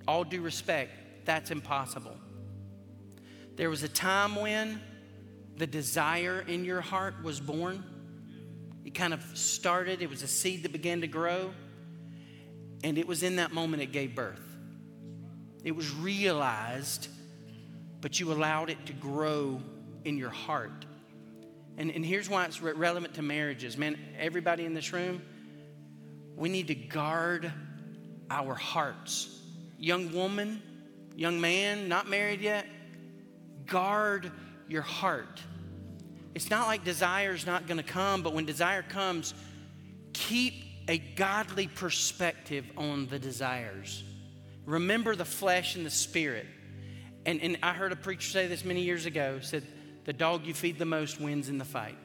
all 0.07 0.23
due 0.23 0.41
respect, 0.41 0.91
that's 1.25 1.51
impossible. 1.51 2.17
There 3.55 3.69
was 3.69 3.83
a 3.83 3.89
time 3.89 4.35
when 4.35 4.81
the 5.57 5.67
desire 5.67 6.43
in 6.47 6.65
your 6.65 6.81
heart 6.81 7.23
was 7.23 7.39
born. 7.39 7.83
It 8.83 8.93
kind 8.93 9.13
of 9.13 9.23
started, 9.33 10.01
it 10.01 10.09
was 10.09 10.21
a 10.21 10.27
seed 10.27 10.63
that 10.63 10.71
began 10.71 11.01
to 11.01 11.07
grow. 11.07 11.51
And 12.83 12.97
it 12.97 13.07
was 13.07 13.23
in 13.23 13.37
that 13.37 13.51
moment 13.51 13.81
it 13.81 13.91
gave 13.91 14.13
birth. 14.13 14.41
It 15.63 15.75
was 15.75 15.91
realized, 15.91 17.07
but 18.01 18.19
you 18.19 18.31
allowed 18.31 18.69
it 18.69 18.85
to 18.85 18.93
grow 18.93 19.61
in 20.03 20.17
your 20.17 20.29
heart. 20.29 20.85
And, 21.77 21.89
and 21.89 22.05
here's 22.05 22.29
why 22.29 22.45
it's 22.45 22.61
re- 22.61 22.73
relevant 22.73 23.15
to 23.15 23.21
marriages. 23.21 23.77
Man, 23.77 23.97
everybody 24.19 24.65
in 24.65 24.73
this 24.73 24.93
room, 24.93 25.21
we 26.35 26.49
need 26.49 26.67
to 26.67 26.75
guard 26.75 27.51
our 28.29 28.53
hearts. 28.53 29.41
Young 29.77 30.13
woman, 30.13 30.61
young 31.15 31.39
man, 31.39 31.87
not 31.87 32.09
married 32.09 32.41
yet, 32.41 32.65
guard 33.65 34.31
your 34.67 34.81
heart. 34.81 35.41
It's 36.33 36.49
not 36.49 36.67
like 36.67 36.83
desire's 36.83 37.45
not 37.45 37.67
going 37.67 37.77
to 37.77 37.83
come, 37.83 38.21
but 38.21 38.33
when 38.33 38.45
desire 38.45 38.83
comes, 38.83 39.33
keep 40.13 40.53
a 40.87 40.97
godly 40.97 41.67
perspective 41.67 42.65
on 42.77 43.07
the 43.07 43.19
desires. 43.19 44.03
Remember 44.65 45.15
the 45.15 45.25
flesh 45.25 45.75
and 45.75 45.85
the 45.85 45.89
spirit. 45.91 46.45
And, 47.25 47.41
and 47.41 47.57
I 47.63 47.73
heard 47.73 47.91
a 47.91 47.95
preacher 47.95 48.29
say 48.29 48.47
this 48.47 48.65
many 48.65 48.81
years 48.81 49.05
ago 49.05 49.39
said, 49.41 49.63
The 50.05 50.13
dog 50.13 50.45
you 50.45 50.53
feed 50.53 50.77
the 50.77 50.85
most 50.85 51.19
wins 51.19 51.49
in 51.49 51.57
the 51.57 51.65
fight. 51.65 51.97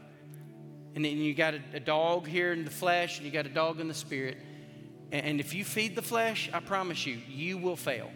And 0.95 1.05
then 1.05 1.19
you 1.19 1.35
got 1.35 1.55
a, 1.55 1.61
a 1.75 1.81
dog 1.81 2.27
here 2.27 2.53
in 2.53 2.65
the 2.65 2.71
flesh, 2.71 3.19
and 3.19 3.27
you 3.27 3.33
got 3.33 3.47
a 3.47 3.51
dog 3.51 3.81
in 3.81 3.89
the 3.89 3.95
spirit. 3.95 4.39
And, 5.13 5.41
if 5.41 5.55
you 5.55 5.65
feed 5.65 5.97
the 5.97 6.03
flesh, 6.03 6.51
I 6.53 6.61
promise 6.61 7.05
you, 7.05 7.19
you 7.29 7.59
will 7.59 7.77
fail. 7.77 8.11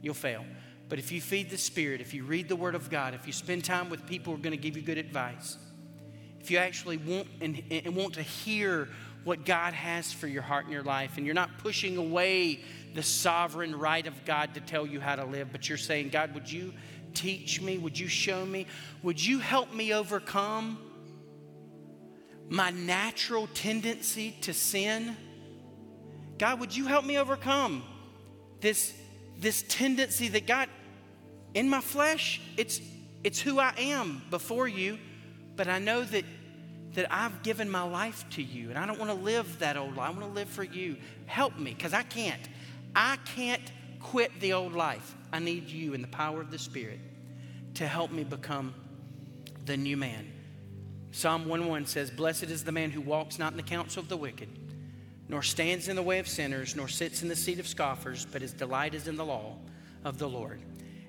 You'll 0.00 0.14
fail. 0.14 0.44
But 0.88 0.98
if 0.98 1.12
you 1.12 1.20
feed 1.20 1.50
the 1.50 1.58
spirit, 1.58 2.00
if 2.00 2.14
you 2.14 2.24
read 2.24 2.48
the 2.48 2.56
Word 2.56 2.74
of 2.74 2.88
God, 2.88 3.12
if 3.12 3.26
you 3.26 3.32
spend 3.32 3.64
time 3.64 3.90
with 3.90 4.06
people 4.06 4.32
who 4.32 4.38
are 4.38 4.42
going 4.42 4.56
to 4.56 4.62
give 4.62 4.76
you 4.76 4.82
good 4.82 4.98
advice, 4.98 5.58
if 6.40 6.50
you 6.50 6.58
actually 6.58 6.96
want 6.96 7.26
and, 7.40 7.62
and 7.70 7.94
want 7.94 8.14
to 8.14 8.22
hear 8.22 8.88
what 9.24 9.44
God 9.44 9.74
has 9.74 10.12
for 10.12 10.28
your 10.28 10.42
heart 10.42 10.64
and 10.64 10.72
your 10.72 10.84
life, 10.84 11.16
and 11.16 11.26
you're 11.26 11.34
not 11.34 11.58
pushing 11.58 11.96
away 11.96 12.60
the 12.94 13.02
sovereign 13.02 13.76
right 13.76 14.06
of 14.06 14.24
God 14.24 14.54
to 14.54 14.60
tell 14.60 14.86
you 14.86 15.00
how 15.00 15.16
to 15.16 15.24
live, 15.24 15.50
but 15.50 15.68
you're 15.68 15.76
saying, 15.76 16.10
God, 16.10 16.32
would 16.34 16.50
you 16.50 16.72
teach 17.12 17.60
me? 17.60 17.76
Would 17.78 17.98
you 17.98 18.06
show 18.06 18.46
me? 18.46 18.66
Would 19.02 19.24
you 19.24 19.40
help 19.40 19.74
me 19.74 19.92
overcome 19.92 20.78
my 22.48 22.70
natural 22.70 23.48
tendency 23.48 24.36
to 24.42 24.54
sin? 24.54 25.16
God, 26.38 26.60
would 26.60 26.76
you 26.76 26.86
help 26.86 27.04
me 27.04 27.18
overcome 27.18 27.82
this, 28.60 28.94
this 29.38 29.62
tendency 29.68 30.28
that 30.28 30.46
God, 30.46 30.68
in 31.54 31.68
my 31.68 31.80
flesh, 31.80 32.40
it's, 32.56 32.80
it's 33.24 33.40
who 33.40 33.58
I 33.58 33.72
am 33.78 34.22
before 34.30 34.68
you, 34.68 34.98
but 35.56 35.68
I 35.68 35.78
know 35.78 36.04
that 36.04 36.24
that 36.96 37.12
I've 37.12 37.42
given 37.42 37.70
my 37.70 37.82
life 37.82 38.24
to 38.30 38.42
you 38.42 38.70
and 38.70 38.78
I 38.78 38.86
don't 38.86 38.98
want 38.98 39.10
to 39.10 39.16
live 39.16 39.58
that 39.58 39.76
old 39.76 39.96
life. 39.96 40.08
I 40.08 40.10
want 40.18 40.22
to 40.22 40.32
live 40.32 40.48
for 40.48 40.64
you. 40.64 40.96
Help 41.26 41.58
me 41.58 41.74
because 41.74 41.92
I 41.92 42.02
can't. 42.02 42.40
I 42.94 43.18
can't 43.36 43.62
quit 44.00 44.32
the 44.40 44.54
old 44.54 44.72
life. 44.72 45.14
I 45.30 45.38
need 45.38 45.68
you 45.68 45.92
and 45.92 46.02
the 46.02 46.08
power 46.08 46.40
of 46.40 46.50
the 46.50 46.58
Spirit 46.58 46.98
to 47.74 47.86
help 47.86 48.10
me 48.10 48.24
become 48.24 48.74
the 49.66 49.76
new 49.76 49.98
man. 49.98 50.32
Psalm 51.12 51.46
1 51.46 51.68
1 51.68 51.86
says, 51.86 52.10
Blessed 52.10 52.44
is 52.44 52.64
the 52.64 52.72
man 52.72 52.90
who 52.90 53.02
walks 53.02 53.38
not 53.38 53.52
in 53.52 53.58
the 53.58 53.62
counsel 53.62 54.02
of 54.02 54.08
the 54.08 54.16
wicked, 54.16 54.48
nor 55.28 55.42
stands 55.42 55.88
in 55.88 55.96
the 55.96 56.02
way 56.02 56.18
of 56.18 56.28
sinners, 56.28 56.76
nor 56.76 56.88
sits 56.88 57.22
in 57.22 57.28
the 57.28 57.36
seat 57.36 57.58
of 57.58 57.66
scoffers, 57.66 58.26
but 58.30 58.42
his 58.42 58.52
delight 58.52 58.94
is 58.94 59.08
in 59.08 59.16
the 59.16 59.24
law 59.24 59.56
of 60.04 60.18
the 60.18 60.28
Lord. 60.28 60.60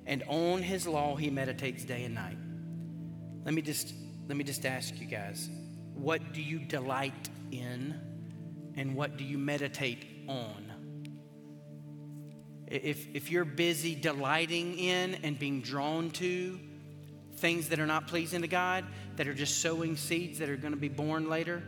And 0.05 0.24
on 0.28 0.61
his 0.63 0.88
law 0.88 1.15
he 1.15 1.30
meditates 1.30 1.84
day 1.84 2.03
and 2.03 2.15
night. 2.15 2.38
Let 3.45 3.53
me 3.53 3.61
just 3.61 3.93
let 4.28 4.36
me 4.36 4.43
just 4.43 4.65
ask 4.65 4.99
you 4.99 5.07
guys, 5.07 5.49
what 5.93 6.34
do 6.34 6.41
you 6.41 6.59
delight 6.59 7.30
in 7.51 7.97
and 8.76 8.93
what 8.93 9.18
do 9.18 9.24
you 9.24 9.38
meditate 9.38 10.05
on? 10.28 10.65
If, 12.68 13.07
if 13.15 13.32
you're 13.32 13.45
busy 13.45 13.95
delighting 13.95 14.78
in 14.78 15.15
and 15.24 15.39
being 15.39 15.61
drawn 15.61 16.11
to 16.11 16.59
things 17.38 17.70
that 17.70 17.80
are 17.80 17.86
not 17.86 18.07
pleasing 18.07 18.41
to 18.41 18.47
God, 18.47 18.84
that 19.15 19.28
are 19.28 19.34
just 19.34 19.61
sowing 19.61 19.95
seeds 19.95 20.39
that 20.39 20.49
are 20.49 20.57
going 20.57 20.74
to 20.74 20.80
be 20.80 20.89
born 20.89 21.30
later, 21.30 21.63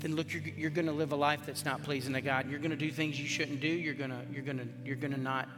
then 0.00 0.16
look, 0.16 0.32
you're, 0.32 0.42
you're 0.42 0.70
going 0.70 0.86
to 0.86 0.92
live 0.92 1.12
a 1.12 1.16
life 1.16 1.40
that's 1.46 1.64
not 1.64 1.82
pleasing 1.82 2.14
to 2.14 2.20
God. 2.20 2.50
You're 2.50 2.58
going 2.58 2.70
to 2.70 2.76
do 2.76 2.90
things 2.90 3.20
you 3.20 3.28
shouldn't 3.28 3.60
do. 3.60 3.68
You're 3.68 3.94
going 3.94 4.10
to, 4.10 4.20
you're 4.32 4.42
going 4.42 4.58
to, 4.58 4.66
you're 4.84 4.96
going 4.96 5.12
to 5.12 5.20
not 5.20 5.48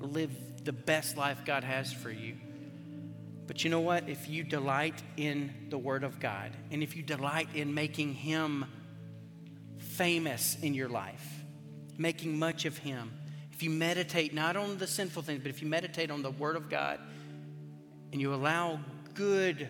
live 0.00 0.30
the 0.64 0.72
best 0.72 1.16
life 1.16 1.44
God 1.44 1.64
has 1.64 1.92
for 1.92 2.10
you. 2.10 2.36
But 3.46 3.64
you 3.64 3.70
know 3.70 3.80
what? 3.80 4.08
If 4.08 4.28
you 4.28 4.44
delight 4.44 5.02
in 5.16 5.52
the 5.70 5.78
Word 5.78 6.04
of 6.04 6.20
God, 6.20 6.52
and 6.70 6.82
if 6.82 6.94
you 6.96 7.02
delight 7.02 7.48
in 7.54 7.74
making 7.74 8.14
Him 8.14 8.66
famous 9.78 10.56
in 10.60 10.74
your 10.74 10.88
life, 10.88 11.26
making 11.96 12.38
much 12.38 12.66
of 12.66 12.76
Him, 12.78 13.10
if 13.52 13.62
you 13.62 13.70
meditate 13.70 14.34
not 14.34 14.56
on 14.56 14.78
the 14.78 14.86
sinful 14.86 15.22
things, 15.22 15.40
but 15.42 15.48
if 15.48 15.62
you 15.62 15.68
meditate 15.68 16.10
on 16.10 16.22
the 16.22 16.30
Word 16.30 16.56
of 16.56 16.68
God, 16.68 17.00
and 18.12 18.20
you 18.20 18.34
allow 18.34 18.80
good 19.14 19.68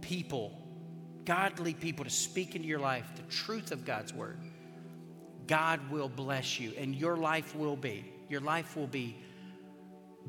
people, 0.00 0.57
godly 1.28 1.74
people 1.74 2.06
to 2.06 2.10
speak 2.10 2.56
into 2.56 2.66
your 2.66 2.78
life 2.78 3.04
the 3.14 3.22
truth 3.34 3.70
of 3.70 3.84
God's 3.84 4.14
Word, 4.14 4.38
God 5.46 5.78
will 5.90 6.08
bless 6.08 6.58
you, 6.58 6.72
and 6.78 6.94
your 6.94 7.18
life 7.18 7.54
will 7.54 7.76
be. 7.76 8.10
Your 8.30 8.40
life 8.40 8.76
will 8.76 8.86
be 8.86 9.14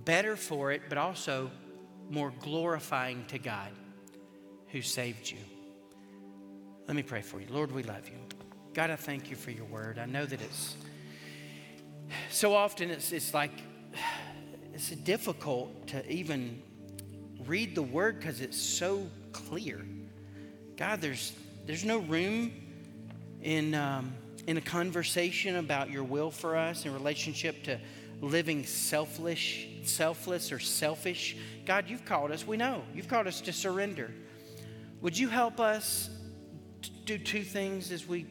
better 0.04 0.36
for 0.36 0.74
it, 0.74 0.82
but 0.90 0.98
also 0.98 1.50
more 2.10 2.34
glorifying 2.42 3.24
to 3.28 3.40
God 3.40 3.70
who 4.68 4.82
saved 4.82 5.32
you. 5.32 5.38
Let 6.86 6.98
me 6.98 7.04
pray 7.04 7.22
for 7.22 7.40
you. 7.40 7.48
Lord, 7.50 7.72
we 7.72 7.84
love 7.84 8.10
you. 8.10 8.18
God, 8.74 8.90
I 8.90 8.98
thank 8.98 9.30
you 9.30 9.38
for 9.38 9.52
your 9.52 9.66
word. 9.66 10.00
I 10.00 10.06
know 10.06 10.26
that 10.26 10.42
it's 10.42 10.76
so 12.30 12.54
often 12.54 12.90
it's, 12.90 13.14
it's 13.14 13.34
like 13.34 13.52
it's 14.74 14.90
difficult 14.90 15.88
to 15.88 16.06
even 16.12 16.62
read 17.46 17.74
the 17.74 17.84
word 17.84 18.20
because 18.20 18.42
it's 18.42 18.60
so 18.60 19.08
clear. 19.32 19.86
God, 20.80 21.02
there's 21.02 21.34
there's 21.66 21.84
no 21.84 21.98
room 21.98 22.54
in 23.42 23.76
um, 23.76 24.14
in 24.48 24.56
a 24.56 24.62
conversation 24.62 25.58
about 25.58 25.92
your 25.92 26.06
will 26.06 26.32
for 26.32 26.56
us 26.56 26.86
in 26.86 26.94
relationship 26.94 27.64
to 27.64 27.78
living 28.22 28.66
selfless, 28.66 29.66
selfless 29.84 30.54
or 30.54 30.60
selfish. 30.60 31.36
God, 31.66 31.90
you've 31.90 32.06
called 32.06 32.32
us, 32.32 32.48
we 32.48 32.56
know, 32.56 32.82
you've 32.96 33.10
called 33.10 33.28
us 33.28 33.42
to 33.42 33.52
surrender. 33.52 34.10
Would 35.02 35.18
you 35.18 35.28
help 35.28 35.60
us 35.60 36.10
do 37.04 37.18
two 37.18 37.44
things 37.44 37.92
as 37.92 38.08
we 38.08 38.26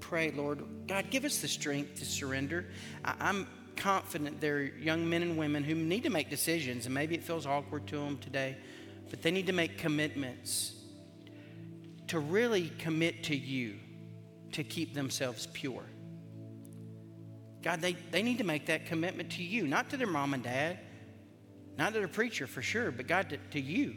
pray, 0.00 0.32
Lord? 0.32 0.64
God, 0.88 1.10
give 1.10 1.24
us 1.24 1.38
the 1.38 1.48
strength 1.48 2.00
to 2.00 2.04
surrender. 2.04 2.66
I, 3.04 3.30
am 3.30 3.46
confident 3.76 4.40
there 4.40 4.56
are 4.56 4.62
young 4.62 5.08
men 5.08 5.22
and 5.22 5.38
women 5.38 5.62
who 5.62 5.76
need 5.76 6.02
to 6.02 6.10
make 6.10 6.28
decisions, 6.28 6.86
and 6.86 6.94
maybe 6.94 7.14
it 7.14 7.22
feels 7.22 7.46
awkward 7.46 7.86
to 7.86 7.98
them 7.98 8.18
today, 8.18 8.56
but 9.10 9.22
they 9.22 9.30
need 9.30 9.46
to 9.46 9.52
make 9.52 9.78
commitments 9.78 10.73
to 12.14 12.20
really 12.20 12.70
commit 12.78 13.24
to 13.24 13.34
you 13.34 13.74
to 14.52 14.62
keep 14.62 14.94
themselves 14.94 15.48
pure. 15.52 15.82
God, 17.60 17.80
they, 17.80 17.94
they 18.12 18.22
need 18.22 18.38
to 18.38 18.44
make 18.44 18.66
that 18.66 18.86
commitment 18.86 19.32
to 19.32 19.42
you, 19.42 19.66
not 19.66 19.90
to 19.90 19.96
their 19.96 20.06
mom 20.06 20.32
and 20.32 20.44
dad, 20.44 20.78
not 21.76 21.92
to 21.92 21.98
their 21.98 22.06
preacher 22.06 22.46
for 22.46 22.62
sure, 22.62 22.92
but 22.92 23.08
God, 23.08 23.30
to, 23.30 23.36
to 23.50 23.60
you. 23.60 23.96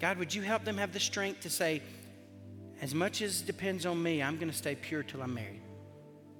God, 0.00 0.18
would 0.18 0.34
you 0.34 0.42
help 0.42 0.64
them 0.64 0.78
have 0.78 0.92
the 0.92 0.98
strength 0.98 1.42
to 1.42 1.50
say, 1.50 1.80
as 2.80 2.92
much 2.92 3.22
as 3.22 3.40
depends 3.40 3.86
on 3.86 4.02
me, 4.02 4.20
I'm 4.20 4.34
going 4.34 4.50
to 4.50 4.56
stay 4.56 4.74
pure 4.74 5.04
till 5.04 5.22
I'm 5.22 5.32
married. 5.32 5.62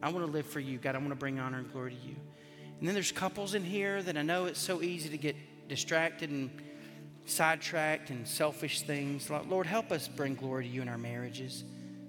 I 0.03 0.11
want 0.11 0.27
to 0.27 0.33
live 0.33 0.47
for 0.47 0.59
you. 0.59 0.79
God, 0.79 0.97
I 0.97 0.99
want 0.99 1.11
to 1.11 1.15
bring 1.15 1.39
honor 1.39 1.59
and 1.59 1.71
glory 1.71 1.93
to 1.93 2.09
you. 2.09 2.17
And 2.81 2.89
then 2.89 2.95
there's 2.95 3.13
couples 3.13 3.55
in 3.55 3.63
here 3.63 4.03
that 4.03 4.17
I 4.17 4.23
know 4.23 4.47
it's 4.47 4.59
so 4.59 4.83
easy 4.83 5.11
to 5.11 5.19
get 5.19 5.37
distracted 5.69 6.31
and 6.31 6.51
sidetracked 7.25 8.11
and 8.11 8.27
selfish 8.27 8.83
things. 8.83 9.31
Lord, 9.31 9.67
help 9.67 9.93
us 9.93 10.09
bring 10.09 10.35
glory 10.35 10.65
to 10.65 10.71
you 10.71 10.83
in 10.83 10.89
our 10.89 10.99
marriages 10.99 11.65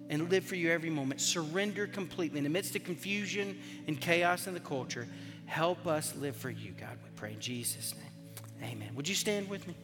and 0.10 0.30
live 0.30 0.44
for 0.44 0.56
you 0.56 0.70
every 0.72 0.90
moment. 0.90 1.22
Surrender 1.22 1.88
completely. 1.88 2.38
In 2.38 2.44
the 2.44 2.50
midst 2.50 2.76
of 2.76 2.84
confusion 2.84 3.60
and 3.88 4.00
chaos 4.00 4.48
in 4.48 4.54
the 4.54 4.60
culture, 4.60 5.08
help 5.46 5.88
us 5.88 6.16
live 6.16 6.36
for 6.36 6.50
you, 6.50 6.72
God, 6.72 6.98
we 7.04 7.10
pray 7.16 7.34
in 7.34 7.40
Jesus' 7.40 7.94
name. 7.96 8.72
Amen. 8.72 8.96
Would 8.96 9.08
you 9.08 9.16
stand 9.16 9.50
with 9.50 9.68
me? 9.68 9.76